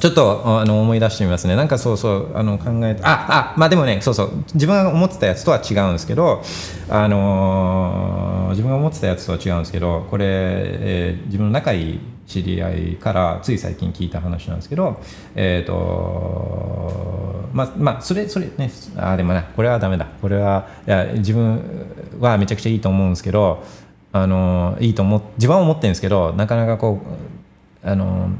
[0.00, 1.56] ちょっとあの思い出してみますね。
[1.56, 4.30] なんかそうそうあの考えてああまあでもねそうそう。
[4.54, 6.42] 自分が思ってたやつとは違うんですけど、
[6.88, 15.00] あのー自分が思ってたやつとは違うんですけどこれ、えー自分の仲いい知り合いからつい最近聞いた話なんですけど
[15.34, 20.06] えっ、とまあまあそれそれねあでもなこれはダメだ。
[20.20, 21.60] これはいや自分
[22.20, 23.64] はめちゃくちゃいいと思うんですけど
[24.12, 27.00] あのいいと思っ自分は思ってるんですけどなかなかこ
[27.84, 28.30] うあの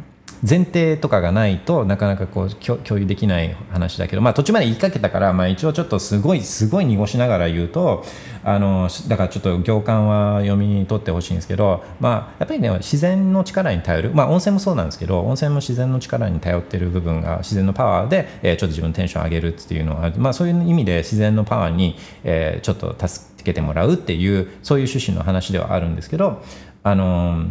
[0.46, 8.04] 前提とかがないとなかなかこう共有できない話だけど、まあ、途中まで言いかけたから、まあ、一応ちょっとすごいすごい濁しながら言うと
[8.44, 26.42] あのだからちょっと行間は読み取ってほしいんですけど、まあ、やっぱりね自然の力に頼る、まあ、温泉もそうなんですけど温泉も自然の力に頼ってる部分が自然のパワーで、えーちょっと自分テンション上げるっていうのは、まあ、そういう意味で自然のパワーに、えーちょっと助けてもらうっていうそういう趣旨の話ではあるんですけど
[26.82, 27.46] あの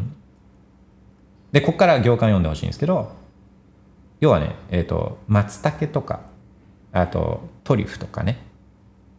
[1.52, 3.12] でここから行間読んでほしいんですけど
[4.20, 6.22] 要はね、えー、と松茸とか
[6.92, 8.40] あとトリュフとかね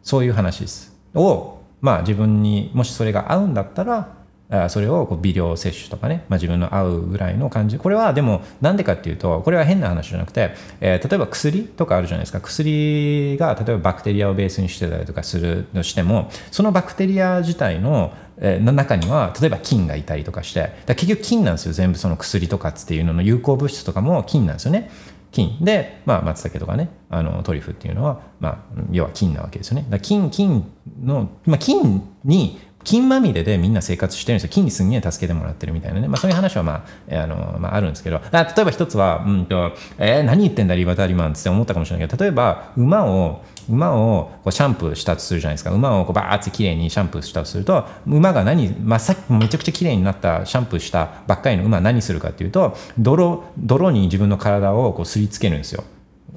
[0.03, 0.95] そういう話です。
[1.13, 4.19] をまあ自分にもしそれが合うんだったら
[4.51, 7.77] あそれをこう微量摂取とかね、まあ、自分の合うぐらいの感じ。
[7.77, 12.41] これはでもなんでかっていうとこれは変な話じゃなくて、えー例えば薬とかあるじゃないですか。
[12.41, 18.11] 薬が例えばバクテリアをベースにしてたりとかするとしてもそのバクテリア自体の
[18.41, 24.89] の中には例えば菌がいたりとかしてだか結局菌なんですよ全部その薬とかっていうのの有効物質とかも菌なんですよね。
[25.31, 25.57] 菌。
[25.61, 29.85] で、まあ、松茸とかねあのトリュフっていうのは、まあ、要は菌なわけですよね。
[29.89, 30.71] だ菌菌
[31.03, 34.49] の、まあ、菌に菌まみれでみんな生活してるんですよ。
[34.49, 38.21] 菌にすんげえ助けてもらってるみたいなね、まあ、そういう話は、まああのまあ、あるんですけど。
[38.31, 45.71] 例えば一つは、うんとえー何言ってんだリバタリマンって思ったかもしれないけど例えば馬を馬をこうシャンプーしたとするじゃないですか。
[45.71, 55.83] 馬をこうバーってきれいにシャンプーしたとすると馬が何、まあ、さっきめちゃくちゃきれいになったシャンプーしたばっかりの馬は何するかっていうと泥泥に自分の体をこうすりつけるんですよ。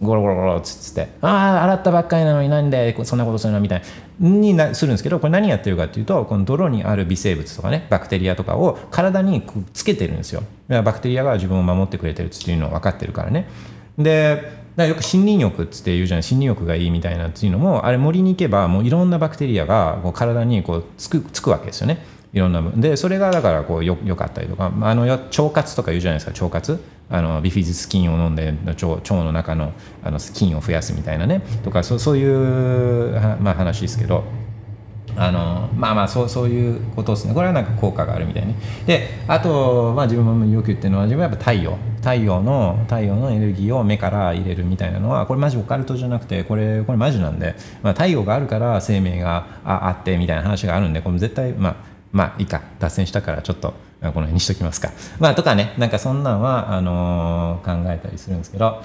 [0.00, 1.28] ゴロゴロゴロっつってあ
[1.60, 3.82] あ洗ったばっかりなのになんでそんなことするのみたい
[4.20, 9.42] になするんですけどこれ何やってるかっていうとこの泥にある微生物とかねバクテリアとかを体に
[9.72, 10.40] つけてるんですよ。
[10.40, 13.48] だからバクテリアが自分を守ってくれてるっていうのは分かってるからね。
[13.98, 22.02] でだよく森林浴っつって言うじゃない森林浴がいいみたいなっていうのもあれ森に行けばもういろんなバクテリアがこう体にこうつくつくわけですよね。
[22.32, 26.82] いろんなでそれがだからこうよよかったりとか、あ、の腸活とか言うじゃないですか腸活。
[27.10, 29.72] あのビフィズス菌を飲んで腸腸の中の
[30.02, 31.42] あの菌を増やすみたいなね。
[31.62, 34.24] とかそそういう、はまあ、話ですけど。
[35.14, 37.34] あのまあまあそうそういうことですね。
[37.34, 38.54] これはなんか効果があるみたいね。
[38.86, 41.76] であと、まあ、自分もよく言ってるのは自分はやっぱ太陽。
[41.98, 54.90] 太陽の太陽のエネルギーを目から入れるみたいなのはこれマジオカルトじゃなくてこれこれマジなんで、まあ、太陽があるから生命がああってみたいな話があるんでこれ絶対まあまあいいか脱線したからちょっとこの辺にしときますか。
[55.18, 58.82] まあとかねなんかそんなんはあのー考えたりするんですけど。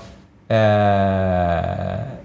[0.50, 2.22] え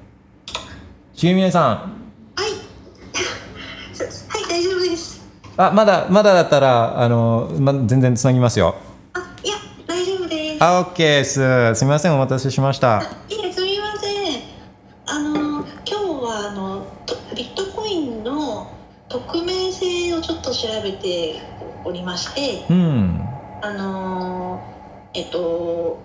[0.47, 1.65] ー、しげみねさん。
[1.67, 2.51] はい。
[2.51, 5.23] はい大丈夫です。
[5.57, 8.77] あまだまだだったらあの、ま、全然つなぎますよ。
[9.15, 9.57] あいや
[9.87, 10.63] 大丈夫です。
[10.65, 11.75] あ OK です。
[11.75, 14.43] すみませんお待たせしましたいえすみません
[15.07, 18.71] あの今日はあのとビットコインの
[19.09, 21.41] 匿名性をちょっと調べて
[21.93, 23.21] おりましてうん。
[23.61, 24.61] あの
[25.13, 26.03] えっと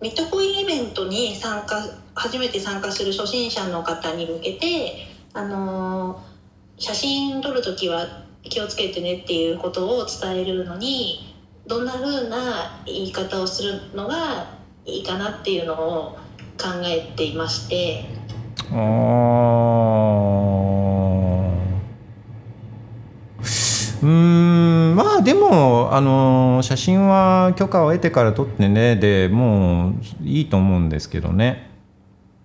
[0.00, 1.82] ビットコインイベントに参加
[2.14, 6.22] 初めて参加する初心者の方に向けてあの
[6.78, 8.06] 写真撮るときは
[8.44, 11.34] 気をつけてねっていうことを伝えるのに
[11.66, 14.46] どんな風な言い方をするのが
[14.84, 16.18] いいかなっていうのを
[16.56, 18.04] 考えていまして。
[18.70, 20.53] あー
[24.04, 31.70] うんまあでもあの写真は許可を得てから撮ってねでもういいと思うんですけどね。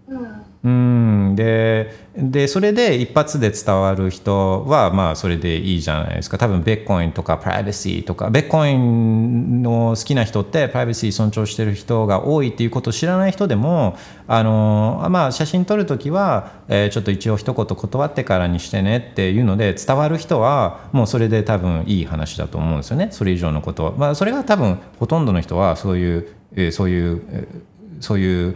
[0.07, 0.38] うん。
[0.61, 1.35] うん。
[1.35, 6.37] ででそれで一発で伝わる人はまあそれでいいじゃないですか。
[6.37, 13.95] 多分ベッコインとかプライバシーとかベッコインの好きな人ってプライバシー尊重してる人が多いっていうことを知らない人でも
[14.27, 23.09] あのまあ写真撮るときは、えーちょっと一応一言断ってからにしてねっていうので伝わる人はもうそれで多分いい話だと思うんですよね。
[23.11, 28.55] それ以上のことは、まあ、それが多分ほとんどの人はそういう、えーそういう、えーそういう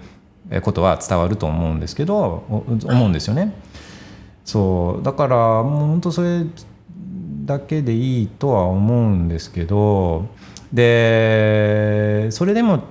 [0.61, 3.53] ことは伝わると思うんですけどお思うんですよね。
[4.45, 6.45] そうだからもう本当それ
[7.45, 10.27] だけでいいとは思うんですけど
[10.71, 12.83] でそれでも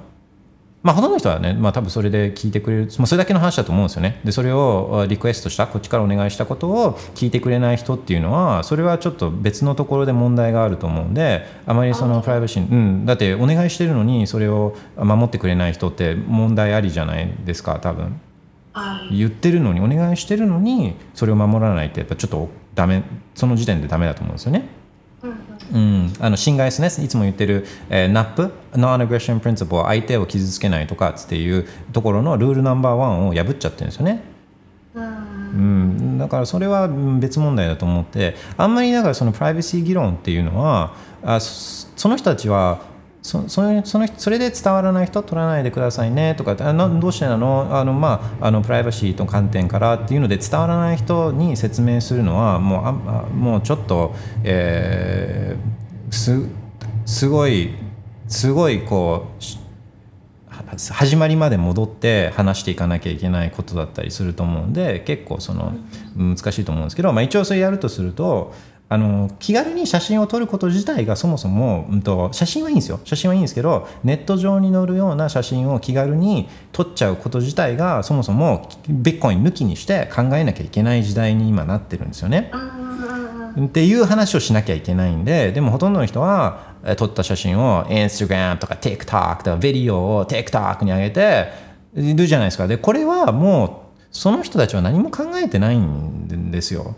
[0.82, 4.20] まあほとんどの人はね、まあ、多分それで聞いてくれる、まあ、それだけの話だと思うんですよね。
[4.24, 18.20] でそれをあリクエストしたこっちからお願いしたことを聞いてくれない人っていうのはそれはちょっと別のところで問題があると思うんであまりそのプライバシー、うん、だってお願いしてるのにそれを守ってくれない人って問題ありじゃないですか多分。
[18.72, 19.16] はい。
[19.18, 23.02] 言ってるのにお願いしてるのにそれを守らないってやっぱちょっとダメ
[23.34, 24.81] その時点でダメだと思うんですよね。
[25.72, 26.12] うん。
[26.20, 27.04] あの侵害ですね。
[27.04, 34.22] いつも言ってる、えー、NAP Non-Aggression Principle 相手を傷つけないとかっていうところのルールナンバーワンを破っちゃってるんですよね。
[34.94, 42.80] うんうん、だからそれはうん別問題だと思ってあんまりだからそのプライバシー議論っていうのはあそその人たちは
[43.22, 47.68] そそれそのそれで伝わらない人取らないでくださいねとかあなどうしてなの？
[47.70, 52.92] あの、まあ、あのプライバシーの観点からっていうので伝わらない人に説明するのはもうああ
[53.28, 55.82] もうちょっと、えー
[56.12, 56.46] す
[57.06, 57.70] すごい
[58.28, 59.42] すごいこう
[60.92, 65.72] 始まりまで戻って話していかなきゃいけないことだったりすると思うんで結構その
[66.14, 68.52] 難しいと思うんですけど、まあ、一応それやるとすると
[68.92, 82.52] あの気軽に写真を撮ること自体がそもそも、うん、と写真はいいんですよ写真はいいんですけどネット上に載るような写真を気軽に撮っちゃうこと自体がそもそもビッコイン抜きにして考えなきゃいけない時代に今なってるんですよね。
[83.58, 91.48] っていう話をしなきゃいけないんででもほとんどの人はえ撮った写真を Instagram とか TikTok とかビデオを TikTok に上げて
[91.94, 96.94] るじゃないですかでこれはもうその人たちは何も考えてないんですよ。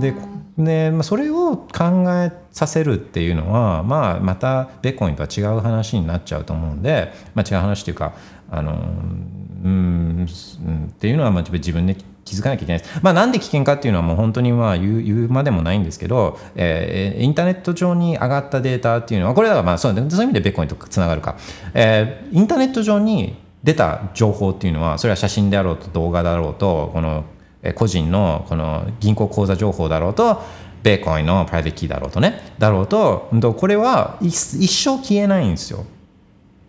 [0.00, 0.14] で
[0.58, 8.14] で、まあ、それを考えさせるっていうのは、まあ、またベッコインとは違う話になっちゃうと思うんで、まあ、違う話っていうか
[8.50, 10.26] あのうん
[10.66, 13.00] うんっていうのはまあ自分で気づかなきゃいけないです。
[13.02, 21.36] まあ、なんで危険かっていうのはもう本当にまあ言う言うまでもないんですけど、えーインターネット上に上がったデータっていうのはこれはまあそうそういう意味でビットコインとつながるか、
[21.74, 27.24] えーインターネット上に出た情報っていうのはそれは写真であろうと動画だろうとこの
[27.72, 30.42] 個人のこの銀行口座情報だろうと
[30.82, 32.52] ビットコインの private key だろうとね。
[32.58, 33.28] だろうと
[33.58, 35.84] これは一一生消えないんですよ。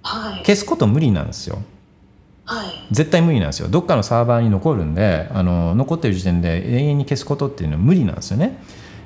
[0.02, 0.40] はい。
[0.40, 1.60] 消すこと無理なんですよ。
[2.46, 2.68] はい。
[2.92, 3.68] 絶対無理なんですよ。
[3.68, 8.58] どっかのサーバーに残るんであの残ってる時点で永遠に消すことっていうのは無理なんですよね。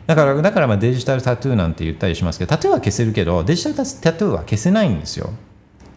[0.08, 5.32] だからだからまあデジタルタトゥーなんて言ったりしますけどタトゥーは消せるけどデジタルタトゥーは消せないんですよ。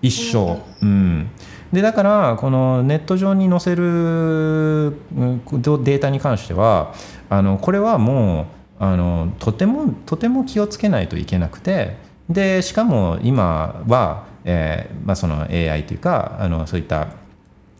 [0.03, 0.61] 一生。
[0.83, 1.31] うん
[1.75, 6.95] でだからこのネット上に載せるデータに関しては
[7.29, 8.47] あのこれはもう
[8.79, 11.97] あのとてもとても気をつけないといけなくて
[12.29, 17.09] でしかも今は、えーまあ、その AI というかあのそういった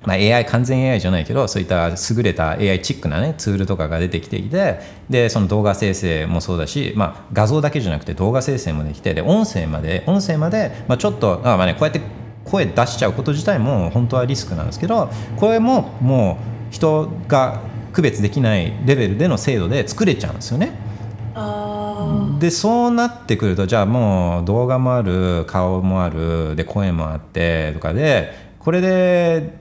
[0.07, 12.03] まあ、AI 完全 AI じゃないけどそういった優れた AI チックな、ね、ツールとかが出てきていてでその動画生成もそうだし、まあ、画像だけじゃなくて動画生成もできてで音声まで音声まで、まあ、ちょっとあ、まあね、こうやって
[12.45, 16.39] 声出しちゃうこと自体も本当はリスクなんですけどこれもも
[16.71, 17.61] う人が
[17.93, 20.73] 区別できないレベルでの精度で作れちゃうんですよね。
[22.39, 29.59] でそうなってくるとじゃあもう動画もある顔もあるで声もあってとかでこれで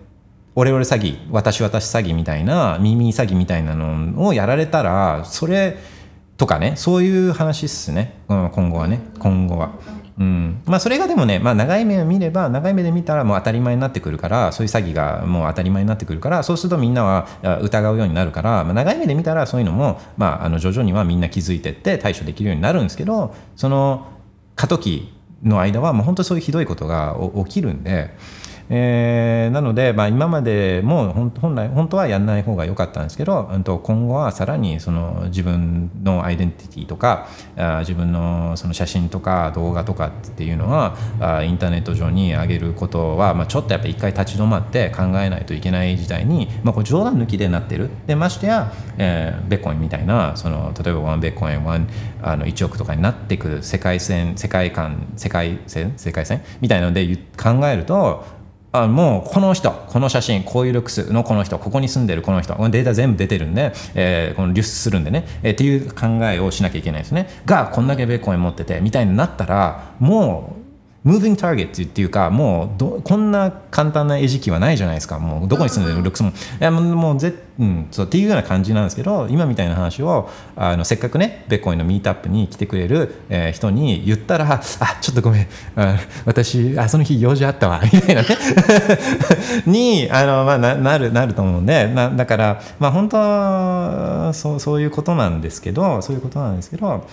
[0.55, 5.77] オレオレ詐欺私私詐欺みたいな耳詐欺みたいなのをやられたらそれ
[6.38, 9.72] とかねそういう話っすね、うん、今後はね今後は。
[10.19, 17.27] うんまあ、それがでもね、まあ、長い目を見れば長い目で見たらもう当たり前になってくるからそういう詐欺がもう当たり前になってくるからそうするとみんなは
[17.61, 24.07] 疑うようになるから、まあ、長い目で見たらそういうのも、まあ、あの徐々にはみんな気づいてって対処できるようになるんですけどその
[24.56, 28.15] 過渡期の間はもう本当そういうひどいことが起きるんで。
[28.69, 37.27] えー、なので、まあ、今までも本来本当はやらない方が良かったんですけどうん、と今後はさらにその自分のアイデンティティとか
[37.57, 47.90] あ自分のその写真とか動画とかっていうのはあインターネット上に上げることは、まあ、ちょっとやっぱ一回立ち止まって考えないといけない時代に、まあ、こ冗談抜きでなってる。
[48.07, 51.88] でましてや、えー、ベッコインみたいなその例えばワンベッコインワン
[52.22, 58.26] あの1億とかになってくる世界線世界観世界線世界線みたいなので考えると
[58.75, 67.29] あもうこの人この写真こういうルックスのこの人ここに住んでるこの人このデータ全部出てるんで、えー、この流出するんでね、えー、っていう考えをしなきゃいけないですね。
[67.45, 70.62] がこんだけベーコン持っててみたいになったらもう
[71.03, 75.19] ムービングターゲットっていうかもうどこんな簡単な餌食はないじゃないですか。
[75.19, 76.30] もうどこに住んでるルックスも。
[76.30, 84.59] いやもうぜ、うん、そうっていうような感じなんですけど今みたいな話をあのせっかくねベッコインのミートアップに来てくれる、えー、人に言ったらあ
[85.01, 85.47] ちょっとごめん。
[85.75, 87.81] あ私あその日用事あったわ。
[87.91, 88.27] みたいなね。
[89.67, 97.05] にあの、まあ、ななるなると思うんでなだからまあ本当はそうそういうことなんですけどそういうことなんですけど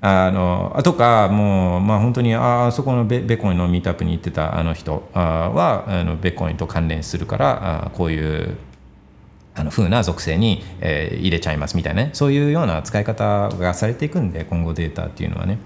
[0.00, 8.56] あのとかもう、まあ、本当にああそこのベベコインのミートアップに行ってたあの人はあのベコインと関連するからあこういう
[9.54, 15.58] あの風な属性に、えー、入れちゃいますみたいなねそういうような使い方がされていくんで今後データっていうのはね。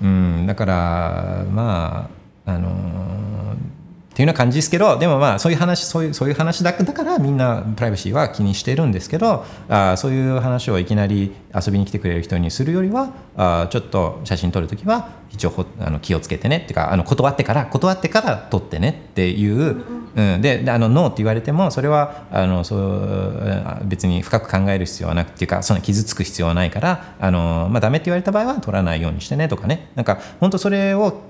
[0.00, 2.10] うん、だからま
[2.46, 3.81] ああのー
[4.12, 19.82] っていうような感じですけどでもまあそういう話そういうそういう話だからみんなプライバシーは気にしてるんですけどあそういう話をいきなり遊びに来てくれる人にするよりはあちょっと写真撮るときは一応あの気をつけてねっていうかあの断ってから断ってから撮ってねっていう、
[20.14, 29.90] うん、であのノーって言われてもそれはあのそう別に深く考える必要はなくっていうかそんな傷つく必要はないからあの、まあ、ダメって言われた場合は撮らないようにしてねとかね。
[29.94, 31.22] なんか本当それを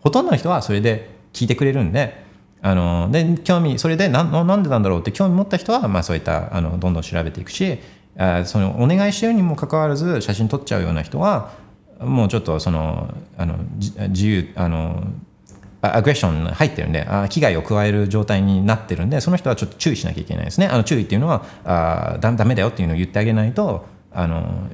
[0.00, 2.22] ほとんどの人はそれで聞いてくれるんで
[2.60, 7.78] あので興味それでななんでなんだろうって興味持った人は、まあ、そういったあのどんどん調べていくし
[8.16, 11.52] あそのお願いしてるにもかかわらず写真撮っちゃうような人は
[11.98, 13.56] もうちょっとそのあの
[14.08, 15.04] 自由あの
[15.80, 24.68] アグレッション入ってるんであ危害を加える状態になってるんでその人はちょっと注意しなきゃいけないですねあの注意っていうのはあだダメだよっていうのを言ってあげないとあの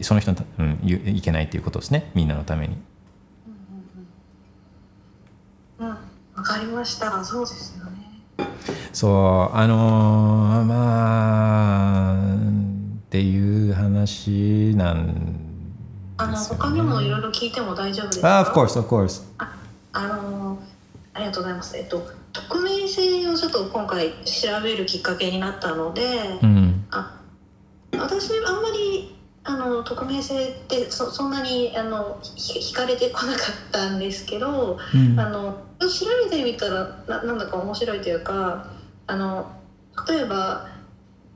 [0.00, 2.76] その人、うん、いけないっていうことですねみんなのために。
[5.78, 5.98] わ
[6.44, 7.24] かりました。
[7.24, 7.92] そうですよね。
[8.92, 9.08] そ
[9.52, 15.40] うあのー、まあっていう話なん
[16.16, 18.38] あの他にもいろいろ聞いても大丈夫ですか？
[18.38, 19.22] あ、of course, of course。
[19.38, 19.52] あ、
[19.92, 20.58] あのー、
[21.14, 21.76] ありがとうございます。
[21.76, 26.02] えっと匿名性をちょっと今回調べるきっかけになったので、
[26.42, 27.20] うん、あ、
[27.96, 29.13] 私あんまり
[29.46, 38.70] あの匿名性ってそそんなにあの惹かれてこなかったんですけど、うん、あの調べてみたらななんだか面白いというか
[39.06, 39.52] あの
[40.08, 40.66] 例えば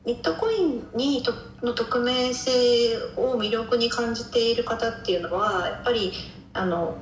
[0.06, 6.12] ビットコインにとの匿名性を魅力に感じている方っていうのはやっぱり
[6.55, 6.97] あの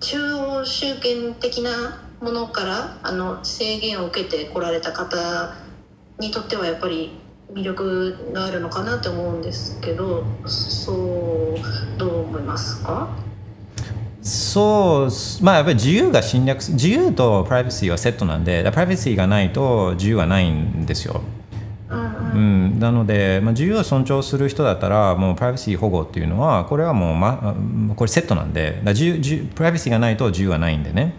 [0.00, 5.54] 中央集権的なものからあの制限を受けてこられた方
[6.18, 7.10] にとってはやっぱり
[7.54, 13.08] 魅力があるのかなって思うんですけどそうどう思いますか？
[14.22, 21.20] そうまあやっぱり自由が侵略自由とプライバシーはセットなんでプライバシーがないと自由はないんですよ。
[21.90, 27.54] うん、なので、まあ、自由を尊重する人だったらもうプライバシー保護っていうのはこれはもう、ま、
[27.94, 31.14] これセットなんで自由自由プライバシーがないと自由はないんでね。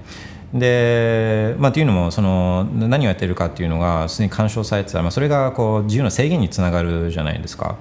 [0.53, 7.77] でまあ、というのもその何をやってるかっていうのがすでに干渉されてたら、まあ、それがこう自由の制限につながるじゃないですか。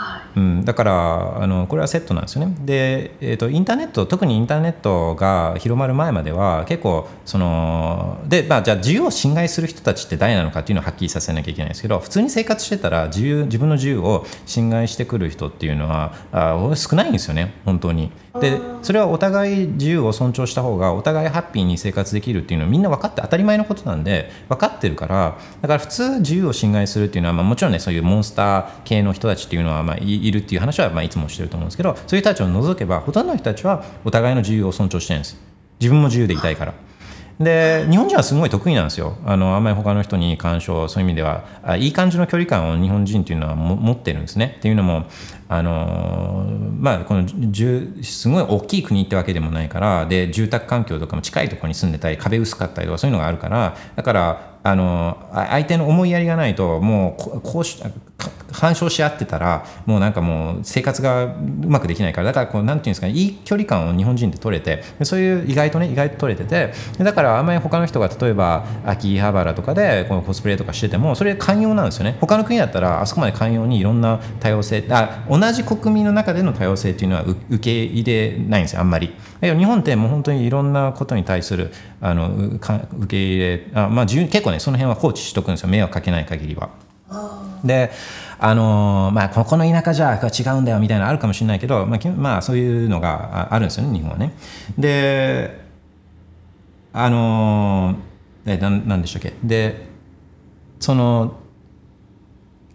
[0.00, 0.20] はい。
[0.36, 2.56] うん、だからあのこれはセットなんですよね。
[2.64, 17.54] で、えー、とインターネット特にインターネットが広まる前までは結構そので、まあ、じゃあ自由を侵害する人たちって誰なのかっていうのをはっきりさせなきゃいけないんですけど普通に生活してたら自由自分の自由を侵害してくる人っていうのはあ少ないんですよね。
[17.66, 18.10] 本当に。
[18.38, 35.36] でそれはお互い自由を尊重した方がお互いハッピーに生活できるっていうのはみんな分かって当たり前のことなんで分かってるからだから普通自由を侵害するっていうのは、まあ、もちろんねそういうモンスター系の人たちっていうのは、まあ、いいるっていう話は、まあ、いつもしてると思うんですけどそういう人たちを除けばほとんどの人たちはお互いの自由を尊重してるんです
[35.80, 36.74] 自分も自由でいたいから。
[37.40, 39.16] で日本人はすごい得意なんですよ。
[39.24, 44.56] あのあんまり他の人に干渉そういう意味ではあいい感じの距離感を日本人っていうのはも持ってるんですね。
[44.58, 45.06] っていうのも
[45.48, 46.46] あの
[46.78, 47.26] まあこの
[48.02, 57.82] すごい大きい国ってわけでもないからで住宅環境とかも近いところに住んでたり壁薄かったりとかそういうのがあるからだからあの相手の思いやりがないともうこうし
[58.52, 61.34] 干渉し合ってたらもうなんかもう生活がう
[61.66, 66.72] まくできないからだからこうなんていうんですかねいい距離感を日本人って取れてそういう意外とね意外と取れてて
[67.02, 72.18] だからあんまり他の人が例えば秋葉原とかでこのコスプレとかしててもそれ寛容なんですよね。
[72.20, 79.14] 他の国だったらあそこまで寛容にいろんな多様性あ同じ国民の中での多様性っていうのは受け入れないんですよあんまり。
[79.40, 82.58] 日本ってもう本当にいろんなことに対するあの受
[83.08, 86.70] け入れあ、まあ、結構ねその辺は放置しとくんですよ迷惑かけない限りは。
[87.64, 87.90] で
[88.42, 94.32] あのまあ、ここの田舎じゃ違うんだよみたいなのあるかもしれないけど、まあ、まあ、そういうのがあるんですよね日本はね。
[94.78, 95.60] で
[96.92, 97.96] あの
[98.46, 99.86] えななんでしたっけで
[100.80, 101.39] その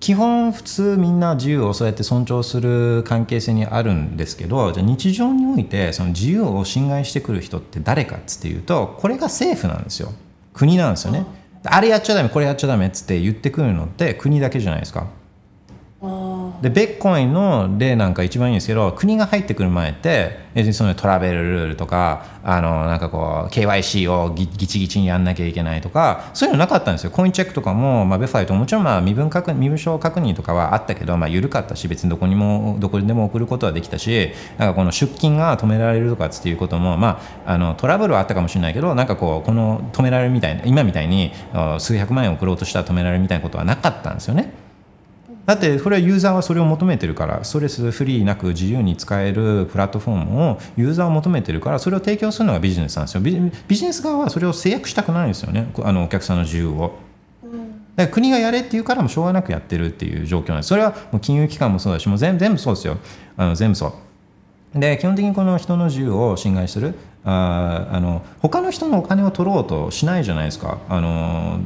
[0.06, 10.14] 基本普通みんな自由をそうやって尊重する関係性にあるんですけどじゃあ日常においてその自由を侵害してくる人って誰かっつっていうとこれが政府なんですよ。
[10.54, 11.26] 国なんですよね。
[11.64, 15.08] あれやっちゃダメこれやっちゃダメっつって言ってくるのって国だけじゃないですか
[16.62, 41.32] でビットコインの例なんか一番いいんですけど国が入ってくる前ってそのトラベルルールとかあのなんかこう KYC をギチギチにやんなきゃいけないとかそういうのなかったんですよコインチェックとかも、まあ、ベファイともちろんまあ身分確身分証確認とかはあったけど、まあ、緩かったし別にどこにもどこにでも送ることはできたしなんかこの出金が止められるとかっていうことも、まあ、あのトラブルはあったかもしれないけどなんかこうこの止められるみたいな今みたいに
[41.80, 44.65] 数百万円送ろうとしたら止められるみたいなことはなかったんですよね。
[45.46, 53.22] だってそれはユーザーはそれを求めてるからストレスフリーなく自由に使えるプラットフォームをユーザーは求めてるからそれを提供するのがビジネスなんですよ。
[53.22, 53.32] ビ
[53.76, 55.72] ジネス側はそれを制約したくないんですよね。
[55.84, 56.98] あのお客さんの自由を。
[57.96, 60.70] だから国がやれっていうからもしょうがなくやってるっていう状況なんです。
[60.70, 62.98] それはもう金融機関もそうだしもう全部そうですよ。
[63.38, 63.88] あの全部そ
[64.76, 64.80] う。
[64.80, 66.96] で基本的にこの人の自由を侵害する
[67.26, 70.78] ああの他の人のお金を取ろうとしないじゃないですか。
[70.88, 71.60] あの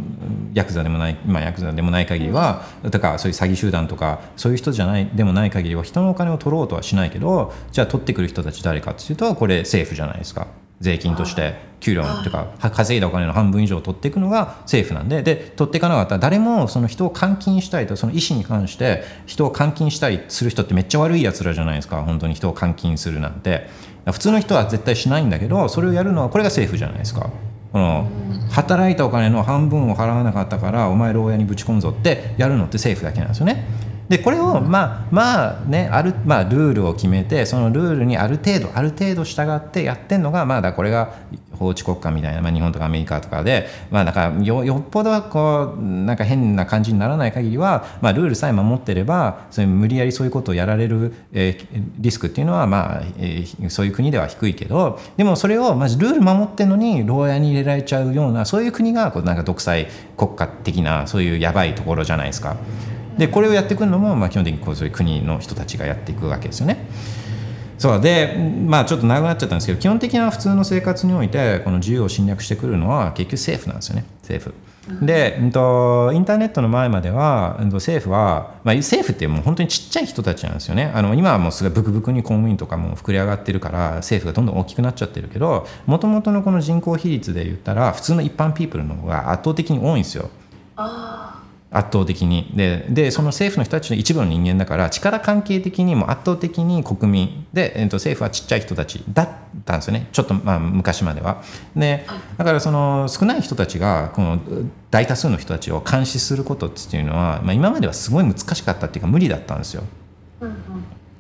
[0.54, 10.48] ヤクザでもない、まあ、ヤクザでもない限りはだからそういう詐欺集団とかそういう人じゃないでもない限りは人のお金を取ろうとはしないけどじゃあ取ってくる人たち誰かっていうとこれ政府じゃないですか。
[10.80, 15.24] 税金として給料というか稼いだお金の半分以上を取っていくのが政府なんで。
[15.24, 22.02] で取っていかなかったら誰もその人を監禁したいとその意思に関して人を監禁したりする人ってめっちゃ悪いやつらじゃないですか。
[22.04, 23.89] 本当に人を監禁するなんて。
[24.06, 27.30] 普通の人は絶対しないんだけどそれをやるのはこれが政府じゃないですか。
[27.72, 28.08] この
[28.50, 33.64] 働いたお金の半分を払わなかったからお前牢屋にぶち込むぞってやるのって政府だけなんですよね。
[34.10, 41.14] でこれをまあまあねある、まあ、ルールを決めてそのルールにある程度ある程度従ってやってんのがまあだこれが
[41.60, 59.88] 法治国家みたいな、まあ、日本とかアメリカとかでまあだからよよっぽどこうなんか変な感じにならない限りは、まあ、ルールさえ守ってればそれ無理やりそういうことをやられる、えー、リスクっていうのはまあ、えー、そういう国では低いけどでもそれをまずルール守ってんのに牢屋に入れられちゃうようなそういう国がこうなんか独裁
[60.18, 62.58] 国家的なそういうやばいところじゃないですか。
[63.20, 66.88] でこれをやってくるのも、まあ、基本的にこうそういう国の人たちがやっていくわけですよね。
[67.78, 68.36] そうで
[68.66, 74.56] まあちょっと長くなっちゃったんですけど基本的な普通の生活においてこの自由を侵略してくるのは結局政府なんですよね政府。
[75.06, 90.30] で、うんと、インターネットの前までは、政府は、まあ、政府ってもう本当にちっちゃい人たちなんですよねあの今はもうすごいブクブクに公務員とかも膨れ上がってるから政府がどんどん大きくなっちゃってるけどもともとのこの人口比率で言ったら普通の一般ピープルの方が圧倒的に多いんですよ。
[90.76, 91.29] あ
[91.72, 92.52] 圧倒的に。
[92.56, 99.30] ででその政府の人たちの一部の人間だから力関係的にも圧倒的に国民で、えー、と政府はちっちゃい人たちだっ
[99.66, 100.08] たんですよね。
[100.12, 101.44] ちょっとまあ昔までは。
[101.76, 102.06] で
[102.38, 104.40] だからその少ない人たちがこの
[104.90, 109.84] 大多数の人たちを監視することっていうのは、まあ、今まではすごい難しかったっていうか無理だったんですよ、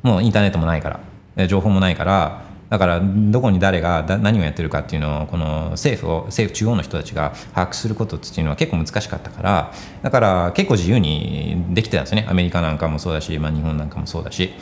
[0.01, 0.99] もうインターネットもないか
[1.35, 9.73] ら情報もないからだからどこに誰が何をやってるかっていうのをこの政府を政府中央の人たちが把握することっていうのは結構難しかったから
[10.03, 12.27] だから結構自由にできてたんですね。
[12.29, 14.53] アメリカなんかもそうだし、まあ、日本なんかもそうだし。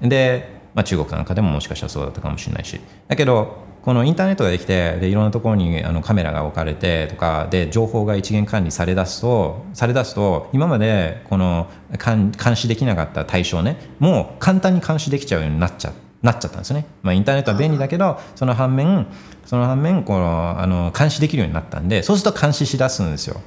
[0.00, 2.80] で、まあ、中国なんかでももしかしたらそうだったかもしれないし。
[3.06, 11.68] だけどこのインターネットができてでいろんなところにあのカメラが置かれてとかで情報が一元管理されだすとされだすと今までこの
[11.98, 15.90] 監視できなかった対象ねもう簡単に監視できちゃうようになっちゃ
[16.22, 19.06] なっちゃったんですよね、まあ、インターネットは便利だけどその反面
[19.44, 23.40] その反面このあの監視できるようになったんでそうすると監視しだすんですよ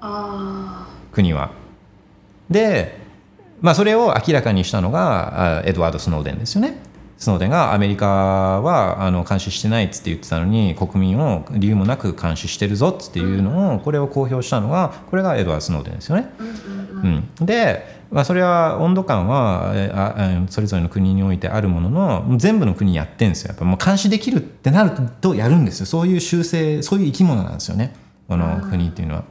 [0.00, 1.52] あ国は。
[2.50, 2.98] で、
[3.60, 6.78] まあ、それを明らかにしたのがあエドワード・スノーデンですよね。
[7.22, 16.32] スノーデンがアメリカはあの監視してないっつって言ってたのに国民を理由もなく監視してるぞっていうのをこれを公表したのがこれがエドワード・スノーデンですよね。
[16.36, 17.28] あうんうんうん。
[17.38, 19.72] うん、で、まあ、それは温度感は
[20.48, 23.50] それぞれの国においてあるものの全部の国やってんですよ。
[23.50, 24.90] やっぱもう監視できるってなる
[25.20, 25.86] とやるんですよ。
[25.86, 27.94] そういう習性そういう生き物なんですよね。
[28.26, 29.24] この国っていうのは。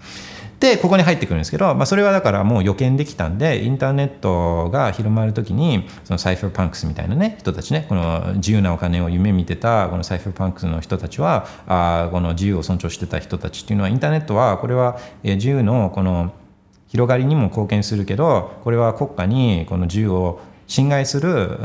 [0.61, 16.31] でここに入ってくるんですけど、まあ、それはだからもう予見できたんでインターネットが広まる時にその cypherpunks みたいなね人たちねこの自由なお金を夢見てたこの cypherpunks の人たちはあこの自由を尊重してた人たちっていうのはインターネットはこれは自由のこの
[16.89, 21.59] 広がりにも貢献するけどこれは国家にこの自由を侵害する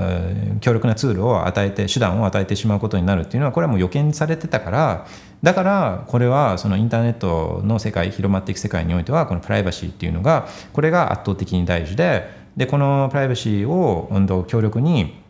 [0.60, 5.06] 強力なツールを与えて手段を与えてしまうことになるっていうのはこれはもう予見されてたから
[5.44, 15.22] だからこれはそのインターネットの世界広まっていく世界においてはこのプライバシーっていうのがこれが圧倒的に大事ででこのプライバシーをうんと強力に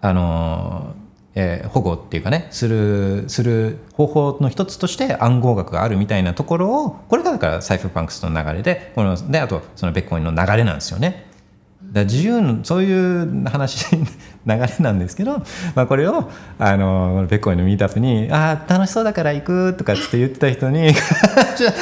[0.00, 0.96] あの
[1.36, 11.30] えー保護っていうかねするする方法の一つとして暗号学があるみたいなところをこれがだからサイフパンクスの流れでこのであとそのベッコインの流れなんですよね。
[11.92, 14.02] だから自由のそういう話流
[14.46, 15.42] れなんですけど、
[15.76, 20.88] まあ、これをあのベッコイのミートアップに「ああ楽しそうだから行く」とかって言ってた人に「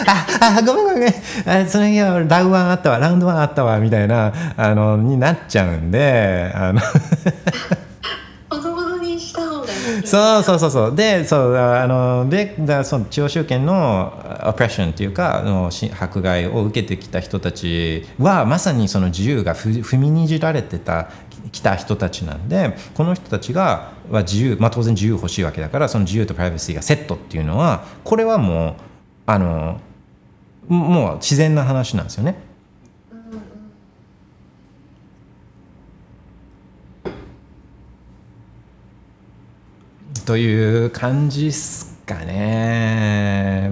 [0.09, 1.15] ああごめんごめん
[1.47, 6.81] あそれいやラウンワンあったわラウンドワンあったわ」みたいなあのになっちゃうんであの
[8.51, 14.13] ほどほどにした方がいいそうそうそうそうでそうあのでだその中央集権の
[14.45, 21.11] オプレッションっていうかの迫害を受けてきた人たちはまさにその自由が踏みにじられてた
[21.53, 28.75] きた人たちなんでこの人たちがは自由、まあ、当然自由欲しいわけだからその自由とプライバシーがセットっていうのはこれはもう
[29.27, 29.81] あの
[30.69, 32.50] もう自然な話なんですよね。
[40.25, 43.71] という感じっすかね。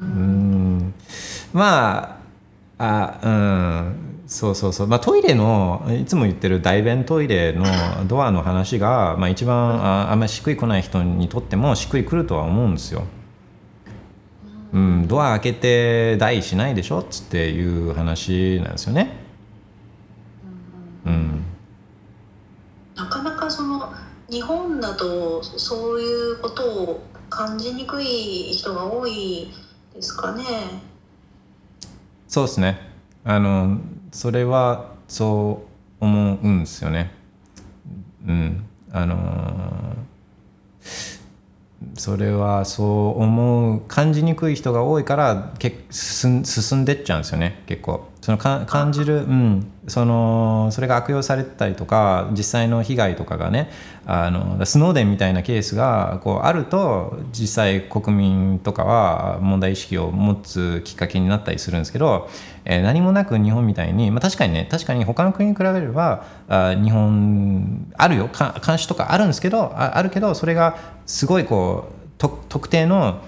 [0.00, 0.94] うん、
[1.52, 2.20] ま
[2.78, 7.64] ああうんそうそうそう、まあ、トイレのいつも言ってる大便トイレの
[8.06, 13.02] ドアの話が、まあ、一番ああんまりしっくりこない人にとってもしっくりくるとは思うんですよ。
[14.72, 19.16] うん、ドア開けて台しないでしょっつっていう話なんですよね。
[21.04, 21.44] うん
[22.94, 23.29] なかな
[24.30, 29.52] 日本だとそういうことを感じにくい人が多い
[29.94, 30.44] ですかね。
[32.28, 32.78] そうですね。
[33.24, 33.78] あの
[34.12, 35.64] それはそ
[36.00, 37.12] う思うんですよね。
[38.26, 39.96] うん、あの
[41.94, 42.82] それはそ
[43.16, 53.70] う思う感じにくい人が多いからけ進んでっちゃうんですよね結構そのか感じる、うん、そのそれが悪用されてたりとか実際の被害とかがね
[54.04, 62.28] あのスノーデンみたいなケースがこうあると実際国民とかは問題意識を持つきっかけになったりするんですけど、
[62.64, 68.28] えー何もなく日本みたいに、まあ、確かにね確かに他の国に比べればあ日本あるよ。
[68.28, 70.76] か監視とかあるんですけどああるけどそれが
[71.06, 73.22] すごいこうと特定の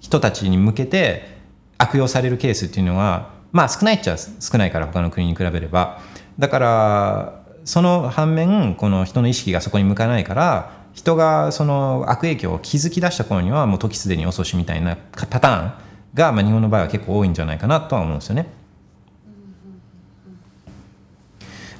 [0.00, 1.36] 人たちに向けて
[1.78, 6.02] 悪用されるケースっていうのはまあ少ないっちゃ少ないから他の国に比べれば
[6.38, 15.72] だからその反面この人の意識がそこに向かないから人がその悪影響を気づき出した頃にはもう時すでに遅しみたいなパターン
[16.12, 18.46] が、まあ、日本の場合は結構多いんじゃないかなとは思うんですよね。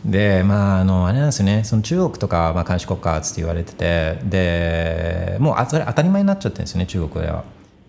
[0.02, 7.44] でまああのあれなんですよねその中国とか、まあ、監視国家っつって言われててでもう当たり前になっちゃってるんですよね中国では。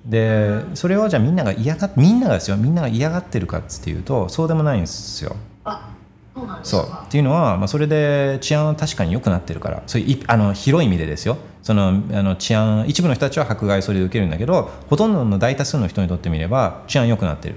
[0.08, 5.36] でそれをじゃあみんなが嫌がみんながですよみんなが嫌がってるかっていうとそうでもないんですよ。
[5.66, 5.90] あ、
[6.34, 6.88] そうなんですそう。
[6.88, 7.04] か。
[7.08, 9.84] っていうのは、まあ、それで治安は確かに良くなってるから。
[9.86, 11.38] そういういあの広い意味でですよ。
[11.62, 11.92] そのあ
[12.24, 17.56] の治安一部の人たちは迫害それで受けるんだけどほとんどの大多数の人にとってみれば治安良くなってる。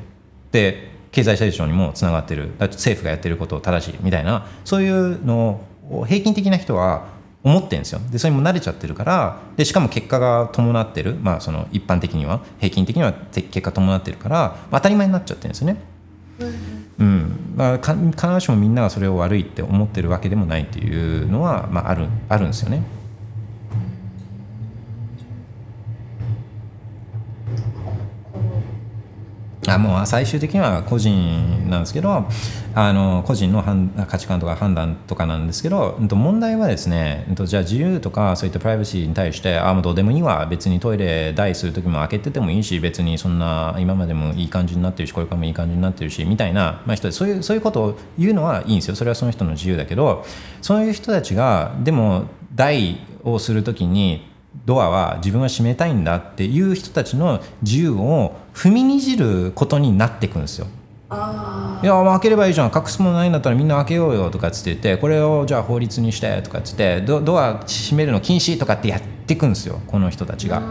[0.50, 2.50] で経済成長にもつながってる。
[2.58, 3.98] 政府がやってることを正しい。
[4.02, 14.36] みたいなそういうのを平均的な人は思ってるんですよでそれも慣れちゃってるからでしかも結果が伴ってる、まあ、その一般的には平均的にはて結果伴ってるから、
[14.70, 15.76] まあ当たり前になっちゃってるんですよね。
[16.98, 22.82] うんまあ、か必ずしもみんながそれを悪いって思ってるわけでもないっていうのは、まあ、あるあるんですよね。
[29.68, 32.26] あもう最終的には個人なんですけど
[32.74, 33.62] あの個人の
[34.06, 48.96] 価値観とか判断とかなんですけど問題はですねじゃあ自由とかそういったプライバシーに対してあもうどうでもいいわ別にトイレ代する時も開けててもいいし別にそんな今までもいい感じになってるしこれからもいい感じになってるしみたいな、まあ、人そういうそういうことを言うのはいいんですよ。
[48.96, 50.24] それはその人の自由だけど
[50.62, 52.24] そういう人たちがでも
[52.54, 54.29] 代をする時に
[54.70, 60.68] ドアは自分は閉めたいんだっていう人たちの自由を踏みにじることになっていくんですよ。
[61.82, 70.62] いや開ければいいじゃん隠すものないんだったらみんな開けようよとかっつって言ってこれをじゃあ法律にしてとかっつってドドア閉めるの禁止とかってやっていくんですよこの人たちが。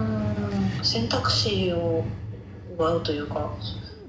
[0.82, 2.06] 選択肢を
[2.76, 3.50] 奪うというか。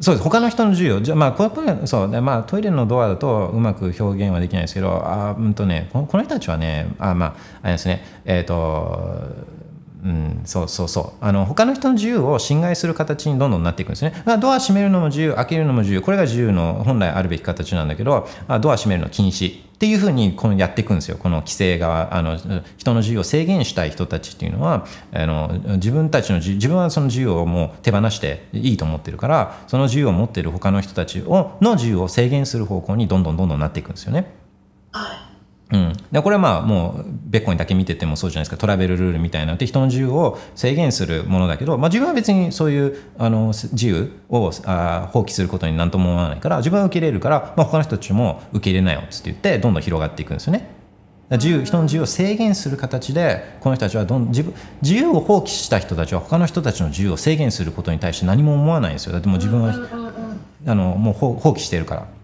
[0.01, 0.25] そうです。
[0.25, 9.60] 他の人の自由じゃまあこれそうで、まあ、トイレのドアだとうまく表現はできないですけどあうんとねこの人たちはねあまああれですねえっ、ー、と
[10.03, 11.25] うん、そうそうそう。
[11.25, 14.15] あの他の人の自由を侵害する形にどんどんなっていくんですね。
[14.41, 16.01] ドア閉めるのも自由開けるのも自由。
[16.01, 18.27] これが自由の本来あるべき形なんだけど
[18.61, 21.19] ドア閉めるの禁止っていうふうにこのやっていくんですよ。
[21.19, 22.39] この規制があの
[22.79, 34.33] 人の自由を制限したい人たちっていうのはあの自分たちの自分はその自由をもう手放していいと思ってるからその自由を持ってる他の人たちをの自由を制限する方向にどんどんどんどんなっていくんですよね。
[34.93, 35.30] はい。
[35.73, 50.81] うん、でこれはまあもう別個にだけ見ててもそうじゃないですかトラベルルールみたいなのって人の自由を制限するものだけど、まあ、自分は別にそういうあの自由をあ放棄することに何とも思わないから自分は受け入れるから、まあ、他の人たちも受け入れなよって言ってどんどん広がっていくんですよね。
[51.31, 54.53] 自由人の自由を制限する形でこの人たちはどん自分
[54.83, 59.73] 自由を放棄した人たちは他の人たちの自由を制限することに対して何も思わないんですよだってもう自分は
[60.67, 62.20] あのもう放棄してるから。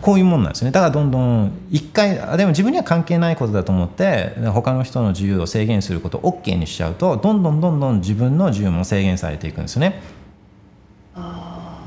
[0.00, 0.70] こういうもんなんですね。
[0.70, 10.00] だからどんどん一回でも自分には関係ないことだと思って他の人の自由を制限することを OK にしちゃうとどんどんどんどん自分の自由も制限されていくんですね。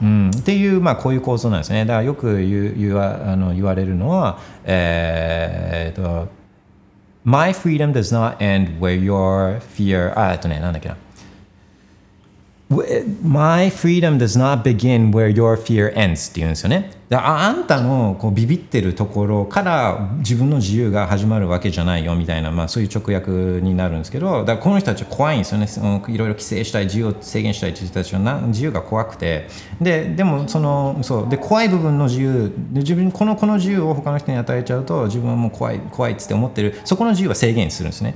[0.02, 1.86] うん、っていう、まあ、こういう構造なんですね。
[1.86, 6.28] だからよく言う言わあの言われるのは、えー、と
[7.24, 10.98] My freedom does not end where your fear あえっとねなんだっけな
[13.24, 17.02] My freedom does not begin where your fear ends って言うんですよね。
[17.18, 23.32] ああんたのこうビビってるところから自分の自由が始まるわけじゃないよみたいな、まあ、そういう直訳
[23.62, 29.48] になるんですけどだからこの人たちは怖いんですよねそのいろいろ規制したい自由を制限したいという人たちはな自由が怖くて
[29.82, 38.16] ででもそのそうで怖い部分の自由で自分このこの自由を他の人に与えちゃうと自分はもう怖い怖いっつって思ってるそこの自由は制限するんですね。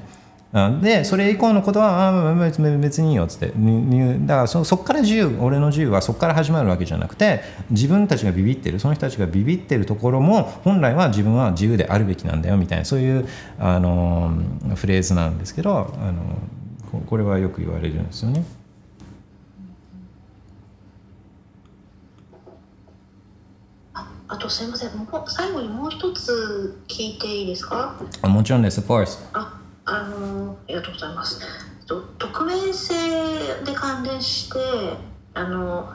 [0.81, 2.33] でそれ以降のことはあ
[2.79, 3.47] 別にいいよっつって。
[3.47, 13.27] だからそそこから自由俺の自由はそこから始まるわけじゃなくて自分たちがビビってるその人たちがビビってるところも本来は自分は自由であるべきなんだよみたいなそういう
[13.59, 14.31] あの
[14.75, 16.37] フレーズなんですけどあの
[17.05, 18.45] これはよく言われるんですよね。
[24.27, 27.95] あとすみません、もう最後にもう一つ聞いていいですか？
[28.23, 29.19] もちろんです、of course。
[29.33, 31.39] ああのありがとうございます。
[31.87, 32.93] 匿名性
[33.63, 34.57] で関連して
[35.35, 35.93] あの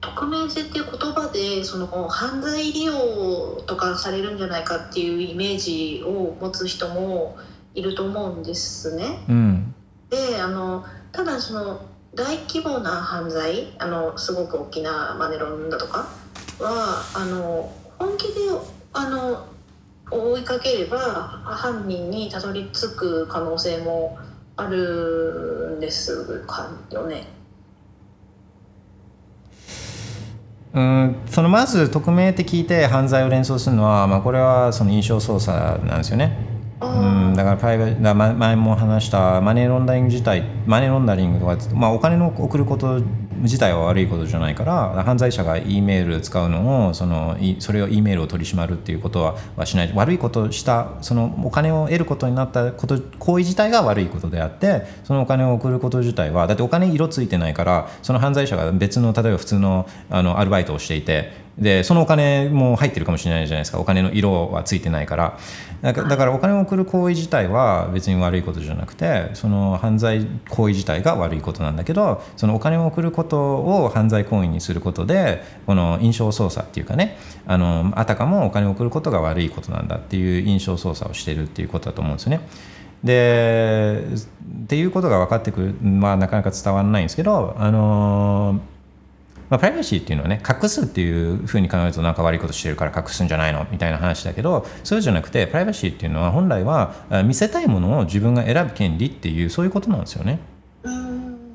[0.00, 7.38] 匿名性っていう言葉でその犯罪利用とかされるんじゃないかっていうイメージを持つ人も
[7.74, 9.24] いると思うんですね。
[9.28, 9.74] うん、
[10.10, 16.08] であのただその大規模な犯罪あのすごく大きなマネロンだとか
[16.58, 18.32] はあの本気で
[18.92, 19.46] あの
[20.12, 24.18] 追いかければ犯人にたどり着く可能性も
[24.56, 27.26] あるんですかよね。
[30.74, 36.51] うんそのまず匿名って聞いて犯罪を連想するのは、まあ、これはその印象操作なんですよね。
[36.82, 43.00] うん、だからプライベだ前も話したマネーロンダリング自体マネーロンダリングとか、まあ、お金の送ること
[43.42, 49.92] 自体は悪いことじゃないから犯罪者が E メール使うのをそのそれを E メールを取り締まるっていうことははしない。
[49.94, 63.78] 悪いことしたそのお金を得ることになったこと行為自体が悪いことであってそのお金を送ること自体はだってお金色ついてないからその犯罪者が別の例えば普通のあのアルバイトをしていてでそのお金も入ってるかもしれないじゃないですか。
[63.78, 65.38] お金の色はついてないから。
[65.82, 82.40] だからだからお金を送る行為自体は別に悪いことじゃなくてその犯罪行為自体が悪いことなんだけどそのお金を送ることを犯罪行為にすることでこの印象操作っていうかねあのあたかもお金を送ることが悪いことなんだっていう印象操作をしてるっていうことだと思うんですよね。
[83.02, 84.04] で
[84.62, 88.60] っていうことが分かってくるまあなかなか伝わらないんですけどあの
[89.52, 96.94] まあ、プライバシーっていうのはね隠すっていうふうに考えるとなんか悪いことしてるから隠すんじゃないのみたいな話だけどそうじゃなくてプライバシーっていうのは本来は
[97.26, 100.40] 見せたいものを自分が選ぶ権利っていうそういうことなんですよね。
[100.84, 100.88] う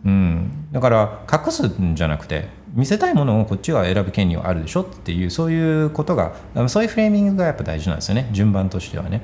[0.09, 6.35] ん、だから隠すんじゃなくて見せたいものをこっちは選ぶ権利はあるでしょっていうそういうことが
[6.67, 9.23] そういうフレーミングがやっぱ大事なんですよね順番としてはね。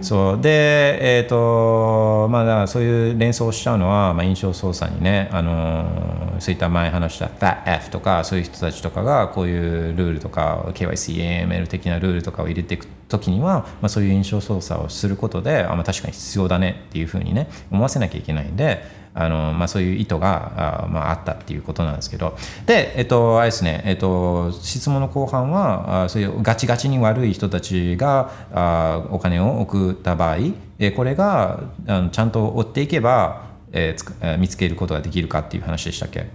[0.00, 0.40] そう。
[0.40, 18.82] で、えーとまあ、そういう連想をしちゃうのは、まあ、印象操作にね、あのそういった前話した FATF とかそういう人たちとかがこういうルールとか KYCAML 的なルールとかを入れていく時には、まあ、そういう印象操作をすることであ、まあ、確かに必要だねっていうふうにね思わせなきゃいけないんで
[19.20, 22.36] あのまあ、そういう意図があ,、まあ、あったっていうことなんですけど。
[22.66, 30.36] で、えっと、あれですね、えっと、質問の後半はあそういうガチガチに悪い人たちがあお金を送った場合
[30.78, 33.42] えこれがあのちゃんと追っていけば、
[33.72, 36.28] えー、見つけることができるかっていう話でしたっけ？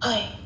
[0.00, 0.41] はい。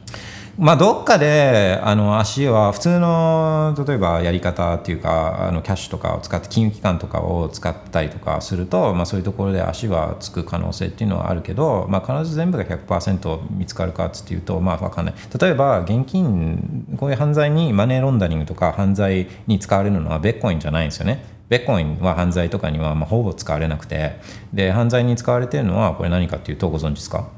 [0.58, 15.14] まあ、どっかであの足は普通の例えばやり方っていうかあのキャッシュとかを使って金融機関とかを使ったりとかすると、まあ、そういうところで足はつく可能性っていうのはあるけど、まあ、必ず全部が100%見つかるかっていうと、まあ、分かんない。
[15.38, 21.22] 例えば現金こういう犯罪にマネーロンダリングとか犯罪に使われるのはベッコインじゃないんですよね。
[21.50, 24.18] ベッコインは犯罪とかにはまあほぼ使われなくて。
[24.54, 27.28] で犯罪に使われてるのはこれ何かっていうとご存知ですか？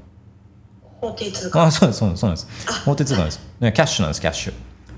[1.00, 1.62] 法定通貨。
[1.64, 2.46] あそうですそうですそうです。
[2.84, 4.52] 法定通貨です、ね、キャッシュなんですキャッシュ。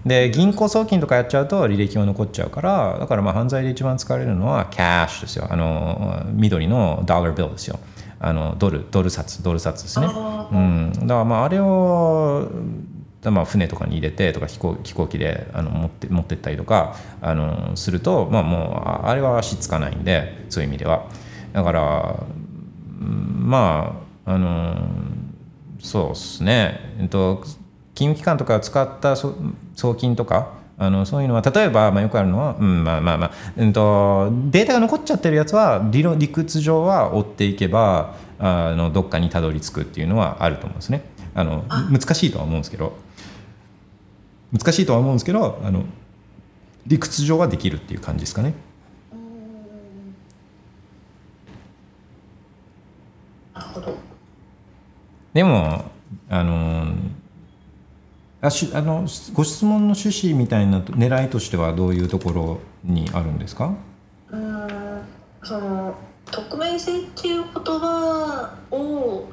[0.05, 5.47] で銀行送金とかやっちゃうと履歴が残っちゃうからだからまあ犯罪で一番使われるのはキャッシュですよ。
[5.51, 7.79] あの緑のドルビルですよ。
[8.19, 10.07] あのドルドル札ドル札ですね。
[10.07, 10.11] う
[10.57, 10.93] ん。
[10.93, 12.51] だからまああれを
[13.23, 21.07] まあ、船とかに入れてとか飛行飛行機であの持って持ってったりとかあのすると、まあ、もうあれは足つかないんでそういう意味では。
[21.53, 22.25] だから
[23.05, 24.75] まああの
[25.81, 27.43] そうですね、えっと、
[27.95, 29.35] 金融機関とか使った送
[29.97, 41.03] 金とかあのそういうのは例えば、まあ、よくあるのは、うんまあまあまあうんと、データが残っちゃってるやつは理論理屈上は追っていけばあのどっかにたどり着くっていうのはあると思うんですね。
[41.35, 43.11] あの難しいとは思うんですけど。
[44.53, 45.85] 難しいとは思うんですけどあの
[46.87, 48.55] 理屈上はできるっていう感じですかね。
[53.55, 53.90] なるほど
[55.33, 55.85] でも
[56.29, 56.87] あの
[58.41, 63.75] あしあのご質問の趣旨みたいな狙いとしてはどういうところにあるんですか？
[64.31, 64.69] うん
[65.43, 65.95] その
[66.31, 69.29] 匿名性っていう言葉を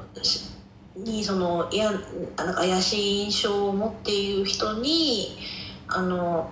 [0.96, 5.38] にそのいやなんか怪しい印象を持っている人に
[5.86, 6.50] あの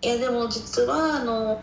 [0.00, 1.60] いやでも実はあの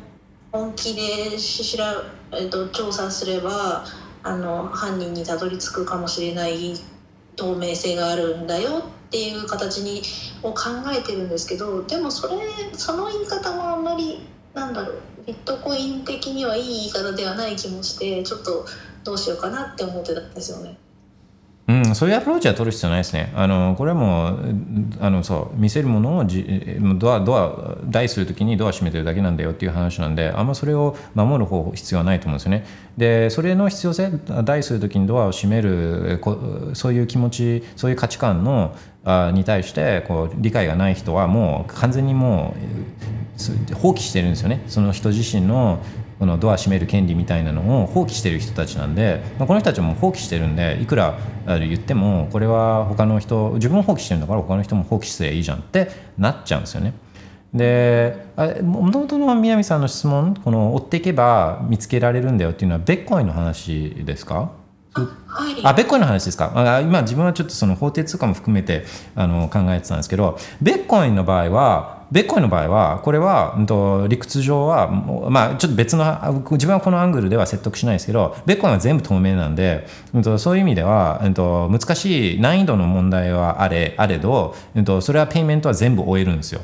[0.51, 1.95] 本気でしら、
[2.31, 3.85] えっと、調査すれば
[4.21, 6.75] あの犯人にたどり着くかもしれない
[7.35, 10.01] 透明性があるんだよっていう形に
[10.41, 12.35] を考えてるんですけどでもそれ
[12.73, 14.19] その言い方もあんまり
[14.53, 18.65] なんだろうビットコイン的にはいい言い方ではない気もしてちょっと
[19.03, 20.77] どうしようかなって思ってたんですよね。
[21.65, 23.31] うん、そういうアプローチは取る必要ないですね。
[23.35, 24.37] あのこれはも
[24.99, 26.45] あのそう見せるものをじ
[26.97, 32.65] ドアドア大するときにドア閉めてるだけなんだよっていう話なんであんまそれを守る方法必要はないと思うんですよね。
[32.97, 34.11] でそれの必要性
[34.43, 36.19] 大するときにドアを閉める
[36.73, 38.75] そういう気持ちそういう価値観の
[39.05, 42.55] あに対してこう理解がない人はもう完全にも
[43.71, 44.63] う放棄してるんですよね。
[44.67, 45.79] その人自身の
[46.19, 56.93] このドア閉める権利みたいなのを放棄してる人たちなんで、まあ、この人たちも放棄してるんでいくら言ってもこれは他の人自分も放棄してるんだから他の人も放棄すればいいじゃんってなっちゃうんですよね。
[57.53, 58.25] で
[58.63, 64.51] もともとの南さんの質問この追っていけば見つけられるんだよっていうのはベッコインの話ですか？
[64.95, 66.51] あ、はい、あベッコインの話ですか？
[66.55, 76.05] あ今自分はちょっとその法定通貨も含めてあの考えてたんですけどベッコインの場合はベッコインの場合はこれは、うん、と理屈上はまあちょっと別の
[76.51, 86.61] 自分はこのアングルでは説得しないですけどベッコインは全部透明なんで、うん、とそういう意味では、うん、と難しい難易度の問題はあれあれど、うん、とそれはペイメントは全部終えるんですよ。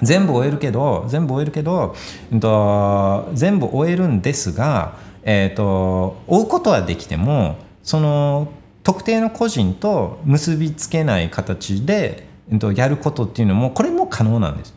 [0.00, 1.96] 全部終えるけど全部終えるけど、
[2.30, 8.52] うん、と全部終えるんですが、えーと追うことはできてもその
[8.84, 14.74] 特定の個人と結びつけない形でえっとやることっていうのもこれも可能なんです。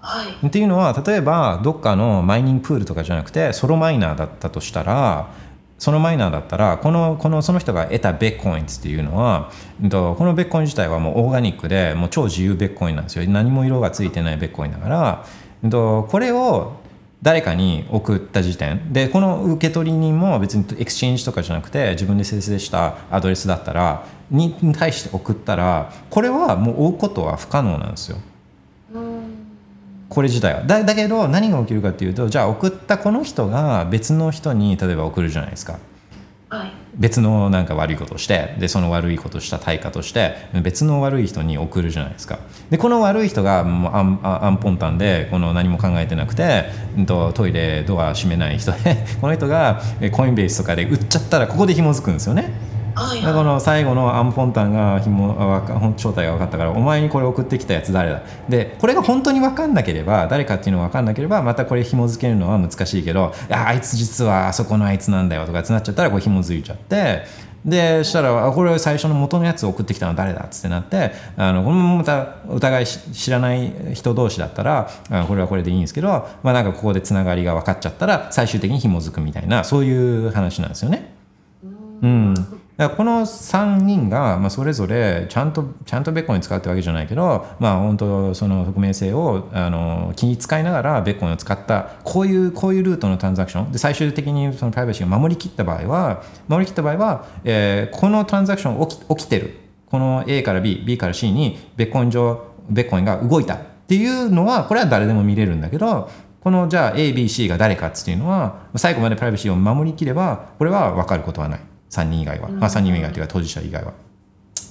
[0.00, 5.28] はいっていうのは例えばどっかのマイニングプールとかじゃなくてソロマイナーだったとしたら
[5.78, 9.50] そのマイナーだったらこのこのその人が得たビットコインっていうのは、
[9.82, 15.24] うんとこのビットコイン自体はもうオーガニックでもう超自由ビットコインなんですよ何も色がついてないビットコインだから、
[15.62, 16.77] うんとこれを
[17.22, 18.92] 誰かに送った時点。
[18.92, 28.18] でこの受取人も別に exchange とかじゃなくて自分で生成したアドレスだったらにに対して送ったらこれはもう追うことは不可能なんですよ。
[30.08, 30.62] これ自体は。
[30.62, 35.72] だだけど何が起きるかっていうとじゃあ送ったこの人が別の人に例えば送るじゃないですか。
[35.72, 35.87] はい
[36.96, 42.38] 別のなんか悪いことをしてでその悪いことをした対価として別の悪い人に送るじゃないですか。
[42.70, 46.64] でこの悪い人がもうアンアンポンタンでこの何も考えてなくて、
[46.96, 52.67] うんと、トイレドア閉めない人で この人がコインベースとかで売っちゃったらここで紐づくんですよね。
[52.98, 58.22] はいでこはの最後のアンポンタンがひも正体が分かったからお前にこれ送ってきたやつ誰だ？
[58.48, 67.22] でこれが本当に分かんなければ誰かっていうのが分かんなければまたこれ紐付けるのは難しいけどああいつ実はあそこのあいつなんだよとかってなっちゃったらこれ紐付いちゃって
[67.64, 76.08] でしたらあこれ最初の元のやつを送ってきたのは誰だっつってなってあのこれもまたお互いし知らない人同士だったらあこれはこれでいいんですけど、
[76.42, 81.14] まあ、なんかここでつながりが分かっちゃったら最終的に紐づくみたいなそういう話なんですよね。
[82.00, 82.34] うん、
[82.78, 93.72] だからこの3人が、まあ、それぞれちゃんとちゃんとベッコイン使うってわけじゃないけど、まあ、本当その匿名性をあの気に使いながらベッコンを使ったこういうこういうルートのトランザクション。
[93.72, 99.58] で最終的にそのプライバシーを守りきった場合は守りきった場合は、えーこのトランザクション起き起きてる。
[99.86, 103.54] この A から BB から C にベッコン上ベッコンが動いた。
[103.54, 106.10] っていうのはこれは誰でも見れるんだけど
[106.40, 111.60] このじゃあ ABC が誰かっていうのは最後までプライバシーを守りきればこれは分かることはない。
[111.90, 113.92] 3人以外は、まあ、3人以外というか当事者以外は。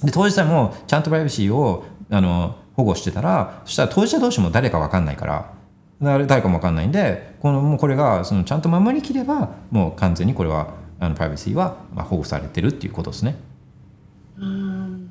[0.04, 5.52] で当事者もちゃんとプライバシーをあの保護してたらそしたら当事者同士も誰か分かんないから
[6.00, 13.36] 誰誰かも分かんないんでこのもうこれがそのちゃんと守りきればもう完全にこれはあのプライバシーはまあ保護されてるっていうことですね。
[14.38, 15.10] いうん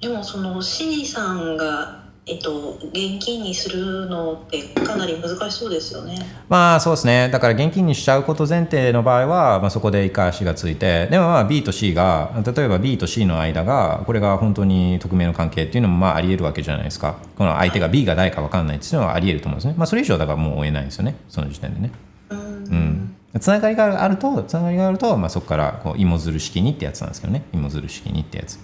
[0.00, 6.18] でもその C さんがえっと現金にするのってかなり難しそうですよね。
[6.48, 7.28] まあそうですね。
[7.32, 11.06] だから現金にしちゃうこと前提の場合は、まあ、そこで一回足がついて。
[11.08, 17.16] でもまあ B と C が例えば B と C の間がこれが本当に匿名の関係っていうのもまあありえるわけじゃないですか。
[17.36, 19.74] この相手が B が誰か分かんないっていうのはありえると思うんですね。
[19.76, 21.90] まあそれ以上だからもう追えないんですよねその時点でね。
[22.28, 22.38] うん。
[22.38, 22.42] う
[22.76, 23.16] ん。
[23.40, 27.44] つながりがあるとつながりがあると、まあ、そこからこう芋づる式にってやつなんですけどね。
[27.52, 28.58] 芋づる式にってやつ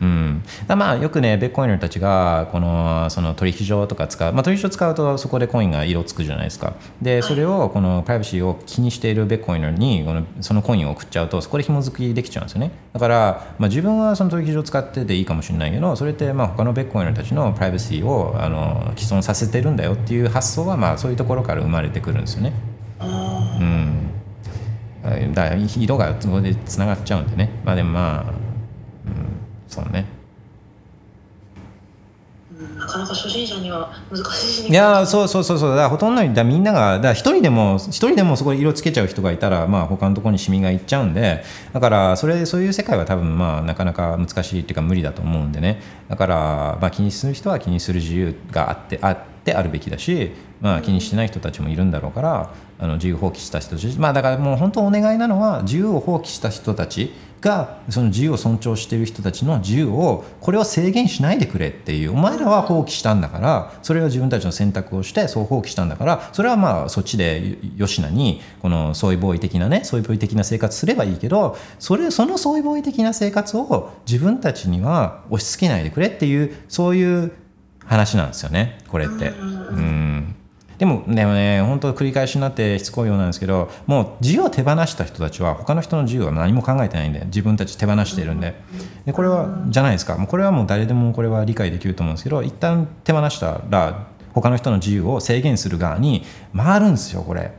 [0.00, 6.74] うん、だまあよくねベッコイナーたちがこのその取引所とか使う、まあ、取引所使うとそこでコインが色つくじゃないですか。
[7.00, 12.70] でそれをこのプライバシーを気にしているベッコイナーにこのそのコインを送っちゃうとそこで紐付きできちゃうんですよね。
[12.92, 22.52] だから、まあ、自分はその取引所を使ってていいかもしれないけどそれってまあ他のベッコイナーたちのプライバシーをあの既存させてるんだよっていう発想はまあそういうところから生まれてくるんですよね。
[22.98, 24.12] あうん。
[25.34, 27.50] だ色がそこでつながっちゃうんでね。
[27.64, 28.32] まあでもまあ、
[29.06, 29.45] うん、
[29.76, 30.06] そうね。
[32.78, 35.70] なかなか初心者には難しいいやーそうそうそうそう。
[35.70, 41.44] だからほとんどだみんながだ一人でも一人でもそこで色つけちゃう人がいたらまあ他のところにシミがいっちゃうんで
[41.74, 45.82] だからそれそういう世界は多分まあなかなか難しいっていうか無理だと思うんでね。
[46.08, 50.32] だからまあ気にする人は気にする自由があってあってあるべきだし
[50.62, 53.88] まあ気にしてない人たちもいるんだろうからあの自由放棄した人たち。
[53.98, 57.12] まあだからもう本当お願いなのは自由を放棄した人たち
[57.46, 62.12] がその自由を尊重している人たちの自由をこれを制限しないでくれっていう。
[62.12, 77.32] お前らは放棄したんだからそれは自分たちの選択をしてそう放棄したんだからそれはまあそっちでよしなにこの相違ボーイ的なね相違ボーイ的な生活すればいいけどそれその相違ボーイ的な生活を自分たちには押し付けないでくれっていうそういう
[77.84, 79.28] 話なんですよねこれって。
[79.28, 80.34] うん
[80.78, 88.54] でもでもね本当繰り返しになってしつこいようなんですけどもう自由を手放した人たちは他の人の自由は何も考えてないんで自分たち手放しているんで。
[89.06, 96.24] でこれはじゃないですかもうこれはもう誰でもこれは理解できると思うんですけど一旦手放したら他の人の自由を制限する側に
[96.54, 97.52] 回るんですよこれ。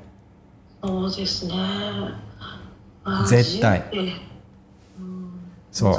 [0.84, 1.53] そうですね。
[3.27, 3.84] 絶対。
[5.72, 5.94] そう。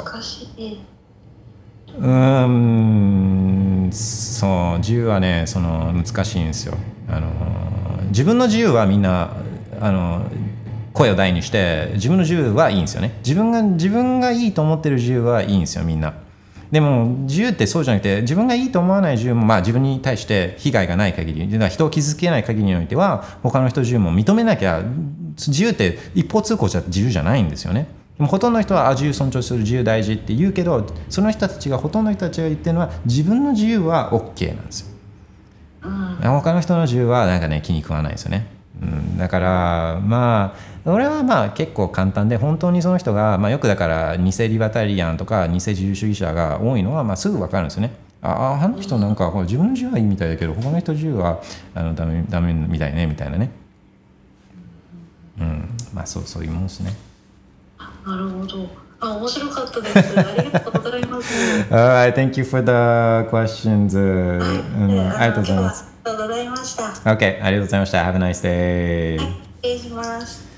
[1.97, 6.77] うーんそう自由はねその難しいんですよ
[7.09, 7.29] あの
[8.09, 9.35] 自分の自由はみんな
[9.79, 10.25] あの
[10.93, 13.19] 声を大にして自分の自由はいいんですよね。
[13.23, 16.13] 自分が自分がいいと思ってる自由はいいんですよみんな。
[16.71, 24.83] でも自由ってそうじゃなくて自分がいいと思わない自由も、まあ、自分に対して被害がない限り人を傷つけない限りにおいては他の人自由も認めなきゃ
[25.35, 27.87] 自由って一方通行じゃ自由じゃないんですよね。
[28.17, 34.88] でもほとんどの人は自由尊重する自由大事って言うけどその人たちがほとんどの人たちが言ってるのは自分の自由は OK なんですよ。
[35.81, 38.47] 他の人の自由はなんかね気に食わないですよね、
[38.81, 40.53] うん、だからま
[40.85, 47.91] あ俺はまあ結構簡単で本当にその人が、まあ、よくだから偽リバタリアンとか偽自由主義者が多いのはまあすぐ分かるんですよね。
[48.21, 51.41] ああの人なんか自分の自由はいいみたいだけど他の人の自由は
[51.73, 53.49] あのダメダメみたいねみたいなね。
[55.39, 55.77] うん。
[55.93, 56.93] まあそうそういうもんですね。
[58.05, 58.88] なるほど。
[59.01, 60.19] あ、面白かったです。
[60.19, 61.33] ありがとうございます。
[61.71, 62.71] Alright, thank you for the
[63.29, 63.97] questions.
[63.97, 65.85] うん、ありがとうございます。
[66.03, 66.83] ありがとうございました。
[66.83, 68.03] OK、ありがとうございました。
[68.03, 69.19] Have a nice day.
[69.19, 69.27] 失
[69.63, 70.48] 礼します。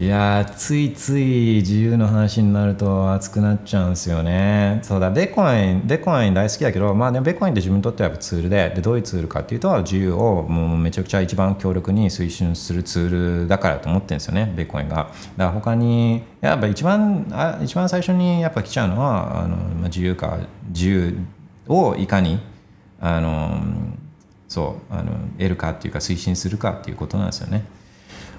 [0.00, 4.80] いやついつい自由の話になると熱くなっちゃうんですよね。
[4.82, 14.96] そうだ、ベコイン、ベコイン大好きだけど、まあでもベコインって自分にとってはやっぱツールで、でどういうツールかっていうと、自由をもうめちゃくちゃ一番強力に推進するツールだからと思ってるんですよね、ベコインが。
[14.96, 20.38] だから他に、やっぱ一番、あ一番最初にやっぱ来ちゃうのは、あのまあ、自由か、
[20.70, 21.18] 自由
[21.68, 22.40] をいかに、
[23.02, 23.50] あの、
[24.48, 27.64] そう、あの得るかっていうか推進するかっていうことなんですよね。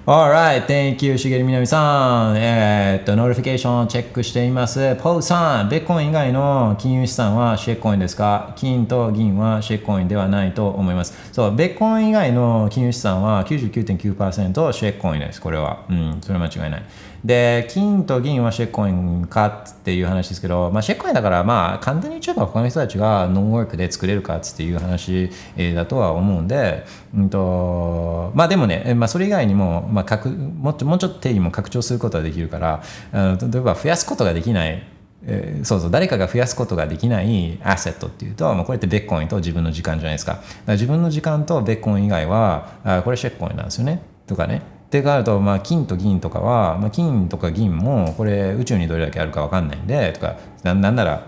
[0.04, 2.36] Alright, thank you, しげりみなみさん。
[2.36, 4.96] えーっと、 notification をチェックしています。
[4.96, 8.52] ポーさん、ビットコイン以外の金融資産は shitcoin ですか？
[8.56, 11.30] 金と銀は shitcoin ではないと思います。
[11.30, 15.40] そう、ビットコイン以外の金融資産は99.9% shitcoin です。
[15.40, 15.84] これは。
[15.88, 16.82] うん、それは間違いない。
[17.24, 25.30] で、金と銀は shitcoin かっていう話ですけど、まあ、 shitcoin だから、まあ、簡単に言っちゃえば他の人たちが no work で作れるかっていう話、
[25.74, 26.84] だとは思うんで、
[27.14, 32.82] うんと、まあでもね、まあ、それ以外にも、まあ、かくもうちょもうちょっと定義も拡張することができるから、
[33.12, 34.82] あの例えば増やすことができない、
[35.24, 40.40] えーそうそう誰かが増やすことができないアセットっていうと、まあ、これってベッコインと自分の時間じゃないですか。
[40.66, 44.02] 自分の時間とベッコイン以外はあこれシェッコインなんですよね。
[44.26, 44.62] とかね。
[44.92, 51.26] ってなると、まあ、金と銀とかは、まあ、金とか銀もこれ宇宙にどれだけあるか分かんないんでとかななんなら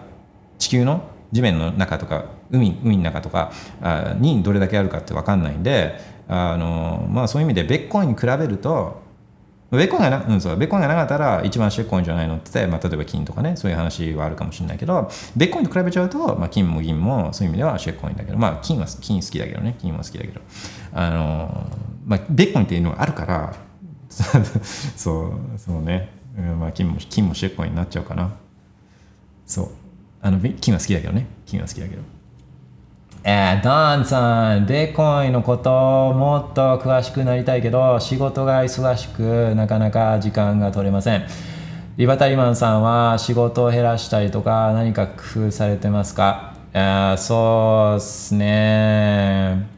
[0.58, 9.02] 地球の地面の中とか海海の中とかあにどれだけあるかって分かんないんであの、まあ、そういう意味でベッコインに比べると
[9.70, 20.40] ベッコンがな、うん、そうベッコンがなかったら一番シェッコインじゃないのって、まあ、例えば金とかねそういう話はあるかもしれないけどベッコンと比べちゃうと、まあ、金も銀もそういう意味ではシェッコインだけどまあ金は金好きだけどね金は好きだけど
[20.92, 21.66] あの、
[22.06, 23.54] まあ、ベッコンっていうのがあるから
[24.08, 28.32] そうそうね、うんまあ、金も金もシェッコインになっちゃうかな。
[29.46, 29.68] そう。
[30.22, 31.26] あの金は好きだけどね。
[31.46, 32.02] 金は好きだけど。
[33.26, 35.70] えー、ダンさん、ベーコインのこと
[36.12, 41.24] もっと詳しくなりたいけど、仕事が忙しく、なかなか時間が取れません。
[41.96, 46.52] リバタリマンさんは仕事を減らしたりとか、何か工夫されてますか？
[46.74, 49.68] えーそうですね。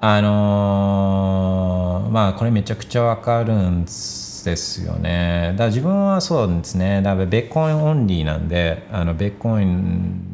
[0.00, 5.50] あのーまあこれめちゃくちゃわかるんですよね。
[5.52, 7.02] だから自分はそうですね。
[7.02, 10.27] だからベッコインオンリーなんで、あのベッコイン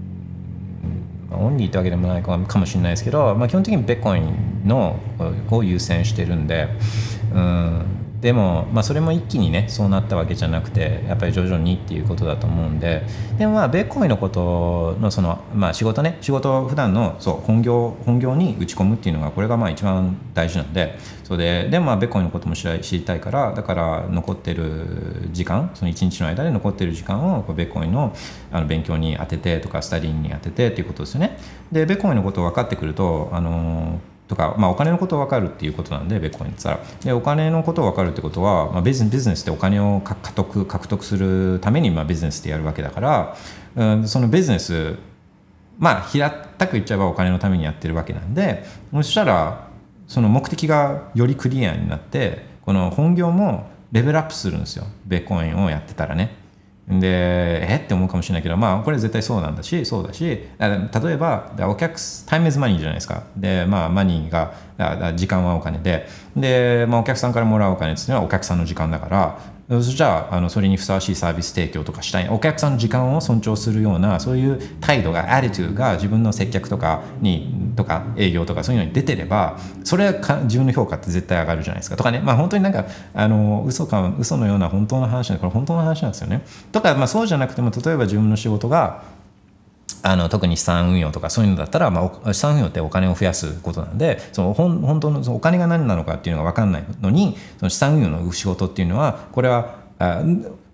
[1.37, 4.99] オンリーってわけでもないかもしれないですけど、まあ、基本的にベッコインの
[5.51, 6.69] を優先してるんで、
[7.33, 13.03] うん、でも、まあ、それも一気にねそうなったわけじゃなくてやっぱり徐々にっていうことだと思うんで
[13.37, 28.17] でもまあベッコイのことのその、まあ、仕事ね仕事普段のそう本業本業に打ち込むっていうのがこれがまあ一番大事なんでそれででもまあベッコイのことも知りたいからだから残ってる時間その1日の間で残ってる時間をこうベッコイの
[28.51, 31.37] あの勉強に当ててとかスタディに当ててっていうことですよね。
[31.71, 36.99] でベッコイのことを分かってくるとあのとか、まあ、お金のことを分かるっていうことなんでベッコインって言ったら。
[37.05, 43.37] でお金のことを分かるってことは、まあ、ビジネスビジネスでお金を獲得獲得するために、まあ、ビジネスでやるわけだから、
[43.77, 44.97] うん、そのビジネス
[45.79, 49.69] まあ平たく言っちゃえばお金のためにやってるわけなんでそしたら
[50.07, 54.87] その目的がよりクリアになってこの本業もレベルアップするんですよ。
[55.07, 56.44] ベッコインをやってたらね。
[56.87, 57.81] でえ？
[57.83, 63.23] って思うかもしれないけどまあこれ絶対そうなんだしそうだし例えばお客 time is money じゃないですか。
[63.37, 64.53] でまあ money が
[65.15, 66.07] 時間はお金で。
[66.37, 72.29] で、まあ、お客さんからもらうお金っていうのはお客さんの時間だからじゃああのそれにふさわしいサービス提供とかしたい。
[72.29, 81.97] お客さんの時間を尊重するようなそういう態度が attitude が自分の接客とかにとか営業とかそういうのに出てればそれはか自分の評価って絶対上がるじゃないですか。
[81.97, 82.21] とかね。
[82.21, 82.85] まあ本当になんか
[83.15, 86.45] あの嘘か嘘のような本当の話なんでこれ本当の話なんですよね。
[86.71, 89.03] とか、まあ、そうじゃなくても例えば自分の仕事が
[90.07, 100.23] あの特に資産運用とかそういうのだったら、まあ、資産運用ってお金を増やすことなんでそのほん本当のそのお金が何なのかっていうのが分かんないのにその資産運用の仕事っていうのはこれはあ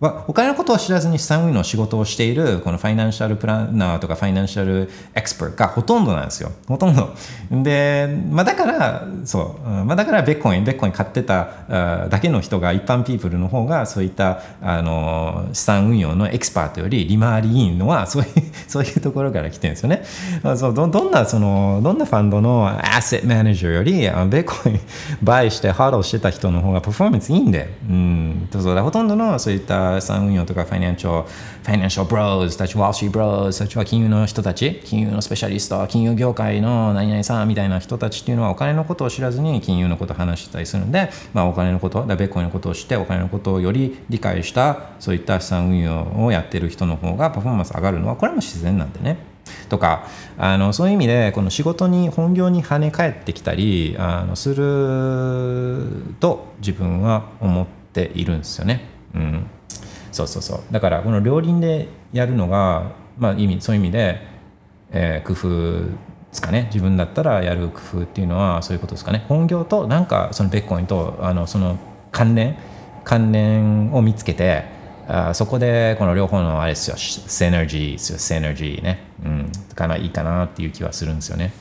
[0.00, 6.52] お金のことを知らずに資産運用の仕事をしているこのファイナンシャルプランナーとかファイナンシャルエクスパーがほとんどなんですよ。
[6.66, 7.14] ほとんど。
[7.50, 18.30] で、まあ、だからそう、まあ、だからビットコインビットコイン買ってただけの人が一般ピープルの方がそういったあの資産運用のエキスパートより利回りいいのは そういう
[18.68, 20.02] そういうところから来てるんですよね。
[20.42, 24.80] あそうどどんなそのどんなファンドのアセットマネージャーよりビットコイン
[25.22, 49.30] buy して hodl してた人の方がパフォーマンスいいんで、うん、そうだほとんどのそういった資産運用とか financial financial bros たち Wall Street bros たちは金融の人たち金融のスペシャリスト金融業界の何々さんみたいな人たちっていうのはお金のことを知らずに金融のことを話したりするんで、まあ、お金のことだビットコインのことを知ってお金のことをより理解したそういった資産運用をやってる人の方がパフォーマンス上がるのはこれも自然なんでね。
[49.68, 50.06] とか
[50.38, 58.86] あのそういう意味でこの仕事に本業に跳ね返ってきたりあのすると自分は思っているんですよね。
[59.14, 59.46] うん、
[60.12, 60.60] そうそうそう。
[60.70, 64.20] だからこの両輪でやるのが、まあ、意味そういう意味で、
[64.90, 66.68] えー工夫ですかね。
[66.72, 69.24] 自分だったらやる工夫っていうのはそういうことですかね。
[69.28, 71.76] 本業となんかそのベッコインとあのその
[72.12, 72.56] 関連
[73.04, 74.64] 関連を見つけて
[75.08, 76.96] あそこでこの両方のあれですよ。
[76.96, 78.18] セナジーですよ。
[78.18, 79.00] セナジーね。
[79.24, 79.52] うん。
[79.74, 81.52] かないいかなっていう気はするんですよね。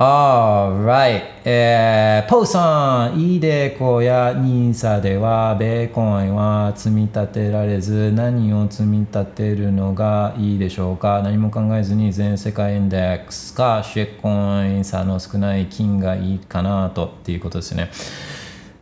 [0.00, 11.20] Alright、えー、ポーさん、イデコやニーサでは、ベーコンは積み立てられず、何を積み立てるのがいいでしょうか？
[11.24, 17.90] 何も考えずに全世界インデックスか、シェッコイン差の少ない金がいいかなとっていうことですね。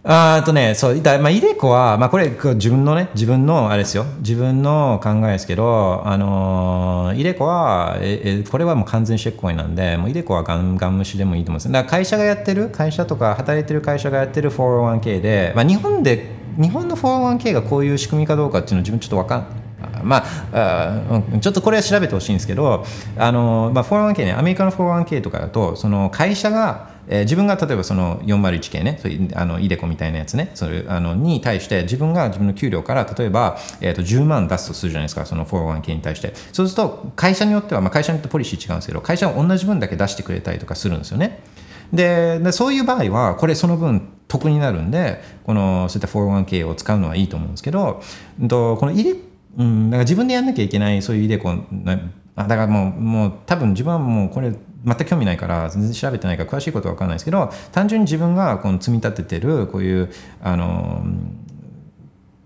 [0.08, 11.72] あとね、そう、だまあ、イデコは、まあ、これ、自分のね、自分の、あれですよ、自分の考えですけど、あのーイデコは、え、えこれはもう完全シェックコインなんで、もうイデコはガンガン無視でもいいと思うんです。
[11.72, 19.46] だから会社がやってる、会社とか働いてる会社がやってる 401k で、まあ、日本で、日本の 401k がこういう仕組みかどうかっていうのは自分ちょっとわかん
[20.02, 22.84] まあ、あちょっとこれは調べてほしいんですけど、
[23.16, 36.32] あのまあ、401k ね、アメリカの 401k とかだと、その会社が、えー自分が例えばその 401k ね、そういうあのイデコみたいなやつね、それあのに対して自分が自分の給料から例えば、えー、と10万出すとするじゃないですか、その 401k に対して。
[36.52, 41.40] そうすると、会社によっては、まあ、会社によってポリシー違うんですけど、会社は同じ分だけ出してくれたりとかするんですよね。
[41.92, 48.02] ででそういう場合はこれその分得になるんでこのそういった 401k を使うのはいいと思うんですけど
[48.42, 49.14] んとこのイデ
[49.58, 51.54] うん、だか自分でやんなきゃいけないそういうイデコ
[52.36, 54.52] だからもうもう多分自分はもうこれ
[54.86, 60.10] 全く興味ないから全然調べてないから詳しいことは分かんないですけど単純に自分がこの積み立ててるこういう
[60.40, 61.04] あの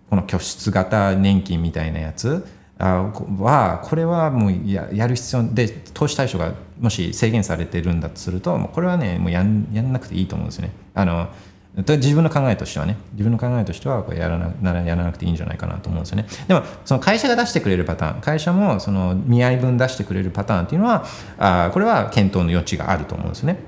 [0.09, 2.47] この拠出型年金みたいなやつ
[2.79, 10.73] はこれはもうややる必要で投資対象がもし制限されてるんだとするともうこれはねもうやんやんなくていいと思うんですよね。
[10.95, 11.29] あの
[11.77, 16.27] 自分の考えとしてはね自分の考えとしてはこれやらなならやらなくていいんじゃないかなと思うんですよね。
[16.49, 21.05] でもその会社が出してくれるパターン会社もその見合い分出してくれるパターンっていうのは
[21.39, 23.59] あこれは検討の余地があると思うんですよね。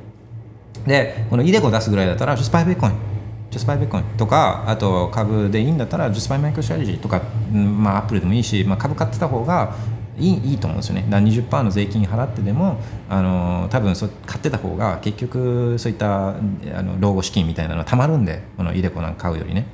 [0.87, 2.93] でこのイデコ出すぐらいだったら just buy Bitcoin
[3.53, 7.23] just buy Bitcoin とかあと株でいいんだったら just buy MicroStrategy とか、
[7.53, 9.77] まあ、アップルでもいいし、まあ、株買ってた方が
[10.19, 11.03] いいいいと思うんですよね。
[11.09, 12.79] だから20%の税金払ってでも
[13.09, 16.33] あの多分そ買ってた方が結局そういったあ
[16.83, 19.67] の老後資金みたいなのはたまるんでこのイデコなんか買うよりね。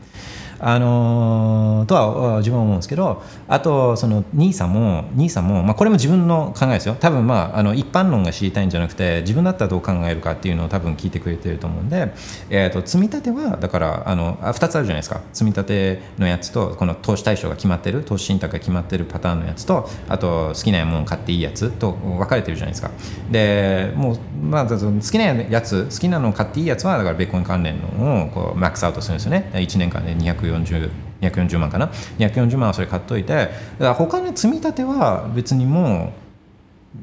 [0.60, 6.96] あのとは自分は思うんですけどあとその NISA も NISA も、まあ、これも自分の考えですよ。
[6.98, 12.12] 多分まああの一般論が知りたいんじゃなくて自分だったらどう考えるかっていうのを多分聞いてくれてると思うんで、
[12.50, 15.20] えー、と積み立てはだからあのあ2つあるじゃないですか。
[15.32, 22.90] 積み立てのやつとこの投資対象が決まってる投資信託が決まってるパターンのやつとあと好きなもの買っていいやつと分かれてるじゃないですか。
[23.30, 29.50] でもう、まあ、好きなやつ好きなのを買っていいやつはだからベッコイン関連のをこうマックスアウトするんですよね。
[29.54, 30.14] 1年間で
[30.56, 31.88] 240 240万かな
[32.18, 36.28] ？240万はそれ買っといてだから他の積み立ては別にもう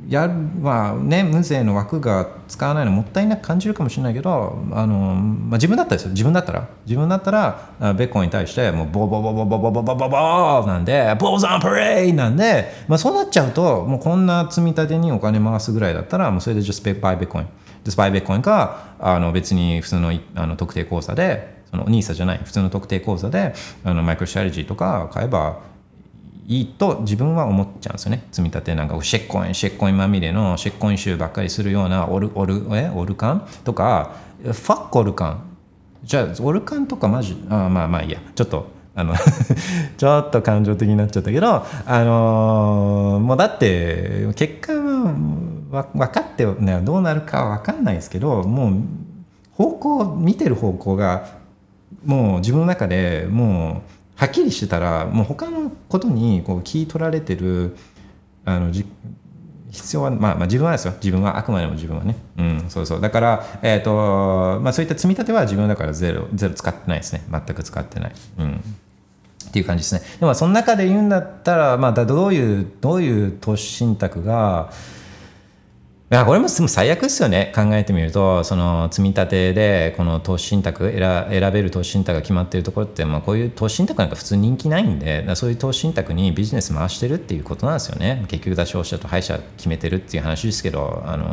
[0.08, 6.12] やるまあね無税の枠が使わないのもったいなく感じるかもしれないけどあの、まあ、自分だったらですよ。
[6.12, 6.68] 自分だったら。
[6.86, 17.46] 自分だったらベッコンに対してもうボボボボボボボボボボーなんでボーザンプレイなんで、まあ、そうなっちゃうともうこんな積み立てにお金回すぐらいだったらもうそれで just buy Bitcoin
[17.84, 23.54] just buy Bitcoin かあの別に普通のあの特定口座でその NISA じゃない普通の特定口座で
[23.84, 25.60] あのマイクロストラテジーとか買えば
[26.48, 28.24] いいと自分は思っちゃうんですよね。
[28.32, 35.44] 積み立てなんか shitcoin shitcoin まみれの shitcoin 集ばっかりするようなオルオルえオルカンとかファックオルカン。
[36.04, 38.20] じゃあオルカンとかマジあまあまあいいや。
[38.36, 39.16] ちょっとあの
[39.98, 48.74] ちょっと感情的になっちゃったけどあのーもうだって結果は分かって、ね、どうなるかは分かんないですけどもう
[49.52, 51.26] 方向見てる方向が
[52.06, 53.84] もう自分の中でも
[54.18, 57.76] うはっきりしてたらもう他のことにこう聞い取られてる
[58.46, 60.94] あの必要は、まあ、まあ自分はですよ。
[60.94, 62.16] 自分はあくまでも自分はね。
[62.38, 63.02] うんそうそう。
[63.02, 67.24] だからえっ、とまあそういった積み立ては自分だからゼロゼロ使ってないですね。
[67.30, 68.12] 全く使ってない。
[68.40, 68.64] うん。
[69.48, 70.02] っていう感じですね。
[70.20, 74.72] でもその中で言うんだったらまあどういうどういう投資信託が
[76.12, 77.52] いやこれも最悪ですよね。
[77.56, 81.00] 考えてみるとその積み立てでこの投資信託選
[81.32, 88.24] 選べる投資信託が決まっているところって、まあ、こういう投資信託なんか普通人気ないんでそういう投資信託にビジネス回してるっていうことなんですよね。
[88.28, 91.26] 結局だ消費者と敗者決めてるっていう話ですけどあの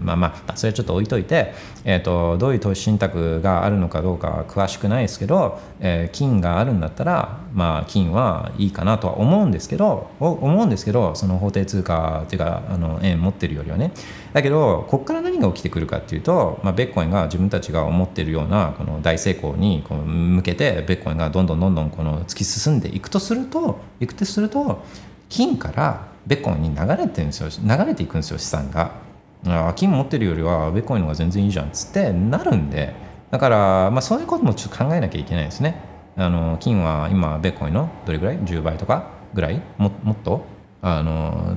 [0.00, 1.52] まあまあそれはちょっと置いといて、
[1.84, 13.92] えーと、どういう投資信託があるのかどうかは詳しくないですけど、えー、金があるんだったらまあ金はいいかなとは思うんですけど思うんですけどその法定通貨っていうかあの円持ってるよりはね
[14.32, 24.82] だけどここから何が起きてくるかっていうと、まあ、ベッコインが自分たちが思ってるようなこの大成功にこう向けてベッコインがどんどんどんどんこの突き進んでいくとするといくとすると
[25.28, 29.04] 金からベッコインに流れてるんですよ流れていくんですよ資産が。
[29.46, 32.94] あ金持ってるよりはベッコインの方が全然いいじゃんっつってなるんで
[33.30, 35.93] だから、まあ、そういうこともちょっと考えなきゃいけないですね。
[36.16, 39.60] あの金は今ベッコインのどれぐらい？10倍とかぐらい？
[39.78, 40.46] ももっと？
[40.80, 41.56] あの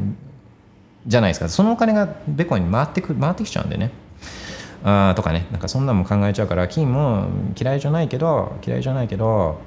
[1.06, 1.50] じゃないですか。
[1.50, 3.92] そのお金がベコンに回ってく回ってきちゃうんでね。
[4.84, 5.46] あとかね。
[5.52, 7.28] なんかそんなのも考えちゃうから金も
[7.60, 9.60] 嫌いじゃないけど嫌いじゃないけど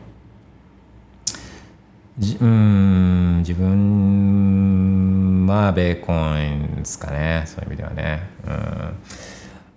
[2.19, 7.45] じうん自分はベーコンですかね。
[7.47, 8.23] そういう意味ではね。
[8.47, 8.53] うん。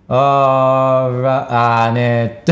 [0.08, 2.44] あーあーね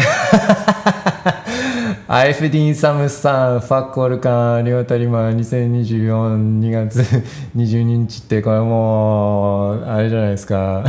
[2.14, 7.00] アイフディン・サムさん、ファッコールカン、リオタリマン、2024、2月
[7.56, 10.84] 22日って、これもう、あれじゃないですか。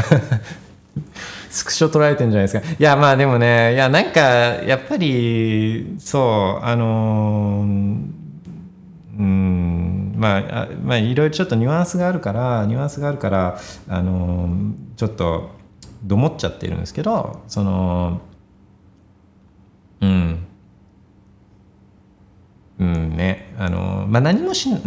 [1.49, 2.73] スクショ捉えてんじゃないですか。
[2.77, 7.63] いや、まあでもね、いや、なんか、やっぱり、そう、あの
[9.17, 14.49] うん、まあ、まあ、いろいろちょっとニュアンスがあるから、ニュアンスがあるから、あの
[14.97, 15.51] ちょっと、
[16.03, 18.19] どもっちゃってるんですけど、その、
[20.01, 20.47] うん。
[22.79, 23.53] うんね。
[23.57, 24.79] あのまあ何もしんあ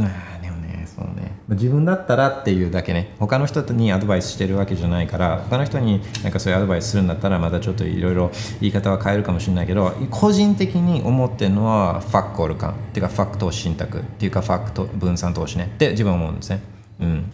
[0.43, 1.37] でもねそうね。
[1.49, 3.15] 自分だったらっていうだけね。
[3.19, 8.31] 他の人にアドバイスしてるわけじゃないから他の人になんかそういうアドバイスするんだったらまたちょっといろいろ
[8.61, 12.71] 言い方は変えるかもしれないけど個人的に思ってるのはファックオルカン。
[12.73, 15.71] っていうかファック投資信託っていうかファックと分散投資ね。
[15.75, 16.61] って自分は思うんですね。
[17.01, 17.33] うん。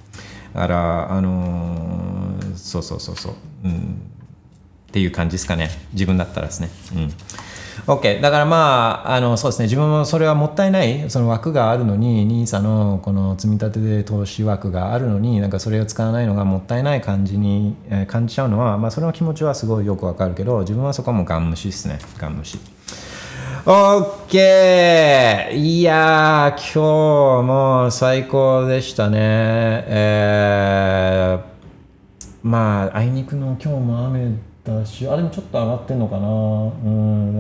[0.52, 3.34] だからあのー、そうそうそうそう、
[3.64, 4.02] うん、
[4.88, 5.70] っていう感じですかね。
[5.94, 6.68] 自分だったらですね。
[6.94, 7.12] うん。
[7.86, 22.58] OK だからまああのそうですね自分もそれはもったいないその枠があるのに NISA のこの積み立てで投資枠があるのになんかそれを使わないのがもったいない感じに、えー、感じちゃうのは、まあ、それの気持ちはすごいよくわかるけど自分はそこはもうガン無視ですねガン無視
[23.64, 25.52] OK!
[25.54, 29.18] いやー今日も最高でしたね。
[29.86, 31.40] えー、
[32.42, 34.32] まあ、あいにくの今日も雨
[34.64, 36.30] たしあれもちょっと上がってんのかなう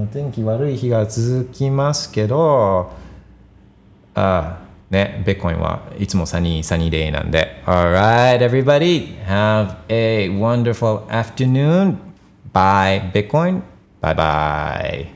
[0.04, 2.90] ん天気悪い日が続きますけど
[4.14, 4.58] あ
[4.90, 11.96] ねベッコインはいつもサニーサニーデイなんで Alright everybody have a wonderful afternoon
[12.52, 13.62] bye Bitcoin
[14.00, 15.11] bye bye